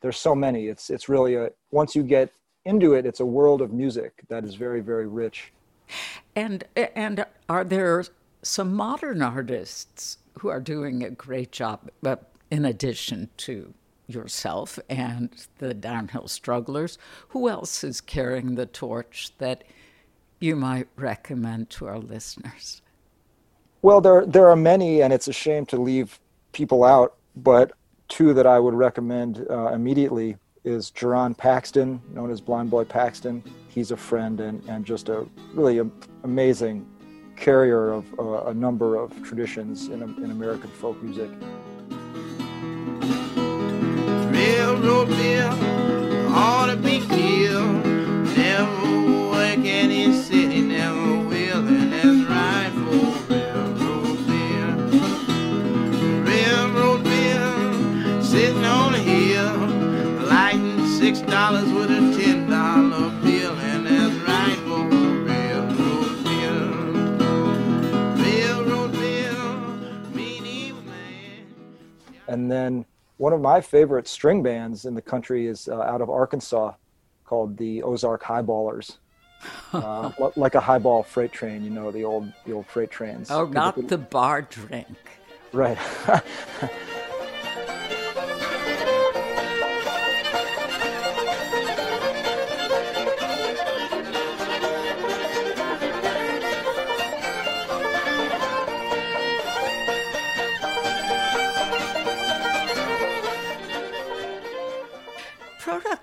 There's 0.00 0.16
so 0.16 0.34
many. 0.34 0.68
It's 0.68 0.90
it's 0.90 1.08
really 1.08 1.34
a 1.34 1.50
once 1.70 1.94
you 1.94 2.02
get 2.02 2.32
into 2.64 2.94
it, 2.94 3.06
it's 3.06 3.20
a 3.20 3.26
world 3.26 3.60
of 3.60 3.72
music 3.72 4.12
that 4.28 4.44
is 4.44 4.54
very 4.54 4.80
very 4.80 5.06
rich. 5.06 5.52
And 6.36 6.64
and 6.76 7.26
are 7.48 7.64
there 7.64 8.04
some 8.42 8.74
modern 8.74 9.22
artists 9.22 10.18
who 10.38 10.48
are 10.48 10.60
doing 10.60 11.02
a 11.02 11.10
great 11.10 11.52
job, 11.52 11.90
but 12.00 12.30
in 12.50 12.64
addition 12.64 13.28
to 13.36 13.74
yourself 14.06 14.78
and 14.88 15.46
the 15.58 15.74
downhill 15.74 16.28
strugglers, 16.28 16.98
who 17.28 17.48
else 17.48 17.84
is 17.84 18.00
carrying 18.00 18.54
the 18.54 18.66
torch 18.66 19.32
that 19.38 19.64
you 20.40 20.56
might 20.56 20.88
recommend 20.96 21.70
to 21.70 21.86
our 21.86 21.98
listeners? 21.98 22.82
Well, 23.82 24.00
there 24.00 24.24
there 24.26 24.48
are 24.48 24.56
many, 24.56 25.02
and 25.02 25.12
it's 25.12 25.28
a 25.28 25.32
shame 25.32 25.66
to 25.66 25.80
leave 25.80 26.20
people 26.52 26.84
out. 26.84 27.14
But 27.36 27.72
two 28.10 28.34
that 28.34 28.46
I 28.46 28.58
would 28.58 28.74
recommend 28.74 29.46
uh, 29.48 29.68
immediately 29.68 30.36
is 30.64 30.90
Jerron 30.90 31.34
Paxton, 31.34 32.02
known 32.12 32.30
as 32.30 32.40
Blind 32.42 32.70
Boy 32.70 32.84
Paxton. 32.84 33.42
He's 33.68 33.92
a 33.92 33.96
friend 33.96 34.40
and, 34.40 34.62
and 34.68 34.84
just 34.84 35.08
a 35.08 35.26
really 35.54 35.80
amazing 36.24 36.86
carrier 37.36 37.92
of 37.92 38.04
uh, 38.18 38.48
a 38.48 38.54
number 38.54 38.96
of 38.96 39.10
traditions 39.22 39.88
in, 39.88 40.02
in 40.02 40.30
American 40.30 40.68
folk 40.68 41.02
music. 41.02 41.30
Railroad 44.30 45.08
bill 45.08 46.34
ought 46.34 46.66
to 46.66 46.76
be 46.76 47.00
killed. 47.06 47.86
Never 48.36 49.30
work 49.30 49.64
any 49.64 50.12
city, 50.12 50.60
never 50.60 50.99
six 61.14 61.28
dollars 61.28 61.72
with 61.72 61.90
a 61.90 62.22
ten 62.22 62.48
dollar 62.48 63.10
bill, 63.22 63.52
and 63.58 63.84
that's 63.84 64.14
right 64.28 64.56
for 64.58 64.84
railroad 65.26 66.22
bill. 66.22 66.70
Railroad 68.24 68.92
bill, 68.92 69.66
mean 70.14 70.46
evil 70.46 70.82
man. 70.82 71.46
And 72.28 72.50
then 72.50 72.84
one 73.16 73.32
of 73.32 73.40
my 73.40 73.60
favorite 73.60 74.06
string 74.06 74.40
bands 74.44 74.84
in 74.84 74.94
the 74.94 75.02
country 75.02 75.48
is 75.48 75.66
uh, 75.66 75.80
out 75.80 76.00
of 76.00 76.08
Arkansas 76.08 76.74
called 77.24 77.56
the 77.56 77.82
Ozark 77.82 78.22
Highballers. 78.22 78.98
Uh, 79.72 80.10
like 80.36 80.54
a 80.54 80.60
highball 80.60 81.02
freight 81.02 81.32
train, 81.32 81.64
you 81.64 81.70
know, 81.70 81.90
the 81.90 82.04
old 82.04 82.30
the 82.44 82.52
old 82.52 82.66
freight 82.66 82.90
trains. 82.90 83.30
Oh, 83.30 83.46
not 83.46 83.88
the 83.88 83.96
bar 83.96 84.42
drink. 84.42 84.98
Right. 85.52 85.78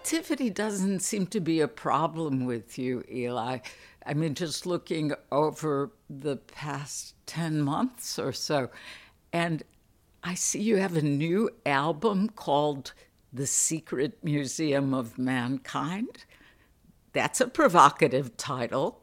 Productivity 0.07 0.49
doesn't 0.49 1.01
seem 1.01 1.27
to 1.27 1.41
be 1.41 1.59
a 1.59 1.67
problem 1.67 2.45
with 2.45 2.79
you, 2.79 3.03
Eli. 3.11 3.57
I 4.05 4.13
mean, 4.13 4.35
just 4.35 4.65
looking 4.65 5.11
over 5.33 5.91
the 6.09 6.37
past 6.37 7.13
10 7.25 7.59
months 7.59 8.17
or 8.17 8.31
so. 8.31 8.69
And 9.33 9.63
I 10.23 10.33
see 10.33 10.61
you 10.61 10.77
have 10.77 10.95
a 10.95 11.01
new 11.01 11.49
album 11.65 12.29
called 12.29 12.93
The 13.33 13.45
Secret 13.45 14.23
Museum 14.23 14.93
of 14.93 15.17
Mankind. 15.17 16.23
That's 17.11 17.41
a 17.41 17.47
provocative 17.49 18.37
title. 18.37 19.01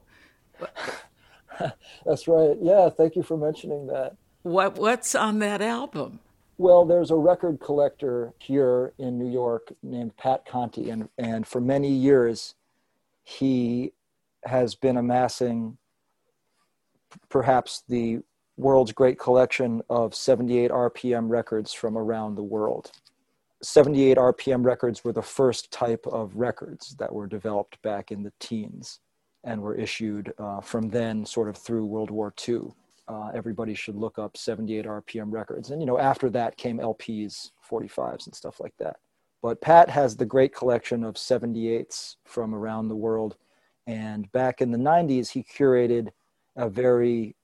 That's 2.06 2.26
right. 2.26 2.56
Yeah, 2.62 2.88
thank 2.88 3.14
you 3.14 3.22
for 3.22 3.36
mentioning 3.36 3.88
that. 3.88 4.16
What 4.42 4.76
what's 4.78 5.14
on 5.14 5.38
that 5.40 5.60
album? 5.60 6.20
Well, 6.56 6.84
there's 6.84 7.10
a 7.10 7.16
record 7.16 7.58
collector 7.58 8.32
here 8.38 8.92
in 8.98 9.18
New 9.18 9.30
York 9.30 9.72
named 9.82 10.16
Pat 10.16 10.46
Conte, 10.46 10.88
and, 10.88 11.08
and 11.18 11.44
for 11.46 11.60
many 11.60 11.88
years, 11.88 12.54
he 13.24 13.92
has 14.44 14.76
been 14.76 14.96
amassing 14.96 15.78
perhaps 17.28 17.82
the 17.88 18.20
world's 18.56 18.92
great 18.92 19.18
collection 19.18 19.82
of 19.90 20.14
78 20.14 20.70
RPM 20.70 21.28
records 21.28 21.72
from 21.72 21.98
around 21.98 22.36
the 22.36 22.42
world. 22.42 22.92
78 23.60 24.16
RPM 24.16 24.64
records 24.64 25.02
were 25.02 25.12
the 25.12 25.22
first 25.22 25.72
type 25.72 26.06
of 26.06 26.36
records 26.36 26.94
that 26.96 27.12
were 27.12 27.26
developed 27.26 27.82
back 27.82 28.12
in 28.12 28.22
the 28.22 28.32
teens 28.38 29.00
and 29.42 29.60
were 29.60 29.74
issued 29.74 30.32
uh, 30.38 30.60
from 30.60 30.88
then 30.90 31.26
sort 31.26 31.48
of 31.48 31.56
through 31.56 31.84
World 31.84 32.10
War 32.10 32.32
II. 32.46 32.72
Uh, 33.06 33.30
everybody 33.34 33.74
should 33.74 33.96
look 33.96 34.18
up 34.18 34.36
78 34.36 34.86
RPM 34.86 35.32
records. 35.32 35.70
And, 35.70 35.80
you 35.80 35.86
know, 35.86 35.98
after 35.98 36.30
that 36.30 36.56
came 36.56 36.78
LPs, 36.78 37.50
45s, 37.68 38.26
and 38.26 38.34
stuff 38.34 38.60
like 38.60 38.74
that. 38.78 38.96
But 39.42 39.60
Pat 39.60 39.90
has 39.90 40.16
the 40.16 40.24
great 40.24 40.54
collection 40.54 41.04
of 41.04 41.16
78s 41.16 42.16
from 42.24 42.54
around 42.54 42.88
the 42.88 42.96
world. 42.96 43.36
And 43.86 44.32
back 44.32 44.62
in 44.62 44.70
the 44.70 44.78
90s, 44.78 45.30
he 45.30 45.42
curated 45.42 46.08
a 46.56 46.68
very, 46.68 47.36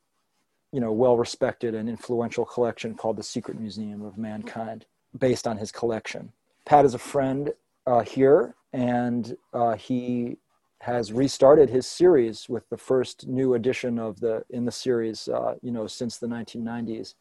you 0.72 0.80
know, 0.80 0.92
well 0.92 1.18
respected 1.18 1.74
and 1.74 1.90
influential 1.90 2.46
collection 2.46 2.94
called 2.94 3.16
the 3.16 3.22
Secret 3.22 3.60
Museum 3.60 4.02
of 4.02 4.16
Mankind, 4.16 4.86
based 5.18 5.46
on 5.46 5.58
his 5.58 5.70
collection. 5.70 6.32
Pat 6.64 6.84
is 6.84 6.94
a 6.94 6.98
friend 6.98 7.52
uh, 7.86 8.00
here, 8.00 8.54
and 8.72 9.36
uh, 9.52 9.74
he 9.74 10.38
has 10.80 11.12
restarted 11.12 11.68
his 11.68 11.86
series 11.86 12.48
with 12.48 12.68
the 12.70 12.76
first 12.76 13.26
new 13.26 13.54
edition 13.54 13.98
of 13.98 14.18
the 14.20 14.42
in 14.50 14.64
the 14.64 14.72
series 14.72 15.28
uh, 15.28 15.54
you 15.62 15.70
know 15.70 15.86
since 15.86 16.18
the 16.18 16.26
1990s 16.26 17.14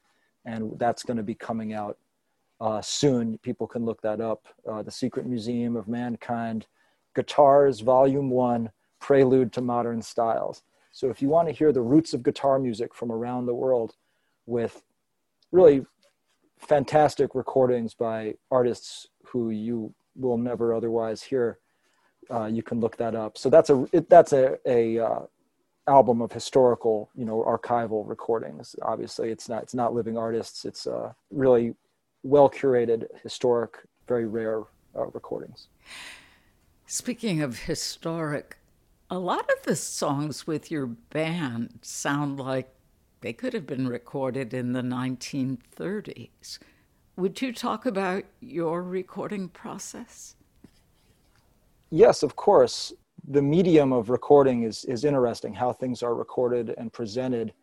and 0.45 0.71
that's 0.79 1.03
going 1.03 1.17
to 1.17 1.23
be 1.23 1.35
coming 1.35 1.73
out 1.73 1.97
uh, 2.61 2.81
soon. 2.81 3.37
People 3.39 3.67
can 3.67 3.85
look 3.85 4.01
that 4.01 4.21
up. 4.21 4.47
Uh, 4.69 4.81
the 4.81 4.91
secret 4.91 5.25
museum 5.25 5.75
of 5.75 5.87
mankind 5.87 6.67
guitars 7.15 7.79
volume 7.79 8.29
one 8.29 8.71
prelude 8.99 9.51
to 9.53 9.61
modern 9.61 10.01
styles. 10.01 10.63
So 10.91 11.09
if 11.09 11.21
you 11.21 11.29
want 11.29 11.47
to 11.47 11.53
hear 11.53 11.71
the 11.71 11.81
roots 11.81 12.13
of 12.13 12.23
guitar 12.23 12.59
music 12.59 12.93
from 12.93 13.11
around 13.11 13.45
the 13.45 13.53
world 13.53 13.95
with 14.45 14.81
really 15.51 15.85
fantastic 16.57 17.35
recordings 17.35 17.93
by 17.93 18.35
artists 18.51 19.07
who 19.25 19.51
you 19.51 19.93
will 20.15 20.37
never 20.37 20.73
otherwise 20.73 21.23
hear 21.23 21.59
uh, 22.31 22.45
you 22.45 22.63
can 22.63 22.79
look 22.79 22.97
that 22.97 23.15
up. 23.15 23.37
So 23.37 23.49
that's 23.49 23.69
a 23.69 23.87
it, 23.91 24.09
that's 24.09 24.33
a 24.33 24.57
a 24.65 24.99
uh, 24.99 25.19
album 25.87 26.21
of 26.21 26.31
historical, 26.31 27.09
you 27.15 27.25
know, 27.25 27.43
archival 27.43 28.07
recordings. 28.07 28.75
Obviously, 28.81 29.29
it's 29.29 29.49
not 29.49 29.63
it's 29.63 29.73
not 29.73 29.93
living 29.93 30.17
artists. 30.17 30.65
It's 30.65 30.87
uh, 30.87 31.13
really 31.31 31.75
well 32.23 32.49
curated, 32.49 33.05
historic, 33.23 33.77
very 34.07 34.27
rare 34.27 34.63
uh, 34.95 35.05
recordings. 35.07 35.67
Speaking 36.85 37.41
of 37.41 37.59
historic, 37.59 38.57
a 39.09 39.19
lot 39.19 39.49
of 39.49 39.63
the 39.63 39.75
songs 39.75 40.45
with 40.47 40.71
your 40.71 40.85
band 40.85 41.79
sound 41.81 42.39
like 42.39 42.73
they 43.21 43.33
could 43.33 43.53
have 43.53 43.67
been 43.67 43.87
recorded 43.87 44.53
in 44.53 44.73
the 44.73 44.81
1930s. 44.81 46.59
Would 47.17 47.41
you 47.41 47.53
talk 47.53 47.85
about 47.85 48.23
your 48.39 48.81
recording 48.81 49.49
process? 49.49 50.35
Yes, 51.91 52.23
of 52.23 52.35
course, 52.35 52.93
the 53.27 53.41
medium 53.41 53.93
of 53.93 54.09
recording 54.09 54.63
is, 54.63 54.85
is 54.85 55.03
interesting. 55.03 55.53
How 55.53 55.73
things 55.73 56.01
are 56.01 56.15
recorded 56.15 56.73
and 56.77 56.91
presented 56.91 57.53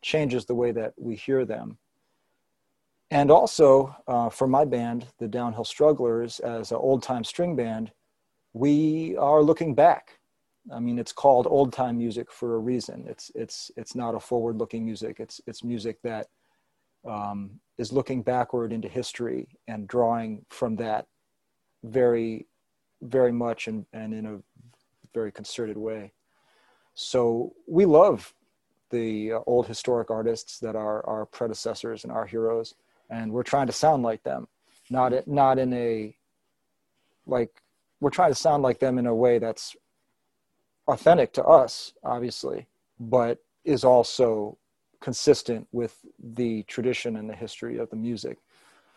changes 0.00 0.44
the 0.44 0.54
way 0.54 0.72
that 0.72 0.94
we 0.96 1.16
hear 1.16 1.44
them. 1.44 1.78
And 3.10 3.30
also, 3.30 3.94
uh, 4.08 4.30
for 4.30 4.46
my 4.46 4.64
band, 4.64 5.06
the 5.18 5.28
Downhill 5.28 5.64
Strugglers, 5.64 6.40
as 6.40 6.70
an 6.70 6.78
old 6.78 7.02
time 7.02 7.24
string 7.24 7.54
band, 7.54 7.92
we 8.54 9.16
are 9.18 9.42
looking 9.42 9.74
back. 9.74 10.18
I 10.72 10.80
mean, 10.80 10.98
it's 10.98 11.12
called 11.12 11.46
old 11.46 11.72
time 11.72 11.98
music 11.98 12.32
for 12.32 12.54
a 12.54 12.58
reason. 12.58 13.04
It's, 13.06 13.30
it's, 13.34 13.70
it's 13.76 13.94
not 13.94 14.14
a 14.14 14.20
forward 14.20 14.56
looking 14.56 14.84
music, 14.84 15.16
it's, 15.18 15.40
it's 15.46 15.62
music 15.62 16.00
that 16.02 16.28
um, 17.06 17.60
is 17.78 17.92
looking 17.92 18.22
backward 18.22 18.72
into 18.72 18.88
history 18.88 19.48
and 19.68 19.88
drawing 19.88 20.44
from 20.48 20.76
that 20.76 21.06
very 21.84 22.46
very 23.02 23.32
much 23.32 23.68
and, 23.68 23.84
and 23.92 24.14
in 24.14 24.26
a 24.26 24.38
very 25.12 25.32
concerted 25.32 25.76
way. 25.76 26.12
So 26.94 27.54
we 27.66 27.84
love 27.84 28.34
the 28.90 29.32
uh, 29.32 29.40
old 29.46 29.66
historic 29.66 30.10
artists 30.10 30.58
that 30.60 30.76
are 30.76 31.04
our 31.06 31.26
predecessors 31.26 32.04
and 32.04 32.12
our 32.12 32.26
heroes, 32.26 32.74
and 33.10 33.32
we're 33.32 33.42
trying 33.42 33.66
to 33.66 33.72
sound 33.72 34.02
like 34.02 34.22
them, 34.22 34.46
not 34.90 35.26
not 35.26 35.58
in 35.58 35.72
a 35.72 36.16
like 37.26 37.62
we're 38.00 38.10
trying 38.10 38.30
to 38.30 38.36
sound 38.36 38.62
like 38.62 38.78
them 38.78 38.98
in 38.98 39.06
a 39.06 39.14
way 39.14 39.38
that's 39.38 39.74
authentic 40.88 41.32
to 41.32 41.44
us, 41.44 41.94
obviously, 42.04 42.66
but 43.00 43.38
is 43.64 43.84
also 43.84 44.58
consistent 45.00 45.66
with 45.72 45.96
the 46.18 46.62
tradition 46.64 47.16
and 47.16 47.28
the 47.28 47.34
history 47.34 47.78
of 47.78 47.88
the 47.90 47.96
music. 47.96 48.38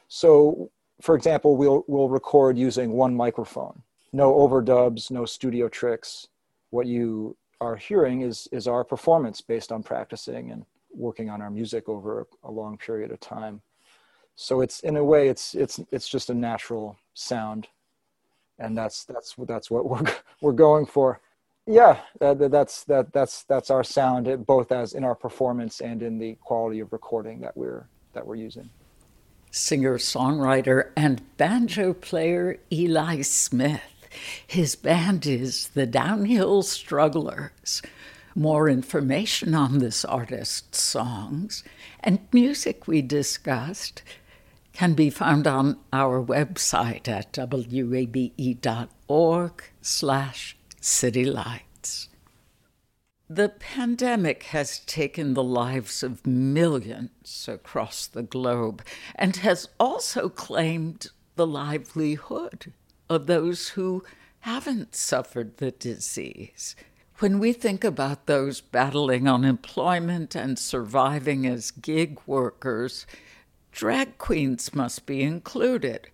So, 0.08 0.72
for 1.02 1.16
example, 1.16 1.56
we'll 1.56 1.86
we'll 1.88 2.10
record 2.10 2.58
using 2.58 2.92
one 2.92 3.16
microphone 3.16 3.82
no 4.16 4.34
overdubs, 4.34 5.12
no 5.12 5.26
studio 5.26 5.68
tricks. 5.68 6.30
What 6.70 6.88
you 6.88 7.36
are 7.60 7.76
hearing 7.76 8.22
is 8.22 8.48
is 8.52 8.68
our 8.68 8.84
performance 8.84 9.42
based 9.42 9.72
on 9.72 9.84
practicing 9.84 10.52
and 10.52 10.66
working 10.94 11.30
on 11.30 11.42
our 11.42 11.52
music 11.52 11.90
over 11.90 12.26
a 12.44 12.52
long 12.52 12.78
period 12.78 13.12
of 13.12 13.20
time. 13.20 13.62
So 14.36 14.62
it's 14.62 14.80
in 14.82 14.96
a 14.96 15.04
way 15.04 15.28
it's 15.28 15.54
it's 15.54 15.82
it's 15.92 16.08
just 16.08 16.30
a 16.30 16.34
natural 16.34 16.98
sound, 17.14 17.68
and 18.58 18.78
that's 18.78 19.04
that's 19.04 19.36
that's 19.38 19.70
what 19.70 19.88
we're 19.90 20.06
we're 20.42 20.54
going 20.54 20.86
for. 20.86 21.20
Yeah, 21.68 22.00
that, 22.20 22.52
that's 22.52 22.84
that 22.86 23.12
that's 23.12 23.44
that's 23.44 23.70
our 23.70 23.84
sound, 23.84 24.46
both 24.46 24.72
as 24.72 24.94
in 24.94 25.04
our 25.04 25.16
performance 25.16 25.82
and 25.82 26.02
in 26.02 26.20
the 26.20 26.36
quality 26.36 26.80
of 26.80 26.94
recording 26.94 27.42
that 27.42 27.58
we're 27.58 27.88
that 28.14 28.26
we're 28.26 28.36
using 28.36 28.70
singer 29.56 29.98
songwriter 29.98 30.92
and 30.98 31.22
banjo 31.38 31.94
player 31.94 32.60
Eli 32.74 33.22
Smith. 33.22 33.95
His 34.46 34.76
band 34.76 35.26
is 35.26 35.70
the 35.70 35.86
Downhill 35.86 36.64
Strugglers. 36.64 37.82
More 38.36 38.70
information 38.70 39.54
on 39.54 39.80
this 39.80 40.04
artist's 40.04 40.82
songs 40.82 41.64
and 42.02 42.20
music 42.34 42.88
we 42.88 43.02
discussed 43.02 44.04
can 44.74 44.94
be 44.94 45.10
found 45.10 45.48
on 45.48 45.78
our 45.94 46.22
website 46.22 47.08
at 47.08 47.38
wabe.org 47.38 47.94
slash 49.82 50.58
citylights. 50.82 52.08
The 53.30 53.50
pandemic 53.50 54.44
has 54.44 54.80
taken 54.80 55.34
the 55.34 55.44
lives 55.44 56.04
of 56.04 56.28
millions 56.28 57.48
across 57.48 58.06
the 58.06 58.22
globe 58.22 58.84
and 59.16 59.38
has 59.38 59.70
also 59.80 60.30
claimed 60.30 61.08
the 61.36 61.48
livelihood 61.48 62.72
of 63.10 63.28
those 63.28 63.70
who 63.70 64.04
haven't 64.42 64.96
suffered 64.96 65.58
the 65.58 65.72
disease. 65.72 66.76
When 67.20 67.40
we 67.40 67.54
think 67.54 67.84
about 67.84 68.26
those 68.26 68.60
battling 68.60 69.28
unemployment 69.28 70.36
and 70.36 70.60
surviving 70.60 71.48
as 71.48 71.72
gig 71.72 72.20
workers, 72.26 73.08
drag 73.72 74.18
queens 74.18 74.76
must 74.76 75.06
be 75.06 75.24
included, 75.24 76.10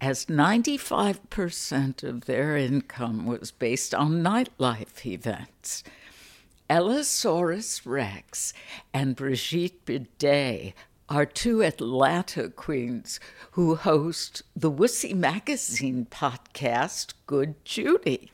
as 0.00 0.26
95% 0.26 2.02
of 2.02 2.24
their 2.24 2.56
income 2.56 3.26
was 3.26 3.50
based 3.50 3.94
on 3.94 4.22
nightlife 4.22 5.04
events. 5.04 5.84
Allosaurus 6.68 7.86
Rex 7.86 8.52
and 8.92 9.14
Brigitte 9.14 9.84
Bidet 9.84 10.74
are 11.08 11.26
two 11.26 11.62
Atlanta 11.62 12.48
queens 12.50 13.20
who 13.52 13.76
host 13.76 14.42
the 14.54 14.70
Wussy 14.70 15.14
Magazine 15.14 16.06
podcast, 16.10 17.14
Good 17.26 17.54
Judy. 17.64 18.32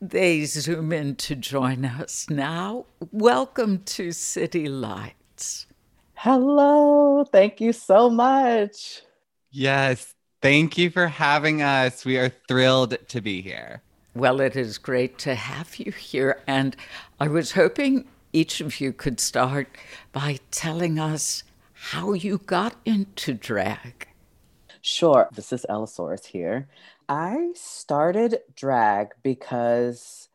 They 0.00 0.44
zoom 0.44 0.92
in 0.92 1.16
to 1.16 1.34
join 1.34 1.84
us 1.84 2.30
now. 2.30 2.86
Welcome 3.12 3.82
to 3.84 4.12
City 4.12 4.68
Lights. 4.68 5.66
Hello. 6.14 7.24
Thank 7.24 7.60
you 7.60 7.72
so 7.72 8.08
much. 8.08 9.02
Yes. 9.50 10.14
Thank 10.40 10.78
you 10.78 10.90
for 10.90 11.08
having 11.08 11.62
us. 11.62 12.04
We 12.04 12.16
are 12.16 12.32
thrilled 12.46 12.96
to 13.08 13.20
be 13.20 13.42
here. 13.42 13.82
Well, 14.14 14.40
it 14.40 14.56
is 14.56 14.78
great 14.78 15.18
to 15.18 15.34
have 15.34 15.76
you 15.76 15.92
here. 15.92 16.40
And 16.46 16.76
I 17.20 17.28
was 17.28 17.52
hoping 17.52 18.06
each 18.32 18.60
of 18.60 18.80
you 18.80 18.92
could 18.92 19.20
start 19.20 19.68
by 20.12 20.38
telling 20.50 20.98
us 20.98 21.42
how 21.80 22.12
you 22.12 22.38
got 22.38 22.74
into 22.84 23.32
drag. 23.32 24.08
Sure. 24.82 25.28
This 25.32 25.52
is 25.52 25.64
Allosaurus 25.68 26.26
here. 26.26 26.68
I 27.08 27.52
started 27.54 28.40
drag 28.54 29.14
because 29.22 30.28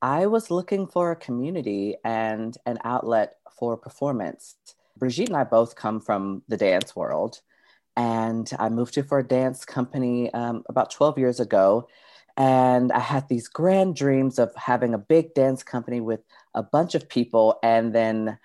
I 0.00 0.26
was 0.26 0.50
looking 0.50 0.86
for 0.86 1.10
a 1.10 1.16
community 1.16 1.96
and 2.04 2.56
an 2.64 2.78
outlet 2.84 3.34
for 3.58 3.76
performance. 3.76 4.54
Brigitte 4.96 5.28
and 5.28 5.36
I 5.36 5.44
both 5.44 5.74
come 5.74 6.00
from 6.00 6.42
the 6.48 6.56
dance 6.56 6.94
world. 6.94 7.40
and 7.96 8.50
I 8.58 8.68
moved 8.68 8.94
here 8.94 9.04
for 9.04 9.18
a 9.18 9.26
dance 9.26 9.64
company 9.64 10.32
um, 10.32 10.64
about 10.68 10.90
12 10.90 11.18
years 11.18 11.40
ago. 11.40 11.88
And 12.36 12.90
I 12.92 12.98
had 12.98 13.28
these 13.28 13.46
grand 13.48 13.94
dreams 13.94 14.38
of 14.38 14.52
having 14.56 14.94
a 14.94 14.98
big 14.98 15.34
dance 15.34 15.62
company 15.62 16.00
with 16.00 16.20
a 16.54 16.62
bunch 16.62 16.94
of 16.94 17.08
people. 17.08 17.58
And 17.62 17.94
then 17.94 18.38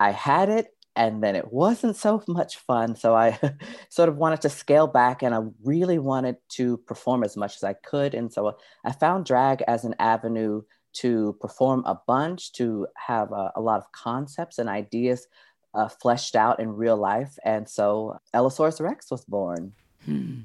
I 0.00 0.10
had 0.10 0.48
it, 0.48 0.73
and 0.96 1.22
then 1.22 1.36
it 1.36 1.52
wasn't 1.52 1.96
so 1.96 2.22
much 2.28 2.58
fun. 2.58 2.96
So 2.96 3.14
I 3.14 3.38
sort 3.88 4.08
of 4.08 4.16
wanted 4.16 4.40
to 4.42 4.48
scale 4.48 4.86
back, 4.86 5.22
and 5.22 5.34
I 5.34 5.40
really 5.64 5.98
wanted 5.98 6.36
to 6.50 6.78
perform 6.78 7.24
as 7.24 7.36
much 7.36 7.56
as 7.56 7.64
I 7.64 7.72
could. 7.72 8.14
And 8.14 8.32
so 8.32 8.56
I 8.84 8.92
found 8.92 9.26
drag 9.26 9.62
as 9.62 9.84
an 9.84 9.94
avenue 9.98 10.62
to 10.94 11.36
perform 11.40 11.82
a 11.86 12.00
bunch, 12.06 12.52
to 12.52 12.86
have 12.96 13.32
a, 13.32 13.52
a 13.56 13.60
lot 13.60 13.78
of 13.78 13.90
concepts 13.92 14.58
and 14.58 14.68
ideas 14.68 15.26
uh, 15.74 15.88
fleshed 15.88 16.36
out 16.36 16.60
in 16.60 16.76
real 16.76 16.96
life. 16.96 17.36
And 17.44 17.68
so 17.68 18.18
Allosaurus 18.32 18.80
Rex 18.80 19.10
was 19.10 19.24
born. 19.24 19.72
Hmm. 20.04 20.42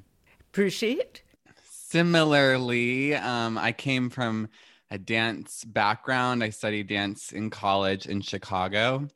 Brigitte? 0.51 1.21
Similarly, 1.63 3.15
um, 3.15 3.57
I 3.57 3.71
came 3.71 4.09
from 4.09 4.49
a 4.91 4.97
dance 4.97 5.63
background. 5.63 6.43
I 6.43 6.49
studied 6.49 6.87
dance 6.87 7.31
in 7.31 7.49
college 7.49 8.07
in 8.07 8.21
Chicago. 8.21 9.07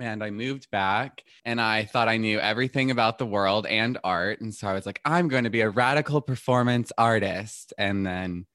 And 0.00 0.24
I 0.24 0.30
moved 0.30 0.70
back 0.70 1.22
and 1.44 1.60
I 1.60 1.84
thought 1.84 2.08
I 2.08 2.16
knew 2.16 2.38
everything 2.38 2.90
about 2.90 3.18
the 3.18 3.26
world 3.26 3.66
and 3.66 3.98
art. 4.02 4.40
And 4.40 4.54
so 4.54 4.66
I 4.68 4.72
was 4.72 4.86
like, 4.86 5.00
I'm 5.04 5.28
going 5.28 5.44
to 5.44 5.50
be 5.50 5.60
a 5.60 5.70
radical 5.70 6.20
performance 6.20 6.90
artist. 6.96 7.72
And 7.78 8.06
then 8.06 8.46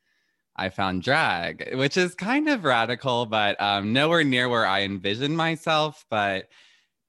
I 0.56 0.70
found 0.70 1.04
drag, 1.04 1.76
which 1.76 1.98
is 1.98 2.16
kind 2.16 2.50
of 2.50 2.64
radical, 2.64 3.26
but 3.26 3.60
um, 3.62 3.94
nowhere 3.94 4.24
near 4.24 4.50
where 4.50 4.66
I 4.66 4.82
envisioned 4.82 5.38
myself. 5.38 6.06
But 6.10 6.48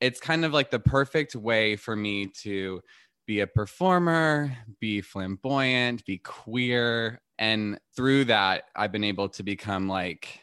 it's 0.01 0.21
kind 0.21 0.45
of 0.45 0.53
like 0.53 0.71
the 0.71 0.81
perfect 0.81 1.35
way 1.35 1.77
for 1.77 1.97
me 1.97 2.27
to 2.43 2.83
be 3.27 3.41
a 3.41 3.47
performer, 3.47 4.57
be 4.81 5.01
flamboyant, 5.01 6.05
be 6.05 6.19
queer. 6.19 7.21
And 7.39 7.79
through 7.95 8.27
that, 8.27 8.65
I've 8.75 8.93
been 8.93 9.05
able 9.05 9.29
to 9.31 9.43
become 9.43 9.89
like 9.89 10.41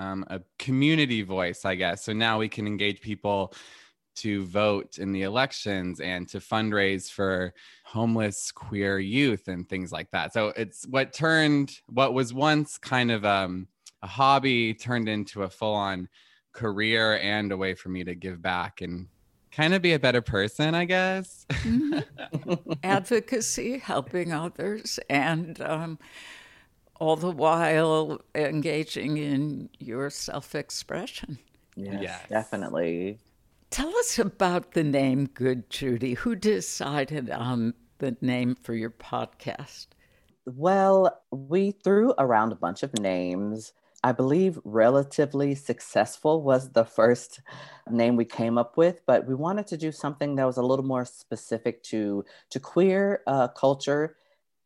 um, 0.00 0.24
a 0.28 0.40
community 0.58 1.22
voice, 1.22 1.64
I 1.64 1.74
guess. 1.74 2.04
So 2.04 2.12
now 2.12 2.38
we 2.38 2.48
can 2.48 2.66
engage 2.66 3.00
people 3.00 3.52
to 4.16 4.44
vote 4.46 4.98
in 4.98 5.12
the 5.12 5.22
elections 5.22 6.00
and 6.00 6.28
to 6.28 6.38
fundraise 6.38 7.10
for 7.10 7.54
homeless 7.84 8.50
queer 8.50 8.98
youth 8.98 9.46
and 9.48 9.68
things 9.68 9.92
like 9.92 10.10
that. 10.10 10.32
So 10.32 10.48
it's 10.56 10.86
what 10.88 11.12
turned 11.12 11.78
what 11.86 12.14
was 12.14 12.32
once 12.32 12.78
kind 12.78 13.10
of 13.10 13.24
um, 13.24 13.68
a 14.02 14.06
hobby 14.06 14.74
turned 14.74 15.08
into 15.08 15.42
a 15.42 15.50
full 15.50 15.74
on 15.74 16.08
career 16.52 17.18
and 17.18 17.52
a 17.52 17.56
way 17.56 17.74
for 17.74 17.90
me 17.90 18.02
to 18.04 18.14
give 18.14 18.42
back 18.42 18.80
and 18.80 19.06
kind 19.52 19.74
of 19.74 19.82
be 19.82 19.92
a 19.92 19.98
better 19.98 20.22
person, 20.22 20.74
I 20.74 20.86
guess. 20.86 21.46
mm-hmm. 21.50 22.72
Advocacy, 22.82 23.78
helping 23.78 24.32
others, 24.32 24.98
and 25.08 25.60
um, 25.60 25.98
all 27.00 27.16
the 27.16 27.30
while 27.30 28.20
engaging 28.34 29.16
in 29.16 29.70
your 29.78 30.10
self 30.10 30.54
expression. 30.54 31.38
Yes, 31.74 32.02
yes, 32.02 32.22
definitely. 32.28 33.18
Tell 33.70 33.96
us 33.96 34.18
about 34.18 34.72
the 34.72 34.84
name 34.84 35.26
Good 35.26 35.70
Judy. 35.70 36.14
Who 36.14 36.36
decided 36.36 37.30
on 37.30 37.74
the 37.98 38.16
name 38.20 38.54
for 38.54 38.74
your 38.74 38.90
podcast? 38.90 39.86
Well, 40.44 41.22
we 41.30 41.72
threw 41.72 42.12
around 42.18 42.52
a 42.52 42.56
bunch 42.56 42.82
of 42.82 42.98
names. 42.98 43.72
I 44.02 44.12
believe 44.12 44.58
relatively 44.64 45.54
successful 45.54 46.42
was 46.42 46.70
the 46.70 46.84
first 46.84 47.40
name 47.90 48.16
we 48.16 48.24
came 48.24 48.58
up 48.58 48.76
with, 48.76 49.00
but 49.06 49.26
we 49.26 49.34
wanted 49.34 49.66
to 49.68 49.76
do 49.76 49.92
something 49.92 50.34
that 50.36 50.46
was 50.46 50.56
a 50.56 50.62
little 50.62 50.84
more 50.84 51.04
specific 51.04 51.82
to 51.84 52.24
to 52.50 52.60
queer 52.60 53.22
uh, 53.26 53.48
culture. 53.48 54.16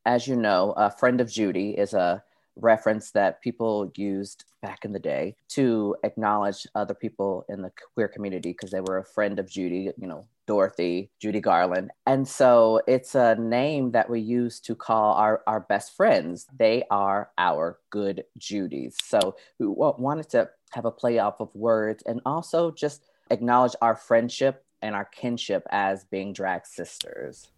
As 0.06 0.28
you 0.28 0.36
know, 0.36 0.74
a 0.76 0.90
friend 0.90 1.20
of 1.20 1.30
Judy 1.30 1.70
is 1.70 1.94
a 1.94 2.22
reference 2.56 3.10
that 3.12 3.40
people 3.40 3.90
used 3.96 4.44
back 4.62 4.84
in 4.84 4.92
the 4.92 4.98
day 4.98 5.34
to 5.48 5.96
acknowledge 6.04 6.66
other 6.74 6.94
people 6.94 7.44
in 7.48 7.62
the 7.62 7.72
queer 7.94 8.08
community 8.08 8.50
because 8.50 8.70
they 8.70 8.80
were 8.80 8.98
a 8.98 9.04
friend 9.04 9.38
of 9.38 9.50
Judy, 9.50 9.90
you 9.98 10.06
know, 10.06 10.26
Dorothy, 10.46 11.10
Judy 11.20 11.40
Garland. 11.40 11.90
And 12.06 12.28
so 12.28 12.82
it's 12.86 13.14
a 13.14 13.34
name 13.36 13.92
that 13.92 14.10
we 14.10 14.20
use 14.20 14.60
to 14.60 14.74
call 14.74 15.14
our, 15.14 15.42
our 15.46 15.60
best 15.60 15.96
friends. 15.96 16.46
They 16.56 16.84
are 16.90 17.30
our 17.38 17.78
good 17.90 18.24
Judys. 18.38 18.96
So 19.02 19.36
we 19.58 19.66
wanted 19.66 20.28
to 20.30 20.50
have 20.72 20.84
a 20.84 20.90
play 20.90 21.18
off 21.18 21.40
of 21.40 21.54
words 21.54 22.02
and 22.06 22.20
also 22.26 22.70
just 22.70 23.04
acknowledge 23.30 23.74
our 23.80 23.96
friendship 23.96 24.64
and 24.82 24.94
our 24.94 25.06
kinship 25.06 25.66
as 25.70 26.04
being 26.04 26.34
drag 26.34 26.66
sisters. 26.66 27.48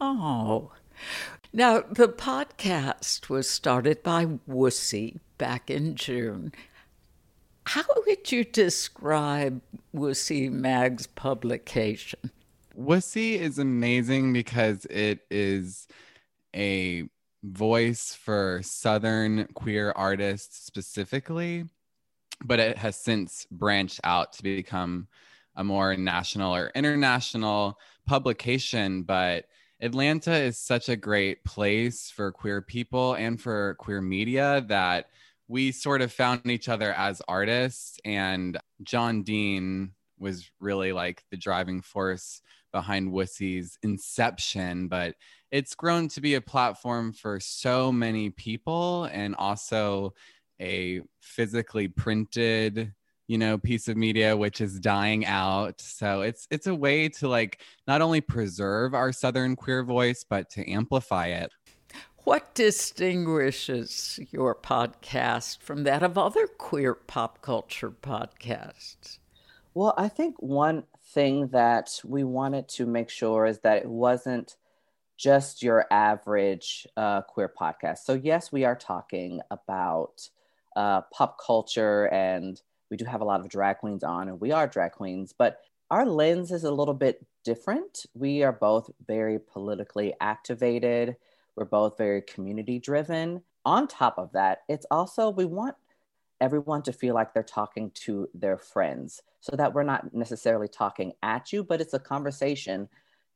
Oh, 0.00 0.72
now, 1.52 1.80
the 1.80 2.08
podcast 2.08 3.28
was 3.28 3.48
started 3.48 4.02
by 4.02 4.26
Wussy 4.48 5.20
back 5.38 5.70
in 5.70 5.94
June. 5.96 6.52
How 7.64 7.84
would 8.06 8.32
you 8.32 8.44
describe 8.44 9.60
Wussy 9.94 10.50
Mag's 10.50 11.06
publication? 11.06 12.30
Wussy 12.78 13.38
is 13.38 13.58
amazing 13.58 14.32
because 14.32 14.86
it 14.86 15.20
is 15.30 15.86
a 16.56 17.04
voice 17.44 18.14
for 18.14 18.60
Southern 18.62 19.46
queer 19.54 19.92
artists 19.94 20.64
specifically, 20.64 21.66
but 22.44 22.60
it 22.60 22.78
has 22.78 22.96
since 22.96 23.46
branched 23.50 24.00
out 24.04 24.32
to 24.34 24.42
become 24.42 25.06
a 25.56 25.62
more 25.62 25.96
national 25.96 26.54
or 26.54 26.72
international 26.74 27.78
publication. 28.06 29.02
But 29.02 29.46
Atlanta 29.82 30.32
is 30.32 30.58
such 30.58 30.88
a 30.88 30.96
great 30.96 31.44
place 31.44 32.08
for 32.08 32.30
queer 32.30 32.62
people 32.62 33.14
and 33.14 33.40
for 33.40 33.74
queer 33.80 34.00
media 34.00 34.64
that 34.68 35.06
we 35.48 35.72
sort 35.72 36.00
of 36.00 36.12
found 36.12 36.48
each 36.48 36.68
other 36.68 36.92
as 36.92 37.20
artists. 37.26 37.98
And 38.04 38.56
John 38.84 39.24
Dean 39.24 39.90
was 40.20 40.48
really 40.60 40.92
like 40.92 41.24
the 41.32 41.36
driving 41.36 41.82
force 41.82 42.42
behind 42.70 43.12
Wussy's 43.12 43.76
inception, 43.82 44.86
but 44.86 45.16
it's 45.50 45.74
grown 45.74 46.06
to 46.10 46.20
be 46.20 46.36
a 46.36 46.40
platform 46.40 47.12
for 47.12 47.40
so 47.40 47.90
many 47.90 48.30
people 48.30 49.08
and 49.12 49.34
also 49.34 50.14
a 50.60 51.02
physically 51.20 51.88
printed 51.88 52.94
you 53.32 53.38
know 53.38 53.56
piece 53.56 53.88
of 53.88 53.96
media 53.96 54.36
which 54.36 54.60
is 54.60 54.78
dying 54.78 55.24
out. 55.24 55.80
So 55.80 56.20
it's 56.20 56.46
it's 56.50 56.66
a 56.66 56.74
way 56.74 57.08
to 57.08 57.28
like 57.28 57.62
not 57.86 58.02
only 58.02 58.20
preserve 58.20 58.92
our 58.92 59.10
southern 59.10 59.56
queer 59.56 59.82
voice 59.82 60.22
but 60.22 60.50
to 60.50 60.70
amplify 60.70 61.28
it. 61.28 61.50
What 62.24 62.54
distinguishes 62.54 64.20
your 64.30 64.54
podcast 64.54 65.60
from 65.60 65.84
that 65.84 66.02
of 66.02 66.18
other 66.18 66.46
queer 66.46 66.94
pop 66.94 67.40
culture 67.40 67.90
podcasts? 67.90 69.18
Well 69.72 69.94
i 69.96 70.08
think 70.08 70.36
one 70.42 70.84
thing 71.14 71.48
that 71.48 72.00
we 72.04 72.24
wanted 72.24 72.68
to 72.68 72.84
make 72.84 73.08
sure 73.08 73.46
is 73.46 73.60
that 73.60 73.78
it 73.78 73.88
wasn't 73.88 74.56
just 75.16 75.62
your 75.62 75.86
average 75.90 76.86
uh, 76.96 77.22
queer 77.22 77.50
podcast. 77.58 77.98
So 77.98 78.12
yes 78.12 78.52
we 78.52 78.64
are 78.64 78.76
talking 78.76 79.40
about 79.50 80.28
uh, 80.76 81.00
pop 81.12 81.38
culture 81.38 82.08
and 82.12 82.60
we 82.92 82.98
do 82.98 83.06
have 83.06 83.22
a 83.22 83.24
lot 83.24 83.40
of 83.40 83.48
drag 83.48 83.78
queens 83.78 84.04
on, 84.04 84.28
and 84.28 84.38
we 84.38 84.52
are 84.52 84.66
drag 84.66 84.92
queens, 84.92 85.32
but 85.32 85.62
our 85.90 86.04
lens 86.04 86.52
is 86.52 86.64
a 86.64 86.70
little 86.70 86.92
bit 86.92 87.24
different. 87.42 88.04
We 88.12 88.42
are 88.42 88.52
both 88.52 88.90
very 89.06 89.38
politically 89.38 90.12
activated, 90.20 91.16
we're 91.56 91.64
both 91.64 91.96
very 91.96 92.20
community 92.20 92.78
driven. 92.78 93.44
On 93.64 93.88
top 93.88 94.18
of 94.18 94.32
that, 94.32 94.64
it's 94.68 94.84
also, 94.90 95.30
we 95.30 95.46
want 95.46 95.74
everyone 96.38 96.82
to 96.82 96.92
feel 96.92 97.14
like 97.14 97.32
they're 97.32 97.42
talking 97.42 97.92
to 97.92 98.28
their 98.34 98.58
friends 98.58 99.22
so 99.40 99.56
that 99.56 99.72
we're 99.72 99.84
not 99.84 100.12
necessarily 100.12 100.68
talking 100.68 101.14
at 101.22 101.50
you, 101.50 101.64
but 101.64 101.80
it's 101.80 101.94
a 101.94 101.98
conversation 101.98 102.90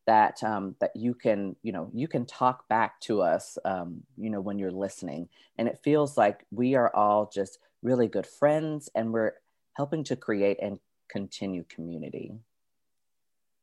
that 0.06 0.44
um, 0.44 0.76
that 0.80 0.94
you 0.94 1.14
can 1.14 1.56
you 1.62 1.72
know 1.72 1.90
you 1.94 2.08
can 2.08 2.26
talk 2.26 2.68
back 2.68 3.00
to 3.00 3.22
us 3.22 3.56
um, 3.64 4.02
you 4.18 4.30
know 4.30 4.40
when 4.40 4.58
you're 4.58 4.70
listening 4.70 5.28
and 5.58 5.66
it 5.66 5.80
feels 5.82 6.16
like 6.16 6.44
we 6.52 6.76
are 6.76 6.94
all 6.94 7.28
just 7.32 7.58
really 7.82 8.08
good 8.08 8.26
friends 8.26 8.88
and 8.94 9.12
we're 9.12 9.32
helping 9.76 10.02
to 10.04 10.16
create 10.16 10.58
and 10.60 10.78
continue 11.10 11.64
community. 11.68 12.32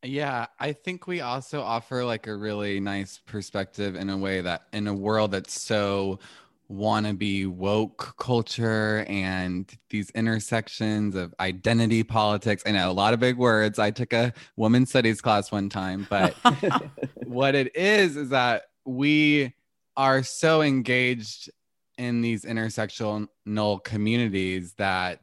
Yeah, 0.04 0.48
I 0.60 0.74
think 0.74 1.08
we 1.08 1.22
also 1.22 1.62
offer 1.62 2.04
like 2.04 2.28
a 2.28 2.36
really 2.36 2.80
nice 2.80 3.20
perspective 3.26 3.96
in 3.96 4.10
a 4.10 4.18
way 4.18 4.42
that 4.42 4.64
in 4.74 4.88
a 4.88 4.94
world 4.94 5.32
that's 5.32 5.60
so 5.60 6.20
wannabe 6.70 7.48
woke 7.48 8.16
culture 8.18 9.06
and 9.08 9.72
these 9.90 10.10
intersections 10.12 11.16
of 11.16 11.34
identity 11.40 12.04
politics. 12.04 12.64
I 12.66 12.72
know 12.72 12.92
a 12.92 12.94
lot 12.94 13.14
of 13.14 13.20
big 13.20 13.38
words. 13.38 13.80
I 13.80 13.92
took 13.92 14.14
a 14.14 14.34
women's 14.56 14.90
studies 14.90 15.22
class 15.22 15.52
one 15.52 15.70
time, 15.70 16.06
but 16.10 16.36
what 17.26 17.56
it 17.56 17.76
is 17.76 18.18
is 18.18 18.30
that 18.30 18.64
we 18.86 19.54
are 19.96 20.22
so 20.22 20.62
engaged 20.62 21.50
in 21.98 22.22
these 22.22 22.44
intersectional 22.44 23.84
communities 23.84 24.74
that 24.74 25.22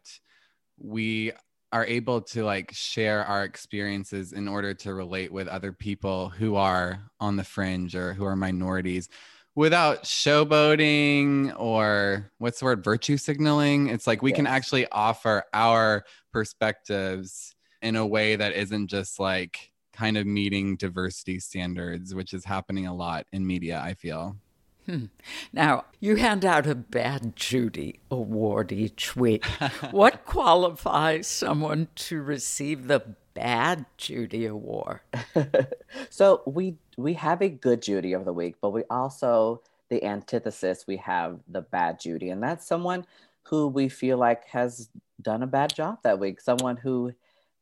we 0.80 1.32
are 1.72 1.86
able 1.86 2.20
to 2.20 2.44
like 2.44 2.72
share 2.72 3.24
our 3.24 3.44
experiences 3.44 4.32
in 4.32 4.48
order 4.48 4.74
to 4.74 4.94
relate 4.94 5.32
with 5.32 5.46
other 5.46 5.72
people 5.72 6.28
who 6.28 6.56
are 6.56 7.00
on 7.20 7.36
the 7.36 7.44
fringe 7.44 7.94
or 7.94 8.12
who 8.12 8.24
are 8.24 8.34
minorities 8.34 9.08
without 9.54 10.02
showboating 10.04 11.54
or 11.58 12.30
what's 12.38 12.60
the 12.60 12.64
word 12.64 12.82
virtue 12.82 13.16
signaling 13.16 13.88
it's 13.88 14.06
like 14.06 14.22
we 14.22 14.30
yes. 14.30 14.36
can 14.36 14.46
actually 14.46 14.86
offer 14.90 15.44
our 15.52 16.04
perspectives 16.32 17.54
in 17.82 17.96
a 17.96 18.06
way 18.06 18.36
that 18.36 18.52
isn't 18.52 18.88
just 18.88 19.20
like 19.20 19.70
kind 19.92 20.16
of 20.16 20.26
meeting 20.26 20.76
diversity 20.76 21.38
standards 21.38 22.14
which 22.14 22.32
is 22.32 22.44
happening 22.44 22.86
a 22.86 22.94
lot 22.94 23.26
in 23.32 23.46
media 23.46 23.80
i 23.84 23.94
feel. 23.94 24.36
Hmm. 24.90 25.04
Now, 25.52 25.84
you 26.00 26.16
hand 26.16 26.44
out 26.44 26.66
a 26.66 26.74
Bad 26.74 27.36
Judy 27.36 28.00
award 28.10 28.72
each 28.72 29.14
week. 29.14 29.44
what 29.92 30.26
qualifies 30.26 31.28
someone 31.28 31.86
to 31.94 32.20
receive 32.20 32.88
the 32.88 33.14
Bad 33.32 33.86
Judy 33.96 34.46
award? 34.46 34.98
so 36.10 36.42
we 36.44 36.74
we 36.96 37.14
have 37.14 37.40
a 37.40 37.48
good 37.48 37.82
Judy 37.82 38.14
of 38.14 38.24
the 38.24 38.32
week, 38.32 38.56
but 38.60 38.70
we 38.70 38.82
also 38.90 39.62
the 39.90 40.02
antithesis 40.02 40.88
we 40.88 40.96
have 40.96 41.38
the 41.46 41.60
Bad 41.60 42.00
Judy, 42.00 42.30
and 42.30 42.42
that's 42.42 42.66
someone 42.66 43.06
who 43.44 43.68
we 43.68 43.88
feel 43.88 44.18
like 44.18 44.48
has 44.48 44.88
done 45.22 45.44
a 45.44 45.46
bad 45.46 45.72
job 45.72 45.98
that 46.02 46.18
week, 46.18 46.40
someone 46.40 46.76
who 46.76 47.12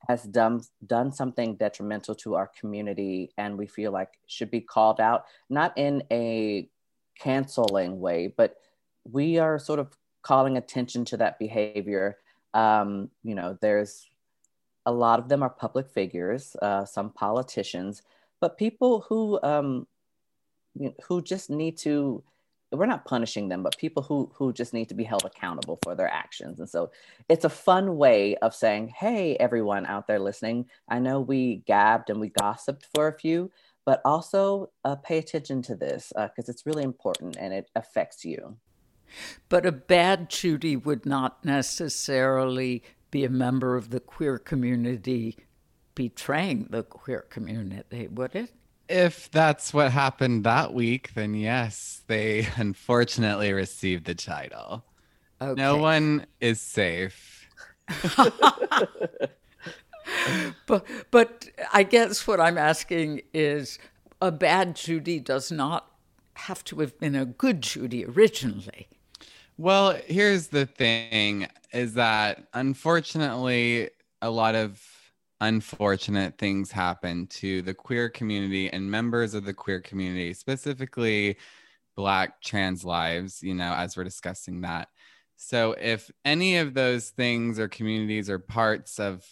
has 0.09 0.22
done 0.22 0.62
done 0.87 1.12
something 1.12 1.57
detrimental 1.57 2.14
to 2.14 2.37
our 2.37 2.47
community 2.59 3.31
and 3.37 3.59
we 3.59 3.66
feel 3.66 3.93
like 3.93 4.18
should 4.26 4.51
be 4.51 4.61
called 4.61 5.01
out 5.01 5.24
not 5.51 5.76
in 5.76 6.03
a 6.11 6.68
canceling 7.19 8.01
way, 8.01 8.33
but 8.37 8.57
we 9.11 9.39
are 9.39 9.59
sort 9.59 9.79
of 9.79 9.97
calling 10.23 10.57
attention 10.57 11.05
to 11.07 11.16
that 11.16 11.39
behavior. 11.39 12.19
Um, 12.55 13.11
you 13.23 13.35
know, 13.35 13.57
there's 13.61 14.09
a 14.87 14.93
lot 14.93 15.19
of 15.19 15.29
them 15.29 15.43
are 15.43 15.51
public 15.51 15.89
figures, 15.91 16.57
uh, 16.62 16.85
some 16.85 17.11
politicians, 17.11 18.03
but 18.41 18.57
people 18.57 19.05
who 19.09 19.41
um, 19.43 19.87
who 21.05 21.23
just 21.23 21.51
need 21.51 21.77
to. 21.79 22.23
We're 22.71 22.85
not 22.85 23.07
punishing 23.07 23.49
them, 23.49 23.62
but 23.62 23.79
people 23.79 24.03
who 24.03 24.31
who 24.35 24.53
just 24.53 24.75
need 24.75 24.91
to 24.91 24.95
be 24.95 25.05
held 25.05 25.25
accountable 25.25 25.79
for 25.83 25.95
their 25.95 26.12
actions. 26.12 26.61
And 26.61 26.69
so, 26.69 26.91
it's 27.29 27.47
a 27.47 27.51
fun 27.51 27.97
way 27.97 28.37
of 28.37 28.55
saying, 28.55 28.89
"Hey, 28.89 29.37
everyone 29.37 29.87
out 29.87 30.07
there 30.07 30.19
listening, 30.19 30.66
I 30.89 30.99
know 30.99 31.21
we 31.21 31.62
gabbed 31.66 32.11
and 32.11 32.21
we 32.21 32.29
gossiped 32.29 32.87
for 32.95 33.09
a 33.09 33.19
few, 33.19 33.51
but 33.89 34.03
also 34.05 34.68
uh, 34.84 34.97
pay 34.97 35.16
attention 35.16 35.62
to 35.62 35.74
this 35.74 36.12
because 36.14 36.47
uh, 36.47 36.53
it's 36.53 36.66
really 36.66 36.82
important 36.82 37.39
and 37.41 37.55
it 37.55 37.70
affects 37.74 38.22
you. 38.22 38.59
But 39.49 39.64
a 39.64 39.72
bad 39.72 40.28
Judy 40.28 40.76
would 40.76 41.07
not 41.07 41.43
necessarily 41.43 42.82
be 43.11 43.24
a 43.24 43.30
member 43.30 43.76
of 43.76 43.89
the 43.89 43.99
queer 43.99 44.39
community 44.39 45.39
betraying 45.95 46.66
the 46.68 46.82
queer 46.82 47.22
community, 47.30 48.09
would 48.09 48.34
it? 48.34 48.53
If 48.91 49.30
that's 49.30 49.72
what 49.72 49.91
happened 49.91 50.45
that 50.45 50.74
week, 50.74 51.14
then 51.14 51.32
yes, 51.32 52.03
they 52.09 52.47
unfortunately 52.57 53.55
received 53.55 54.05
the 54.05 54.14
title. 54.14 54.84
Okay. 55.41 55.59
No 55.59 55.78
one 55.78 56.26
is 56.43 56.61
safe. 56.61 57.49
but 60.67 60.87
but 61.11 61.49
I 61.73 61.83
guess 61.83 62.27
what 62.27 62.41
I'm 62.41 62.59
asking 62.59 63.23
is 63.33 63.79
a 64.21 64.31
bad 64.31 64.77
Judy 64.77 65.21
does 65.21 65.51
not 65.51 65.91
have 66.35 66.65
to 66.65 66.81
have 66.81 66.99
been 66.99 67.15
a 67.15 67.27
good 67.27 67.63
Judy 67.63 68.05
originally. 68.05 68.89
Well, 69.57 69.99
here's 70.07 70.49
the 70.49 70.67
thing 70.67 71.49
is 71.73 71.95
that 71.95 72.47
unfortunately 72.55 73.91
a 74.23 74.31
lot 74.31 74.55
of 74.55 74.81
unfortunate 75.41 76.39
things 76.39 76.71
happen 76.71 77.27
to 77.29 77.63
the 77.63 77.75
queer 77.75 78.09
community 78.09 78.71
and 78.73 78.91
members 78.91 79.35
of 79.35 79.45
the 79.45 79.55
queer 79.55 79.81
community, 79.81 80.33
specifically 80.33 81.37
black 81.97 82.41
trans 82.41 82.85
lives, 82.85 83.43
you 83.43 83.55
know, 83.55 83.73
as 83.75 83.97
we're 83.97 84.05
discussing 84.05 84.61
that. 84.63 84.89
So 85.37 85.77
if 85.81 86.11
any 86.25 86.57
of 86.57 86.75
those 86.75 87.11
things 87.11 87.59
or 87.59 87.69
communities 87.69 88.29
or 88.29 88.39
parts 88.39 88.99
of 88.99 89.25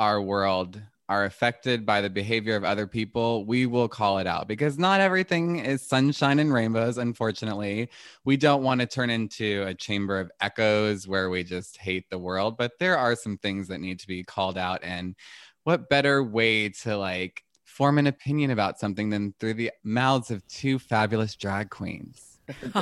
our 0.00 0.20
world 0.22 0.80
are 1.10 1.26
affected 1.26 1.84
by 1.84 2.00
the 2.00 2.08
behavior 2.08 2.56
of 2.56 2.64
other 2.64 2.86
people, 2.86 3.44
we 3.44 3.66
will 3.66 3.86
call 3.86 4.18
it 4.18 4.26
out 4.26 4.48
because 4.48 4.78
not 4.78 5.00
everything 5.00 5.58
is 5.58 5.82
sunshine 5.82 6.38
and 6.38 6.54
rainbows, 6.54 6.96
unfortunately. 6.96 7.90
We 8.24 8.38
don't 8.38 8.62
want 8.62 8.80
to 8.80 8.86
turn 8.86 9.10
into 9.10 9.64
a 9.66 9.74
chamber 9.74 10.18
of 10.18 10.30
echoes 10.40 11.06
where 11.06 11.28
we 11.28 11.44
just 11.44 11.76
hate 11.76 12.08
the 12.08 12.18
world, 12.18 12.56
but 12.56 12.78
there 12.78 12.96
are 12.96 13.14
some 13.14 13.36
things 13.36 13.68
that 13.68 13.80
need 13.80 14.00
to 14.00 14.06
be 14.06 14.24
called 14.24 14.56
out. 14.56 14.80
And 14.82 15.16
what 15.64 15.90
better 15.90 16.24
way 16.24 16.70
to 16.70 16.96
like 16.96 17.44
form 17.64 17.98
an 17.98 18.06
opinion 18.06 18.52
about 18.52 18.78
something 18.78 19.10
than 19.10 19.34
through 19.38 19.54
the 19.54 19.70
mouths 19.84 20.30
of 20.30 20.46
two 20.48 20.78
fabulous 20.78 21.34
drag 21.34 21.68
queens? 21.68 22.38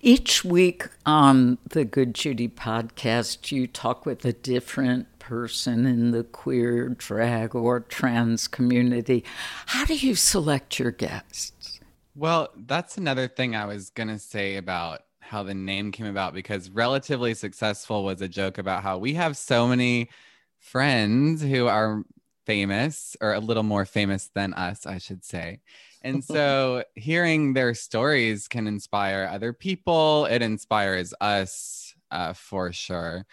Each 0.00 0.44
week 0.44 0.88
on 1.06 1.58
the 1.68 1.84
Good 1.84 2.14
Judy 2.14 2.48
podcast, 2.48 3.52
you 3.52 3.66
talk 3.66 4.04
with 4.04 4.24
a 4.24 4.32
different 4.32 5.06
person 5.22 5.86
in 5.86 6.10
the 6.10 6.24
queer, 6.24 6.88
drag, 6.88 7.54
or 7.54 7.78
trans 7.78 8.48
community. 8.48 9.24
How 9.66 9.84
do 9.84 9.94
you 9.94 10.16
select 10.16 10.80
your 10.80 10.90
guests? 10.90 11.78
Well, 12.16 12.48
that's 12.66 12.98
another 12.98 13.28
thing 13.28 13.54
I 13.54 13.66
was 13.66 13.90
going 13.90 14.08
to 14.08 14.18
say 14.18 14.56
about 14.56 15.02
how 15.20 15.44
the 15.44 15.54
name 15.54 15.92
came 15.92 16.06
about 16.06 16.34
because 16.34 16.70
relatively 16.70 17.34
successful 17.34 18.02
was 18.02 18.20
a 18.20 18.26
joke 18.26 18.58
about 18.58 18.82
how 18.82 18.98
we 18.98 19.14
have 19.14 19.36
so 19.36 19.68
many 19.68 20.10
friends 20.58 21.40
who 21.40 21.68
are 21.68 22.02
famous 22.44 23.16
or 23.20 23.32
a 23.32 23.38
little 23.38 23.62
more 23.62 23.86
famous 23.86 24.28
than 24.34 24.52
us, 24.54 24.86
I 24.86 24.98
should 24.98 25.24
say. 25.24 25.60
And 26.02 26.24
so 26.24 26.82
hearing 26.96 27.54
their 27.54 27.74
stories 27.74 28.48
can 28.48 28.66
inspire 28.66 29.30
other 29.30 29.52
people. 29.52 30.26
It 30.26 30.42
inspires 30.42 31.14
us 31.20 31.94
uh, 32.10 32.32
for 32.32 32.72
sure. 32.72 33.24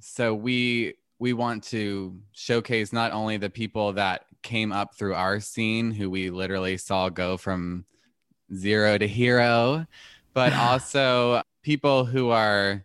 So 0.00 0.34
we 0.34 0.96
we 1.18 1.32
want 1.32 1.62
to 1.64 2.18
showcase 2.32 2.92
not 2.92 3.12
only 3.12 3.36
the 3.36 3.50
people 3.50 3.92
that 3.94 4.26
came 4.42 4.72
up 4.72 4.94
through 4.94 5.14
our 5.14 5.40
scene 5.40 5.90
who 5.90 6.10
we 6.10 6.30
literally 6.30 6.76
saw 6.76 7.08
go 7.08 7.36
from 7.36 7.84
zero 8.54 8.98
to 8.98 9.06
hero, 9.06 9.86
but 10.32 10.52
also 10.54 11.42
people 11.62 12.04
who 12.04 12.30
are 12.30 12.84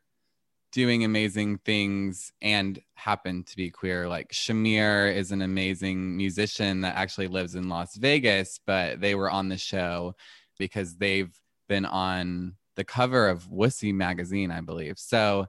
doing 0.72 1.04
amazing 1.04 1.58
things 1.60 2.32
and 2.42 2.80
happen 2.94 3.44
to 3.44 3.56
be 3.56 3.70
queer. 3.72 4.08
Like 4.08 4.32
Shamir 4.32 5.14
is 5.14 5.32
an 5.32 5.42
amazing 5.42 6.16
musician 6.16 6.82
that 6.82 6.96
actually 6.96 7.28
lives 7.28 7.56
in 7.56 7.70
Las 7.70 7.96
Vegas, 7.96 8.60
but 8.66 9.02
they 9.02 9.16
were 9.16 9.32
on 9.32 9.50
the 9.50 9.58
show 9.58 10.16
because 10.60 10.96
they've 10.98 11.34
been 11.68 11.86
on 11.86 12.54
the 12.76 12.84
cover 12.84 13.28
of 13.28 13.50
Wussy 13.50 13.94
magazine, 13.94 14.52
I 14.52 14.62
believe. 14.62 15.00
So 15.00 15.48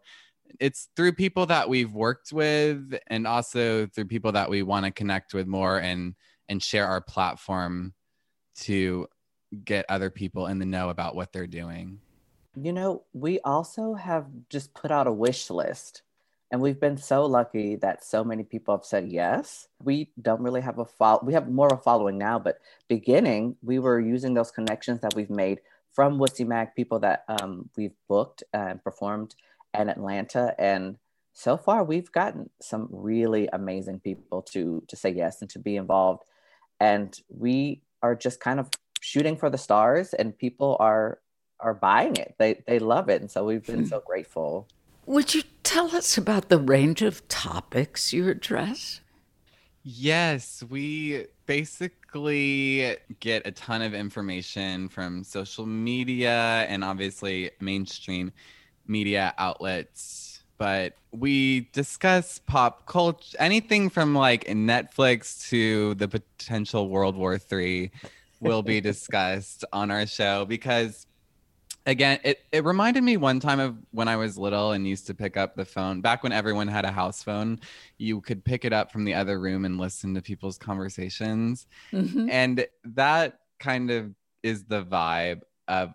it's 0.58 0.88
through 0.96 1.12
people 1.12 1.46
that 1.46 1.68
we've 1.68 1.92
worked 1.92 2.32
with 2.32 2.98
and 3.06 3.26
also 3.26 3.86
through 3.86 4.06
people 4.06 4.32
that 4.32 4.50
we 4.50 4.62
want 4.62 4.84
to 4.84 4.90
connect 4.90 5.34
with 5.34 5.46
more 5.46 5.78
and 5.78 6.14
and 6.48 6.62
share 6.62 6.86
our 6.86 7.00
platform 7.00 7.94
to 8.56 9.06
get 9.64 9.86
other 9.88 10.10
people 10.10 10.46
in 10.46 10.58
the 10.58 10.66
know 10.66 10.88
about 10.88 11.14
what 11.14 11.32
they're 11.32 11.46
doing. 11.46 12.00
You 12.56 12.72
know, 12.72 13.04
we 13.12 13.38
also 13.40 13.94
have 13.94 14.26
just 14.48 14.74
put 14.74 14.90
out 14.90 15.06
a 15.06 15.12
wish 15.12 15.50
list. 15.50 16.02
And 16.52 16.60
we've 16.60 16.80
been 16.80 16.96
so 16.96 17.26
lucky 17.26 17.76
that 17.76 18.04
so 18.04 18.24
many 18.24 18.42
people 18.42 18.76
have 18.76 18.84
said 18.84 19.06
yes. 19.08 19.68
We 19.84 20.10
don't 20.20 20.40
really 20.40 20.60
have 20.60 20.78
a 20.80 20.84
follow. 20.84 21.20
We 21.22 21.32
have 21.34 21.48
more 21.48 21.68
of 21.68 21.78
a 21.78 21.82
following 21.82 22.18
now, 22.18 22.40
but 22.40 22.58
beginning, 22.88 23.56
we 23.62 23.78
were 23.78 24.00
using 24.00 24.34
those 24.34 24.50
connections 24.50 25.00
that 25.02 25.14
we've 25.14 25.30
made 25.30 25.60
from 25.92 26.18
Wussy 26.18 26.44
Mag, 26.44 26.74
people 26.74 26.98
that 27.00 27.24
um, 27.28 27.70
we've 27.76 27.94
booked 28.08 28.42
and 28.52 28.82
performed 28.82 29.36
in 29.78 29.88
Atlanta. 29.88 30.54
And 30.58 30.96
so 31.32 31.56
far, 31.56 31.84
we've 31.84 32.10
gotten 32.12 32.50
some 32.60 32.88
really 32.90 33.48
amazing 33.52 34.00
people 34.00 34.42
to 34.52 34.82
to 34.88 34.96
say 34.96 35.10
yes 35.10 35.40
and 35.40 35.50
to 35.50 35.58
be 35.58 35.76
involved. 35.76 36.22
And 36.80 37.18
we 37.28 37.82
are 38.02 38.14
just 38.14 38.40
kind 38.40 38.58
of 38.58 38.70
shooting 39.00 39.36
for 39.36 39.50
the 39.50 39.58
stars, 39.58 40.12
and 40.14 40.36
people 40.36 40.76
are 40.80 41.18
are 41.60 41.74
buying 41.74 42.16
it. 42.16 42.34
They 42.38 42.62
they 42.66 42.78
love 42.78 43.08
it, 43.08 43.20
and 43.20 43.30
so 43.30 43.44
we've 43.44 43.64
been 43.64 43.86
so 43.86 44.02
grateful. 44.04 44.68
Would 45.06 45.34
you 45.34 45.42
tell 45.62 45.94
us 45.96 46.16
about 46.18 46.48
the 46.48 46.58
range 46.58 47.02
of 47.02 47.26
topics 47.28 48.12
you 48.12 48.28
address? 48.28 49.00
Yes, 49.82 50.62
we 50.68 51.26
basically 51.46 52.96
get 53.18 53.46
a 53.46 53.50
ton 53.50 53.80
of 53.80 53.94
information 53.94 54.88
from 54.88 55.24
social 55.24 55.64
media 55.64 56.66
and 56.68 56.84
obviously 56.84 57.50
mainstream 57.60 58.30
media 58.90 59.34
outlets. 59.38 60.42
But 60.58 60.94
we 61.10 61.70
discuss 61.72 62.38
pop 62.38 62.86
culture, 62.86 63.36
anything 63.38 63.88
from 63.88 64.14
like 64.14 64.44
Netflix 64.44 65.48
to 65.48 65.94
the 65.94 66.06
potential 66.06 66.90
World 66.90 67.16
War 67.16 67.40
III 67.50 67.90
will 68.40 68.62
be 68.62 68.80
discussed 68.92 69.64
on 69.72 69.90
our 69.90 70.06
show 70.06 70.44
because 70.44 71.06
again, 71.86 72.18
it, 72.24 72.40
it 72.52 72.64
reminded 72.64 73.02
me 73.02 73.16
one 73.16 73.40
time 73.40 73.58
of 73.58 73.76
when 73.90 74.06
I 74.06 74.16
was 74.16 74.36
little 74.36 74.72
and 74.72 74.86
used 74.86 75.06
to 75.06 75.14
pick 75.14 75.38
up 75.38 75.56
the 75.56 75.64
phone. 75.64 76.02
Back 76.02 76.22
when 76.22 76.32
everyone 76.32 76.68
had 76.68 76.84
a 76.84 76.92
house 76.92 77.22
phone, 77.22 77.60
you 77.96 78.20
could 78.20 78.44
pick 78.44 78.66
it 78.66 78.72
up 78.72 78.92
from 78.92 79.04
the 79.04 79.14
other 79.14 79.40
room 79.40 79.64
and 79.64 79.78
listen 79.78 80.14
to 80.14 80.20
people's 80.20 80.58
conversations. 80.58 81.66
Mhm. 81.92 82.28
And 82.30 82.66
that 82.84 83.40
kind 83.58 83.90
of 83.90 84.14
is 84.42 84.64
the 84.64 84.84
vibe 84.84 85.40
of 85.68 85.94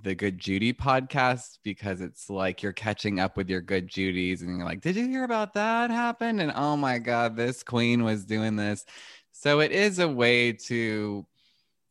the 0.00 0.14
Good 0.14 0.38
Judy 0.38 0.72
podcast 0.72 1.58
because 1.62 2.00
it's 2.00 2.30
like 2.30 2.62
you're 2.62 2.72
catching 2.72 3.20
up 3.20 3.36
with 3.36 3.50
your 3.50 3.60
Good 3.60 3.88
Judies 3.88 4.42
and 4.42 4.56
you're 4.56 4.66
like, 4.66 4.80
did 4.80 4.96
you 4.96 5.06
hear 5.06 5.24
about 5.24 5.52
that 5.54 5.90
happen? 5.90 6.40
And 6.40 6.52
oh 6.54 6.76
my 6.76 6.98
God, 6.98 7.36
this 7.36 7.62
queen 7.62 8.02
was 8.02 8.24
doing 8.24 8.56
this. 8.56 8.86
So 9.32 9.60
it 9.60 9.70
is 9.70 9.98
a 9.98 10.08
way 10.08 10.52
to 10.52 11.26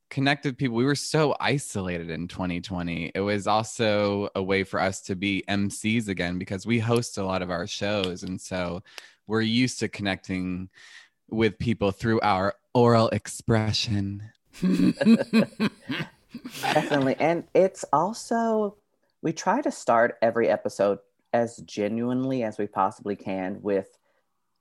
connect 0.09 0.45
with 0.45 0.57
people. 0.57 0.75
We 0.75 0.85
were 0.85 0.95
so 0.95 1.35
isolated 1.39 2.09
in 2.09 2.27
2020. 2.27 3.11
It 3.13 3.21
was 3.21 3.45
also 3.45 4.29
a 4.35 4.41
way 4.41 4.63
for 4.63 4.79
us 4.79 5.01
to 5.01 5.15
be 5.15 5.43
MCs 5.47 6.07
again 6.07 6.39
because 6.39 6.65
we 6.65 6.79
host 6.79 7.17
a 7.17 7.23
lot 7.23 7.43
of 7.43 7.51
our 7.51 7.67
shows. 7.67 8.23
And 8.23 8.41
so 8.41 8.81
we're 9.27 9.41
used 9.41 9.79
to 9.79 9.87
connecting 9.87 10.69
with 11.29 11.59
people 11.59 11.91
through 11.91 12.19
our 12.21 12.55
oral 12.73 13.09
expression. 13.09 14.23
Definitely. 16.61 17.15
And 17.19 17.43
it's 17.53 17.83
also, 17.91 18.75
we 19.21 19.33
try 19.33 19.61
to 19.61 19.71
start 19.71 20.17
every 20.21 20.49
episode 20.49 20.99
as 21.33 21.57
genuinely 21.57 22.43
as 22.43 22.57
we 22.57 22.67
possibly 22.67 23.15
can 23.15 23.61
with, 23.61 23.97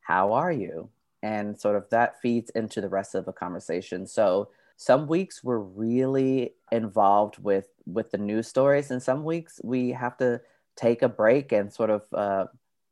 How 0.01 0.33
are 0.33 0.53
you? 0.53 0.89
And 1.23 1.59
sort 1.61 1.77
of 1.77 1.89
that 1.91 2.21
feeds 2.21 2.51
into 2.51 2.81
the 2.81 2.89
rest 2.89 3.14
of 3.14 3.25
the 3.27 3.33
conversation. 3.33 4.07
So 4.07 4.49
some 4.77 5.07
weeks 5.07 5.45
we're 5.45 5.59
really 5.59 6.55
involved 6.73 7.39
with 7.39 7.68
with 7.87 8.11
the 8.11 8.18
news 8.18 8.49
stories, 8.49 8.91
and 8.91 9.03
some 9.03 9.25
weeks 9.25 9.61
we 9.62 9.91
have 9.91 10.16
to 10.18 10.41
take 10.77 11.03
a 11.03 11.09
break 11.09 11.53
and 11.53 11.73
sort 11.73 11.91
of 11.91 12.03
uh, 12.14 12.47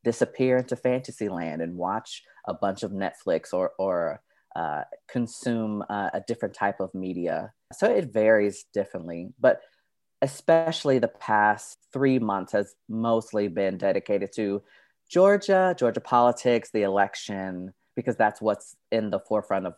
disappear 0.05 0.59
into 0.59 0.77
fantasy 0.77 1.29
land 1.29 1.63
and 1.63 1.77
watch 1.77 2.23
a 2.47 2.53
bunch 2.53 2.83
of 2.83 2.93
Netflix 2.93 3.55
or 3.55 3.73
or 3.79 4.21
uh, 4.57 4.83
consume 5.09 5.85
uh, 5.89 6.11
a 6.13 6.23
different 6.27 6.55
type 6.55 6.81
of 6.81 6.95
media. 6.95 7.53
So 7.73 7.87
it 7.87 8.13
varies 8.13 8.65
differently, 8.73 9.29
but 9.39 9.61
especially 10.23 10.99
the 10.99 11.09
past 11.09 11.79
three 11.93 12.19
months 12.19 12.53
has 12.53 12.75
mostly 12.89 13.49
been 13.49 13.79
dedicated 13.79 14.33
to 14.35 14.63
Georgia, 15.09 15.75
Georgia 15.79 16.01
politics, 16.01 16.71
the 16.71 16.83
election, 16.83 17.73
because 17.97 18.17
that's 18.17 18.41
what's 18.41 18.77
in 18.91 19.11
the 19.11 19.21
forefront 19.21 19.67
of, 19.67 19.75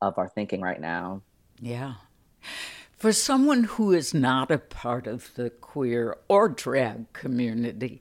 of 0.00 0.18
our 0.18 0.28
thinking 0.28 0.60
right 0.60 0.80
now. 0.80 1.22
Yeah. 1.60 1.94
For 2.96 3.12
someone 3.12 3.64
who 3.64 3.92
is 3.92 4.14
not 4.14 4.50
a 4.50 4.58
part 4.58 5.06
of 5.06 5.34
the 5.34 5.50
queer 5.50 6.16
or 6.28 6.48
drag 6.48 7.12
community, 7.12 8.00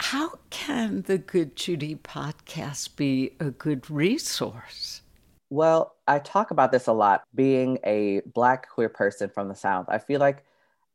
how 0.00 0.34
can 0.50 1.02
the 1.02 1.18
Good 1.18 1.56
Judy 1.56 1.96
podcast 1.96 2.96
be 2.96 3.32
a 3.40 3.50
good 3.50 3.90
resource? 3.90 5.02
Well, 5.50 5.94
I 6.08 6.18
talk 6.18 6.50
about 6.50 6.72
this 6.72 6.86
a 6.86 6.92
lot. 6.92 7.22
Being 7.34 7.78
a 7.84 8.22
Black 8.26 8.68
queer 8.68 8.88
person 8.88 9.30
from 9.30 9.48
the 9.48 9.54
South, 9.54 9.86
I 9.88 9.98
feel 9.98 10.20
like 10.20 10.44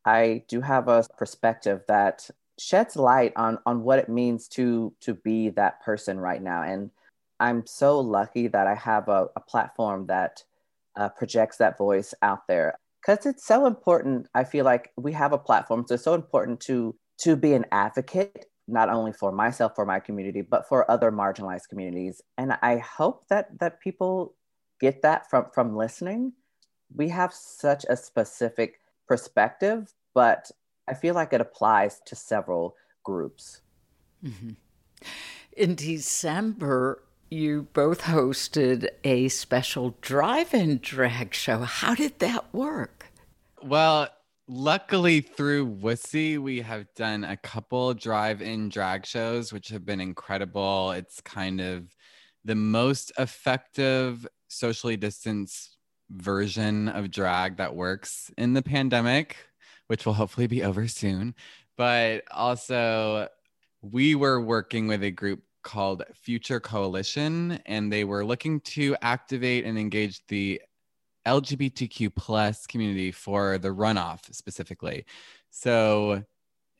I 0.04 0.44
do 0.48 0.60
have 0.60 0.88
a 0.88 1.06
perspective 1.16 1.82
that 1.88 2.28
sheds 2.58 2.96
light 2.96 3.32
on 3.36 3.58
on 3.64 3.82
what 3.82 3.98
it 3.98 4.08
means 4.08 4.48
to 4.48 4.92
to 5.00 5.14
be 5.14 5.48
that 5.50 5.82
person 5.82 6.20
right 6.20 6.42
now. 6.42 6.62
And 6.62 6.90
I'm 7.40 7.66
so 7.66 7.98
lucky 8.00 8.46
that 8.48 8.66
I 8.66 8.74
have 8.74 9.08
a, 9.08 9.28
a 9.36 9.40
platform 9.40 10.06
that 10.06 10.44
uh, 10.96 11.08
projects 11.08 11.56
that 11.58 11.78
voice 11.78 12.14
out 12.22 12.46
there 12.46 12.74
because 13.00 13.24
it's 13.26 13.46
so 13.46 13.66
important. 13.66 14.28
I 14.34 14.44
feel 14.44 14.64
like 14.66 14.92
we 14.96 15.12
have 15.12 15.32
a 15.32 15.38
platform, 15.38 15.84
so 15.88 15.94
it's 15.94 16.04
so 16.04 16.14
important 16.14 16.60
to 16.62 16.94
to 17.18 17.36
be 17.36 17.54
an 17.54 17.64
advocate 17.72 18.46
not 18.68 18.88
only 18.88 19.12
for 19.12 19.32
myself 19.32 19.72
for 19.74 19.84
my 19.84 19.98
community 19.98 20.40
but 20.40 20.68
for 20.68 20.88
other 20.88 21.10
marginalized 21.10 21.68
communities 21.68 22.22
and 22.38 22.52
i 22.62 22.76
hope 22.78 23.26
that 23.28 23.48
that 23.58 23.80
people 23.80 24.34
get 24.82 25.02
that 25.02 25.30
from 25.30 25.46
from 25.54 25.76
listening 25.76 26.34
we 26.94 27.08
have 27.08 27.32
such 27.32 27.86
a 27.88 27.96
specific 27.96 28.80
perspective 29.08 29.94
but 30.14 30.50
i 30.88 30.94
feel 30.94 31.14
like 31.14 31.32
it 31.32 31.40
applies 31.40 32.00
to 32.06 32.16
several 32.16 32.76
groups 33.04 33.62
Mhm. 34.24 34.56
In 35.56 35.74
December, 35.74 37.02
you 37.30 37.68
both 37.72 38.02
hosted 38.02 38.88
a 39.04 39.28
special 39.28 39.96
drive 40.00 40.54
in 40.54 40.78
drag 40.78 41.34
show. 41.34 41.60
How 41.60 41.94
did 41.94 42.18
that 42.20 42.54
work? 42.54 43.06
Well, 43.62 44.08
luckily 44.48 45.20
through 45.20 45.76
Wussy, 45.76 46.38
we 46.38 46.60
have 46.62 46.92
done 46.94 47.24
a 47.24 47.36
couple 47.36 47.94
drive-in 47.94 48.68
drag 48.68 49.06
shows, 49.06 49.52
which 49.52 49.68
have 49.68 49.84
been 49.84 50.00
incredible. 50.00 50.92
It's 50.92 51.20
kind 51.20 51.60
of 51.60 51.94
the 52.44 52.56
most 52.56 53.12
effective 53.18 54.26
socially 54.52 54.96
distanced 54.96 55.76
version 56.10 56.88
of 56.88 57.10
drag 57.10 57.56
that 57.56 57.74
works 57.74 58.30
in 58.36 58.52
the 58.52 58.62
pandemic, 58.62 59.36
which 59.86 60.04
will 60.04 60.12
hopefully 60.12 60.46
be 60.46 60.62
over 60.62 60.86
soon. 60.86 61.34
But 61.76 62.24
also, 62.30 63.28
we 63.80 64.14
were 64.14 64.40
working 64.40 64.86
with 64.86 65.02
a 65.02 65.10
group 65.10 65.42
called 65.62 66.04
Future 66.14 66.60
Coalition, 66.60 67.60
and 67.66 67.92
they 67.92 68.04
were 68.04 68.24
looking 68.24 68.60
to 68.60 68.96
activate 69.00 69.64
and 69.64 69.78
engage 69.78 70.20
the 70.26 70.60
LGBTQ 71.26 72.14
plus 72.14 72.66
community 72.66 73.12
for 73.12 73.58
the 73.58 73.68
runoff 73.68 74.32
specifically. 74.34 75.04
So 75.50 76.24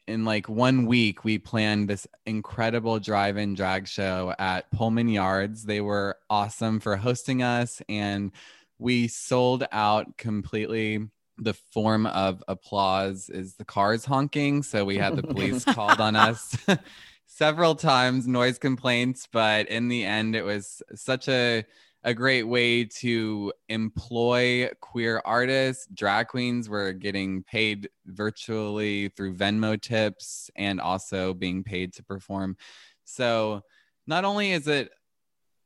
in 0.07 0.25
like 0.25 0.49
one 0.49 0.87
week, 0.87 1.25
we 1.25 1.39
planned 1.39 1.89
this 1.89 2.07
incredible 2.27 2.99
drive-in 2.99 3.55
drag 3.55 3.87
show 3.87 4.35
at 4.39 4.71
Pullman 4.71 5.09
Yards. 5.09 5.65
They 5.65 5.81
were 5.81 6.19
awesome 6.29 6.81
for 6.81 6.97
hosting 6.97 7.43
us, 7.43 7.81
and 7.89 8.33
we 8.79 9.09
sold 9.09 9.65
out 9.73 10.17
completely. 10.19 11.09
The 11.39 11.55
form 11.55 12.07
of 12.07 12.43
applause 12.49 13.31
is 13.31 13.55
the 13.55 13.65
cars 13.65 14.05
honking. 14.05 14.63
So 14.63 14.85
we 14.85 14.97
had 14.97 15.17
the 15.17 15.23
police 15.23 15.65
called 15.75 16.01
on 16.01 16.17
us 16.17 16.57
several 17.27 17.75
times, 17.75 18.27
noise 18.27 18.59
complaints, 18.59 19.29
but 19.31 19.69
in 19.69 19.89
the 19.89 20.05
end, 20.05 20.37
it 20.37 20.45
was 20.45 20.83
such 20.95 21.29
a 21.29 21.65
a 22.05 22.15
great 22.15 22.43
way 22.43 22.85
to 22.85 23.53
employ 23.69 24.69
queer 24.81 25.23
artists. 25.25 25.87
Drag 25.95 26.29
queens 26.29 26.69
were 26.69 26.93
getting 26.93 27.43
paid 27.45 27.89
virtually 28.07 29.09
through 29.11 29.35
Venmo 29.37 29.81
tips 29.81 30.51
and 30.57 30.81
also 30.81 31.33
being 31.33 31.63
paid 31.63 31.93
to 31.95 32.03
perform. 32.03 32.57
So, 33.05 33.63
not 34.07 34.25
only 34.25 34.51
is 34.53 34.67
it 34.67 34.91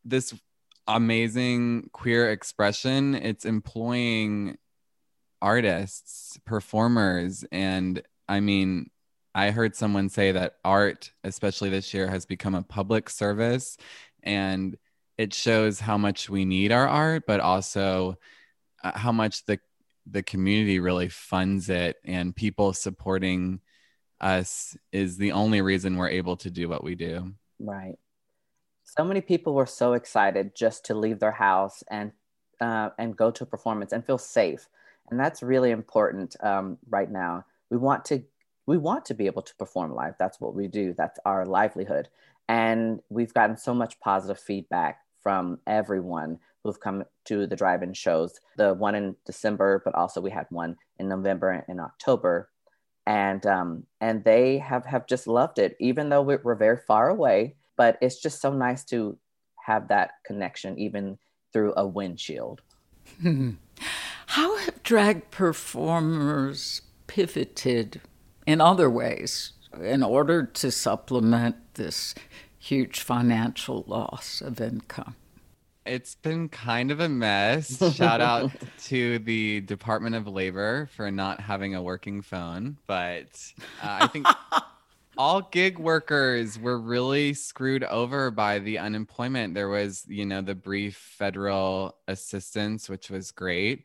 this 0.05 0.35
amazing 0.87 1.89
queer 1.93 2.31
expression, 2.31 3.15
it's 3.15 3.45
employing 3.45 4.59
artists, 5.41 6.39
performers, 6.45 7.45
and 7.51 8.03
I 8.29 8.41
mean, 8.41 8.91
I 9.35 9.51
heard 9.51 9.77
someone 9.77 10.09
say 10.09 10.33
that 10.33 10.57
art, 10.65 11.13
especially 11.23 11.71
this 11.71 11.93
year, 11.93 12.09
has 12.09 12.27
become 12.27 12.55
a 12.55 12.63
public 12.63 13.11
service 13.11 13.77
and 14.23 14.77
it 15.19 15.33
shows 15.33 15.81
how 15.81 15.97
much 15.97 16.29
we 16.29 16.45
need 16.45 16.73
our 16.73 16.87
art, 16.87 17.25
but 17.27 17.41
also 17.41 18.19
uh, 18.85 18.97
how 18.97 19.13
much 19.13 19.45
the 19.47 19.59
the 20.09 20.23
community 20.23 20.79
really 20.79 21.09
funds 21.09 21.69
it 21.69 21.97
and 22.05 22.37
people 22.37 22.73
supporting 22.73 23.61
us 24.21 24.77
is 24.93 25.17
the 25.17 25.33
only 25.33 25.61
reason 25.61 25.97
we're 25.97 26.09
able 26.09 26.37
to 26.37 26.49
do 26.49 26.69
what 26.69 26.85
we 26.85 26.95
do. 26.95 27.33
Right. 27.59 27.97
So 28.85 29.05
many 29.05 29.21
people 29.21 29.53
were 29.53 29.67
so 29.67 29.95
excited 29.95 30.55
just 30.55 30.87
to 30.87 30.95
leave 30.95 31.19
their 31.19 31.33
house 31.33 31.83
and 31.91 32.13
uh, 32.61 32.91
and 32.99 33.17
go 33.17 33.31
to 33.31 33.45
a 33.45 33.47
performance 33.47 33.93
and 33.93 34.05
feel 34.05 34.19
safe, 34.19 34.69
and 35.11 35.21
that's 35.21 35.43
really 35.43 35.71
important 35.71 36.37
um, 36.43 36.79
right 36.89 37.11
now. 37.11 37.45
We 37.71 37.77
want 37.77 38.05
to 38.07 38.23
we 38.67 38.79
want 38.79 39.05
to 39.07 39.15
be 39.15 39.27
able 39.27 39.43
to 39.43 39.55
perform 39.57 39.95
live. 39.95 40.15
That's 40.19 40.41
what 40.41 40.55
we 40.55 40.69
do. 40.69 40.95
That's 40.97 41.19
our 41.27 41.45
livelihood, 41.45 42.09
and 42.49 43.01
we've 43.11 43.35
gotten 43.35 43.57
so 43.57 43.75
much 43.75 44.01
positive 44.01 44.39
feedback 44.39 45.01
from 45.27 45.59
everyone 45.67 46.39
who've 46.63 46.79
come 46.79 47.03
to 47.25 47.49
the 47.49 47.57
drive-in 47.57 47.93
shows. 47.93 48.39
The 48.57 48.75
one 48.75 48.95
in 48.95 49.17
December, 49.25 49.83
but 49.85 49.93
also 49.97 50.21
we 50.21 50.31
had 50.31 50.47
one 50.51 50.77
in 51.01 51.09
November 51.09 51.65
and 51.67 51.81
October, 51.81 52.49
and 53.09 53.45
um, 53.45 53.87
and 54.01 54.23
they 54.23 54.59
have 54.59 54.87
have 54.87 55.09
just 55.09 55.27
loved 55.27 55.59
it. 55.59 55.75
Even 55.81 56.11
though 56.11 56.23
we're, 56.23 56.41
we're 56.45 56.55
very 56.55 56.77
far 56.77 57.09
away, 57.09 57.57
but 57.77 57.99
it's 58.01 58.23
just 58.23 58.41
so 58.41 58.53
nice 58.53 58.85
to 58.85 59.19
have 59.67 59.89
that 59.89 60.13
connection, 60.25 60.79
even 60.79 61.19
through 61.53 61.75
a 61.77 61.85
windshield. 61.85 62.61
How 64.27 64.59
have 64.59 64.81
drag 64.85 65.33
performers 65.33 66.83
pivoted 67.09 68.01
in 68.47 68.61
other 68.61 68.89
ways 68.89 69.55
in 69.83 70.05
order 70.05 70.45
to 70.45 70.71
supplement 70.71 71.57
this 71.75 72.15
huge 72.67 73.01
financial 73.01 73.85
loss 73.87 74.41
of 74.41 74.61
income? 74.61 75.15
It's 75.85 76.17
been 76.17 76.49
kind 76.49 76.91
of 76.91 76.99
a 76.99 77.09
mess. 77.09 77.79
Shout 77.95 78.21
out 78.21 78.51
to 78.87 79.21
the 79.21 79.61
Department 79.61 80.17
of 80.17 80.27
Labor 80.27 80.89
for 80.97 81.11
not 81.13 81.41
having 81.41 81.77
a 81.77 81.83
working 81.83 82.23
phone. 82.23 82.77
But 82.89 83.29
uh, 83.81 83.99
I 84.01 84.07
think 84.09 84.27
all 85.17 85.43
gig 85.43 85.79
workers 85.79 86.59
were 86.59 86.79
really 86.79 87.35
screwed 87.35 87.85
over 87.85 88.33
by 88.33 88.59
the 88.59 88.79
unemployment. 88.79 89.55
There 89.55 89.69
was, 89.69 90.05
you 90.09 90.27
know, 90.27 90.43
the 90.43 90.57
brief 90.57 90.97
federal 90.97 91.97
assistance, 92.09 92.89
which 92.89 93.11
was 93.11 93.31
great. 93.31 93.85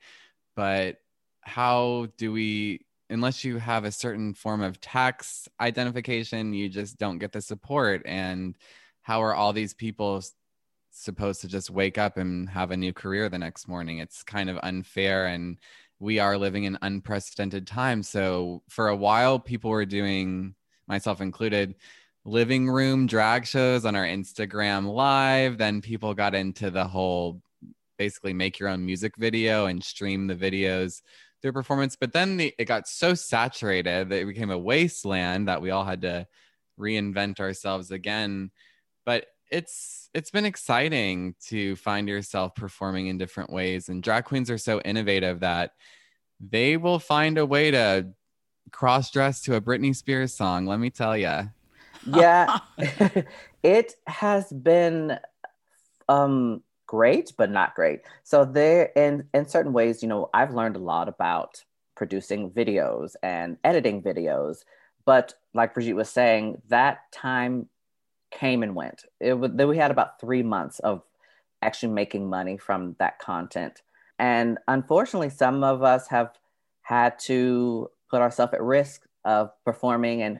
But 0.55 0.97
how 1.41 2.07
do 2.17 2.31
we, 2.31 2.85
unless 3.11 3.43
you 3.43 3.57
have 3.57 3.83
a 3.85 3.91
certain 3.91 4.33
form 4.33 4.61
of 4.61 4.81
tax 4.81 5.47
identification, 5.59 6.53
you 6.53 6.69
just 6.69 6.97
don't 6.97 7.19
get 7.19 7.31
the 7.31 7.41
support. 7.41 8.01
And 8.05 8.55
how 9.01 9.21
are 9.21 9.35
all 9.35 9.53
these 9.53 9.73
people 9.73 10.23
supposed 10.91 11.41
to 11.41 11.47
just 11.47 11.69
wake 11.69 11.97
up 11.97 12.17
and 12.17 12.49
have 12.49 12.71
a 12.71 12.77
new 12.77 12.93
career 12.93 13.29
the 13.29 13.37
next 13.37 13.67
morning. 13.67 13.99
It's 13.99 14.23
kind 14.23 14.49
of 14.49 14.59
unfair 14.61 15.27
and 15.27 15.57
we 15.99 16.19
are 16.19 16.37
living 16.37 16.65
in 16.65 16.77
unprecedented 16.81 17.65
times. 17.65 18.09
So 18.09 18.63
for 18.69 18.89
a 18.89 18.95
while 18.95 19.39
people 19.39 19.71
were 19.71 19.85
doing 19.85 20.55
myself 20.87 21.21
included 21.21 21.75
living 22.25 22.69
room 22.69 23.07
drag 23.07 23.45
shows 23.45 23.85
on 23.85 23.95
our 23.95 24.05
Instagram 24.05 24.91
live, 24.91 25.57
then 25.57 25.81
people 25.81 26.13
got 26.13 26.35
into 26.35 26.69
the 26.69 26.85
whole 26.85 27.41
basically 27.97 28.33
make 28.33 28.59
your 28.59 28.69
own 28.69 28.85
music 28.85 29.15
video 29.17 29.67
and 29.67 29.83
stream 29.83 30.27
the 30.27 30.35
videos 30.35 31.01
through 31.41 31.53
performance, 31.53 31.95
but 31.95 32.13
then 32.13 32.37
the, 32.37 32.53
it 32.57 32.65
got 32.65 32.87
so 32.87 33.13
saturated 33.13 34.09
that 34.09 34.21
it 34.21 34.25
became 34.25 34.51
a 34.51 34.57
wasteland 34.57 35.47
that 35.47 35.61
we 35.61 35.71
all 35.71 35.85
had 35.85 36.01
to 36.01 36.27
reinvent 36.79 37.39
ourselves 37.39 37.91
again. 37.91 38.51
But 39.05 39.25
it's 39.51 40.09
it's 40.13 40.31
been 40.31 40.45
exciting 40.45 41.35
to 41.47 41.75
find 41.75 42.07
yourself 42.07 42.55
performing 42.55 43.07
in 43.07 43.17
different 43.17 43.51
ways 43.51 43.89
and 43.89 44.01
drag 44.01 44.23
queens 44.23 44.49
are 44.49 44.57
so 44.57 44.81
innovative 44.81 45.41
that 45.41 45.73
they 46.39 46.77
will 46.77 46.99
find 46.99 47.37
a 47.37 47.45
way 47.45 47.69
to 47.69 48.07
cross 48.71 49.11
dress 49.11 49.41
to 49.41 49.55
a 49.55 49.61
Britney 49.61 49.95
Spears 49.95 50.33
song 50.33 50.65
let 50.65 50.79
me 50.79 50.89
tell 50.89 51.17
you 51.17 51.49
yeah 52.07 52.59
it 53.63 53.95
has 54.07 54.51
been 54.51 55.19
um 56.07 56.63
great 56.91 57.31
but 57.37 57.49
not 57.49 57.73
great 57.73 58.01
so 58.21 58.43
there 58.43 58.91
in 58.97 59.23
in 59.33 59.47
certain 59.47 59.71
ways 59.71 60.03
you 60.03 60.09
know 60.09 60.29
I've 60.33 60.53
learned 60.53 60.75
a 60.75 60.79
lot 60.79 61.07
about 61.07 61.63
producing 61.95 62.51
videos 62.51 63.15
and 63.23 63.55
editing 63.63 64.01
videos 64.01 64.65
but 65.05 65.35
like 65.53 65.73
Brigitte 65.73 65.95
was 65.95 66.09
saying 66.09 66.61
that 66.67 67.09
time 67.13 67.69
came 68.29 68.61
and 68.61 68.75
went. 68.75 69.05
It 69.19 69.33
was, 69.33 69.51
we 69.51 69.77
had 69.77 69.91
about 69.91 70.19
three 70.19 70.43
months 70.43 70.79
of 70.79 71.03
actually 71.61 71.93
making 71.93 72.29
money 72.29 72.57
from 72.57 72.95
that 72.99 73.19
content. 73.19 73.81
And 74.19 74.57
unfortunately, 74.67 75.29
some 75.29 75.63
of 75.63 75.83
us 75.83 76.07
have 76.09 76.31
had 76.81 77.19
to 77.19 77.89
put 78.09 78.21
ourselves 78.21 78.53
at 78.53 78.61
risk 78.61 79.01
of 79.23 79.51
performing 79.63 80.21
and 80.23 80.39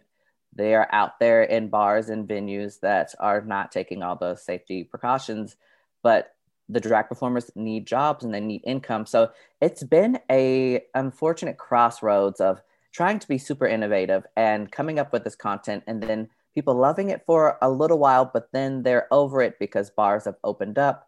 they 0.54 0.76
are 0.76 0.90
out 0.92 1.20
there 1.20 1.44
in 1.44 1.70
bars 1.70 2.10
and 2.10 2.28
venues 2.28 2.82
that 2.82 3.16
are 3.20 3.42
not 3.42 3.72
taking 3.72 4.04
all 4.04 4.18
the 4.18 4.36
safety 4.36 4.84
precautions 4.84 5.56
but 6.04 6.34
the 6.72 6.80
drag 6.80 7.08
performers 7.08 7.52
need 7.56 7.86
jobs 7.86 8.24
and 8.24 8.34
they 8.34 8.40
need 8.40 8.62
income 8.66 9.06
so 9.06 9.30
it's 9.62 9.84
been 9.84 10.18
a 10.32 10.82
unfortunate 10.96 11.58
crossroads 11.58 12.40
of 12.40 12.62
trying 12.94 13.20
to 13.20 13.28
be 13.28 13.38
super 13.38 13.66
innovative 13.66 14.26
and 14.36 14.72
coming 14.72 15.00
up 15.00 15.14
with 15.14 15.24
this 15.24 15.36
content 15.36 15.84
and 15.88 16.02
then 16.04 16.28
people 16.54 16.76
loving 16.76 17.10
it 17.10 17.24
for 17.26 17.58
a 17.62 17.70
little 17.70 18.00
while, 18.00 18.30
but 18.32 18.50
then 18.52 18.84
they're 18.84 19.08
over 19.12 19.42
it 19.42 19.58
because 19.60 19.90
bars 19.90 20.26
have 20.26 20.36
opened 20.44 20.78
up, 20.78 21.08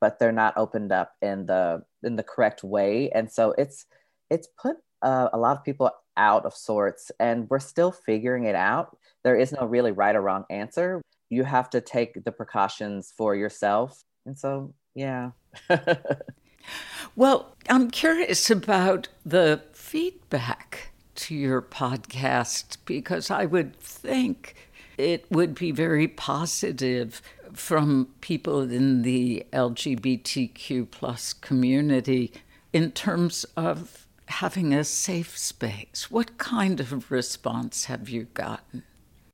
but 0.00 0.18
they're 0.18 0.32
not 0.32 0.56
opened 0.56 0.92
up 0.92 1.12
in 1.22 1.46
the 1.46 1.82
in 2.02 2.16
the 2.16 2.22
correct 2.22 2.64
way, 2.64 3.10
and 3.10 3.30
so 3.30 3.54
it's 3.58 3.86
it's 4.30 4.48
put 4.60 4.76
uh, 5.02 5.28
a 5.32 5.38
lot 5.38 5.56
of 5.56 5.64
people 5.64 5.90
out 6.16 6.44
of 6.44 6.54
sorts, 6.54 7.10
and 7.20 7.48
we're 7.48 7.58
still 7.58 7.92
figuring 7.92 8.44
it 8.44 8.54
out. 8.54 8.96
There 9.24 9.36
is 9.36 9.52
no 9.52 9.64
really 9.66 9.92
right 9.92 10.16
or 10.16 10.22
wrong 10.22 10.44
answer. 10.50 11.00
You 11.30 11.44
have 11.44 11.70
to 11.70 11.80
take 11.80 12.24
the 12.24 12.32
precautions 12.32 13.12
for 13.16 13.34
yourself, 13.34 14.02
and 14.26 14.38
so 14.38 14.74
yeah. 14.94 15.30
well, 17.16 17.54
I'm 17.68 17.90
curious 17.90 18.50
about 18.50 19.08
the 19.24 19.62
feedback 19.72 20.92
to 21.14 21.34
your 21.34 21.62
podcast 21.62 22.78
because 22.84 23.30
I 23.30 23.44
would 23.44 23.76
think 23.76 24.54
it 24.98 25.26
would 25.30 25.54
be 25.54 25.70
very 25.70 26.08
positive 26.08 27.22
from 27.52 28.08
people 28.20 28.60
in 28.62 29.02
the 29.02 29.46
LGBTQ 29.52 30.90
plus 30.90 31.32
community 31.32 32.32
in 32.72 32.90
terms 32.92 33.44
of 33.56 34.06
having 34.26 34.72
a 34.72 34.84
safe 34.84 35.36
space. 35.36 36.10
What 36.10 36.38
kind 36.38 36.80
of 36.80 37.10
response 37.10 37.86
have 37.86 38.08
you 38.08 38.24
gotten? 38.34 38.84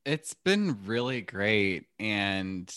It's 0.04 0.34
been 0.34 0.78
really 0.84 1.20
great. 1.20 1.86
And 1.98 2.72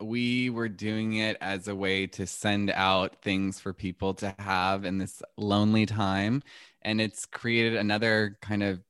we 0.00 0.50
were 0.50 0.68
doing 0.68 1.14
it 1.14 1.36
as 1.40 1.68
a 1.68 1.74
way 1.74 2.06
to 2.06 2.26
send 2.26 2.70
out 2.70 3.22
things 3.22 3.60
for 3.60 3.72
people 3.72 4.14
to 4.14 4.34
have 4.38 4.84
in 4.84 4.98
this 4.98 5.22
lonely 5.36 5.86
time. 5.86 6.42
And 6.82 7.00
it's 7.00 7.26
created 7.26 7.76
another 7.76 8.38
kind 8.40 8.62
of 8.62 8.80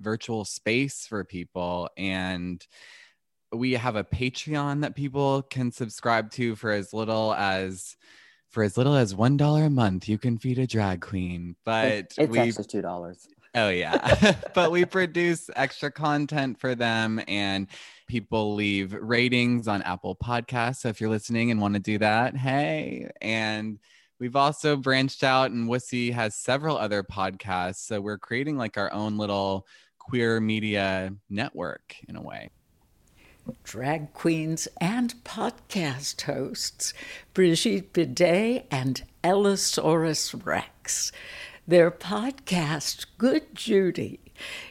virtual 0.00 0.44
space 0.44 1.06
for 1.06 1.24
people. 1.24 1.88
And 1.96 2.66
we 3.52 3.72
have 3.72 3.96
a 3.96 4.04
patreon 4.04 4.82
that 4.82 4.96
people 4.96 5.42
can 5.42 5.70
subscribe 5.70 6.30
to 6.32 6.56
for 6.56 6.72
as 6.72 6.92
little 6.92 7.32
as 7.34 7.96
for 8.48 8.62
as 8.62 8.76
little 8.76 8.94
as 8.94 9.14
one 9.14 9.36
dollar 9.36 9.64
a 9.64 9.70
month 9.70 10.08
you 10.08 10.18
can 10.18 10.38
feed 10.38 10.58
a 10.58 10.66
drag 10.66 11.00
queen. 11.00 11.56
But 11.64 11.86
it's, 11.86 12.18
it's 12.18 12.30
we, 12.30 12.38
actually 12.38 12.64
two 12.64 12.82
dollars. 12.82 13.28
Oh 13.54 13.68
yeah. 13.68 14.34
But 14.54 14.70
we 14.70 14.84
produce 14.84 15.50
extra 15.54 15.90
content 15.90 16.58
for 16.58 16.74
them. 16.74 17.20
And 17.28 17.68
people 18.06 18.54
leave 18.54 18.92
ratings 18.92 19.68
on 19.68 19.82
apple 19.82 20.16
podcasts 20.16 20.76
so 20.76 20.88
if 20.88 21.00
you're 21.00 21.10
listening 21.10 21.50
and 21.50 21.60
want 21.60 21.74
to 21.74 21.80
do 21.80 21.98
that 21.98 22.36
hey 22.36 23.10
and 23.20 23.78
we've 24.18 24.36
also 24.36 24.76
branched 24.76 25.22
out 25.22 25.50
and 25.50 25.68
wussy 25.68 26.12
has 26.12 26.34
several 26.34 26.78
other 26.78 27.02
podcasts 27.02 27.86
so 27.86 28.00
we're 28.00 28.18
creating 28.18 28.56
like 28.56 28.76
our 28.76 28.92
own 28.92 29.16
little 29.18 29.66
queer 30.08 30.40
media 30.40 31.12
network 31.28 31.96
in 32.08 32.16
a 32.16 32.22
way. 32.22 32.50
Drag 33.64 34.12
queens 34.12 34.66
and 34.80 35.14
podcast 35.24 36.22
hosts 36.22 36.94
Brigitte 37.34 37.92
Bidet 37.92 38.66
and 38.70 39.02
Allosaurus 39.22 40.34
Rex. 40.34 41.12
Their 41.66 41.90
podcast, 41.90 43.06
Good 43.18 43.54
Judy, 43.54 44.20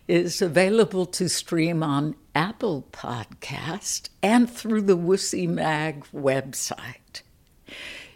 is 0.08 0.42
available 0.42 1.06
to 1.08 1.30
stream 1.30 1.84
on 1.84 2.16
Apple 2.34 2.88
Podcast 2.92 4.10
and 4.22 4.50
through 4.50 4.82
the 4.82 4.98
Wussy 4.98 5.48
Mag 5.48 6.06
website. 6.14 7.22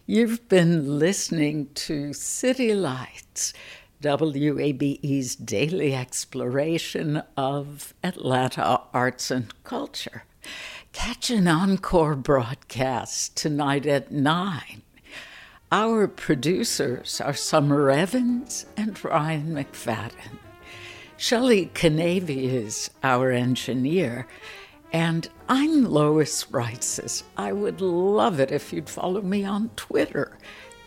You've 0.05 0.47
been 0.49 0.99
listening 0.99 1.69
to 1.75 2.13
City 2.13 2.73
Lights 2.73 3.53
WABE's 4.01 5.35
daily 5.35 5.93
exploration 5.93 7.21
of 7.35 7.93
Atlanta 8.03 8.81
arts 8.93 9.29
and 9.29 9.53
culture. 9.63 10.23
Catch 10.93 11.29
an 11.29 11.47
encore 11.47 12.15
broadcast 12.15 13.35
tonight 13.35 13.85
at 13.85 14.11
9. 14.11 14.81
Our 15.71 16.07
producers 16.07 17.21
are 17.21 17.33
Summer 17.33 17.91
Evans 17.91 18.65
and 18.75 19.03
Ryan 19.03 19.53
McFadden. 19.53 20.39
Shelley 21.21 21.69
Canavy 21.73 22.45
is 22.45 22.91
our 23.03 23.29
engineer, 23.29 24.25
and 24.93 25.27
I'm 25.49 25.83
Lois 25.83 26.45
Reitzes. 26.45 27.23
I 27.35 27.51
would 27.51 27.81
love 27.81 28.39
it 28.39 28.53
if 28.53 28.71
you'd 28.71 28.87
follow 28.87 29.21
me 29.21 29.43
on 29.43 29.69
Twitter 29.75 30.37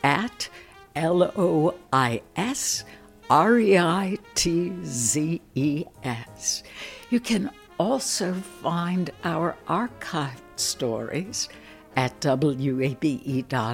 at 0.02 0.48
L 0.96 1.30
O 1.36 1.74
I 1.92 2.22
S 2.34 2.84
R 3.28 3.58
E 3.58 3.76
I 3.76 4.16
T 4.34 4.72
Z 4.82 5.42
E 5.54 5.84
S. 6.02 6.62
You 7.10 7.20
can 7.20 7.50
also 7.78 8.32
find 8.32 9.10
our 9.24 9.54
archived 9.68 10.40
stories 10.56 11.50
at 11.94 12.24
wabe.org 12.24 13.66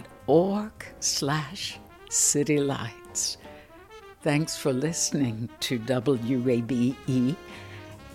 slash 0.98 1.78
citylights. 2.10 2.97
Thanks 4.20 4.56
for 4.56 4.72
listening 4.72 5.48
to 5.60 5.78
WABE, 5.78 7.36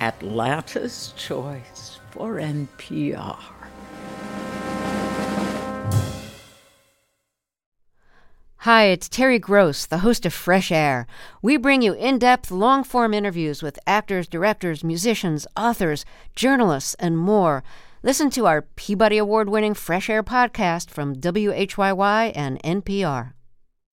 Atlanta's 0.01 1.13
Choice 1.15 1.99
for 2.11 2.33
NPR. 2.33 3.39
Hi, 8.57 8.83
it's 8.83 9.07
Terry 9.07 9.39
Gross, 9.39 9.85
the 9.85 9.99
host 9.99 10.25
of 10.25 10.33
Fresh 10.33 10.73
Air. 10.73 11.07
We 11.41 11.55
bring 11.55 11.81
you 11.81 11.93
in 11.93 12.19
depth, 12.19 12.51
long 12.51 12.83
form 12.83 13.13
interviews 13.13 13.63
with 13.63 13.79
actors, 13.87 14.27
directors, 14.27 14.83
musicians, 14.83 15.47
authors, 15.55 16.03
journalists, 16.35 16.95
and 16.95 17.17
more. 17.17 17.63
Listen 18.03 18.29
to 18.31 18.45
our 18.45 18.63
Peabody 18.75 19.17
Award 19.17 19.47
winning 19.47 19.73
Fresh 19.73 20.09
Air 20.09 20.21
podcast 20.21 20.89
from 20.89 21.15
WHYY 21.15 22.33
and 22.35 22.61
NPR. 22.61 23.31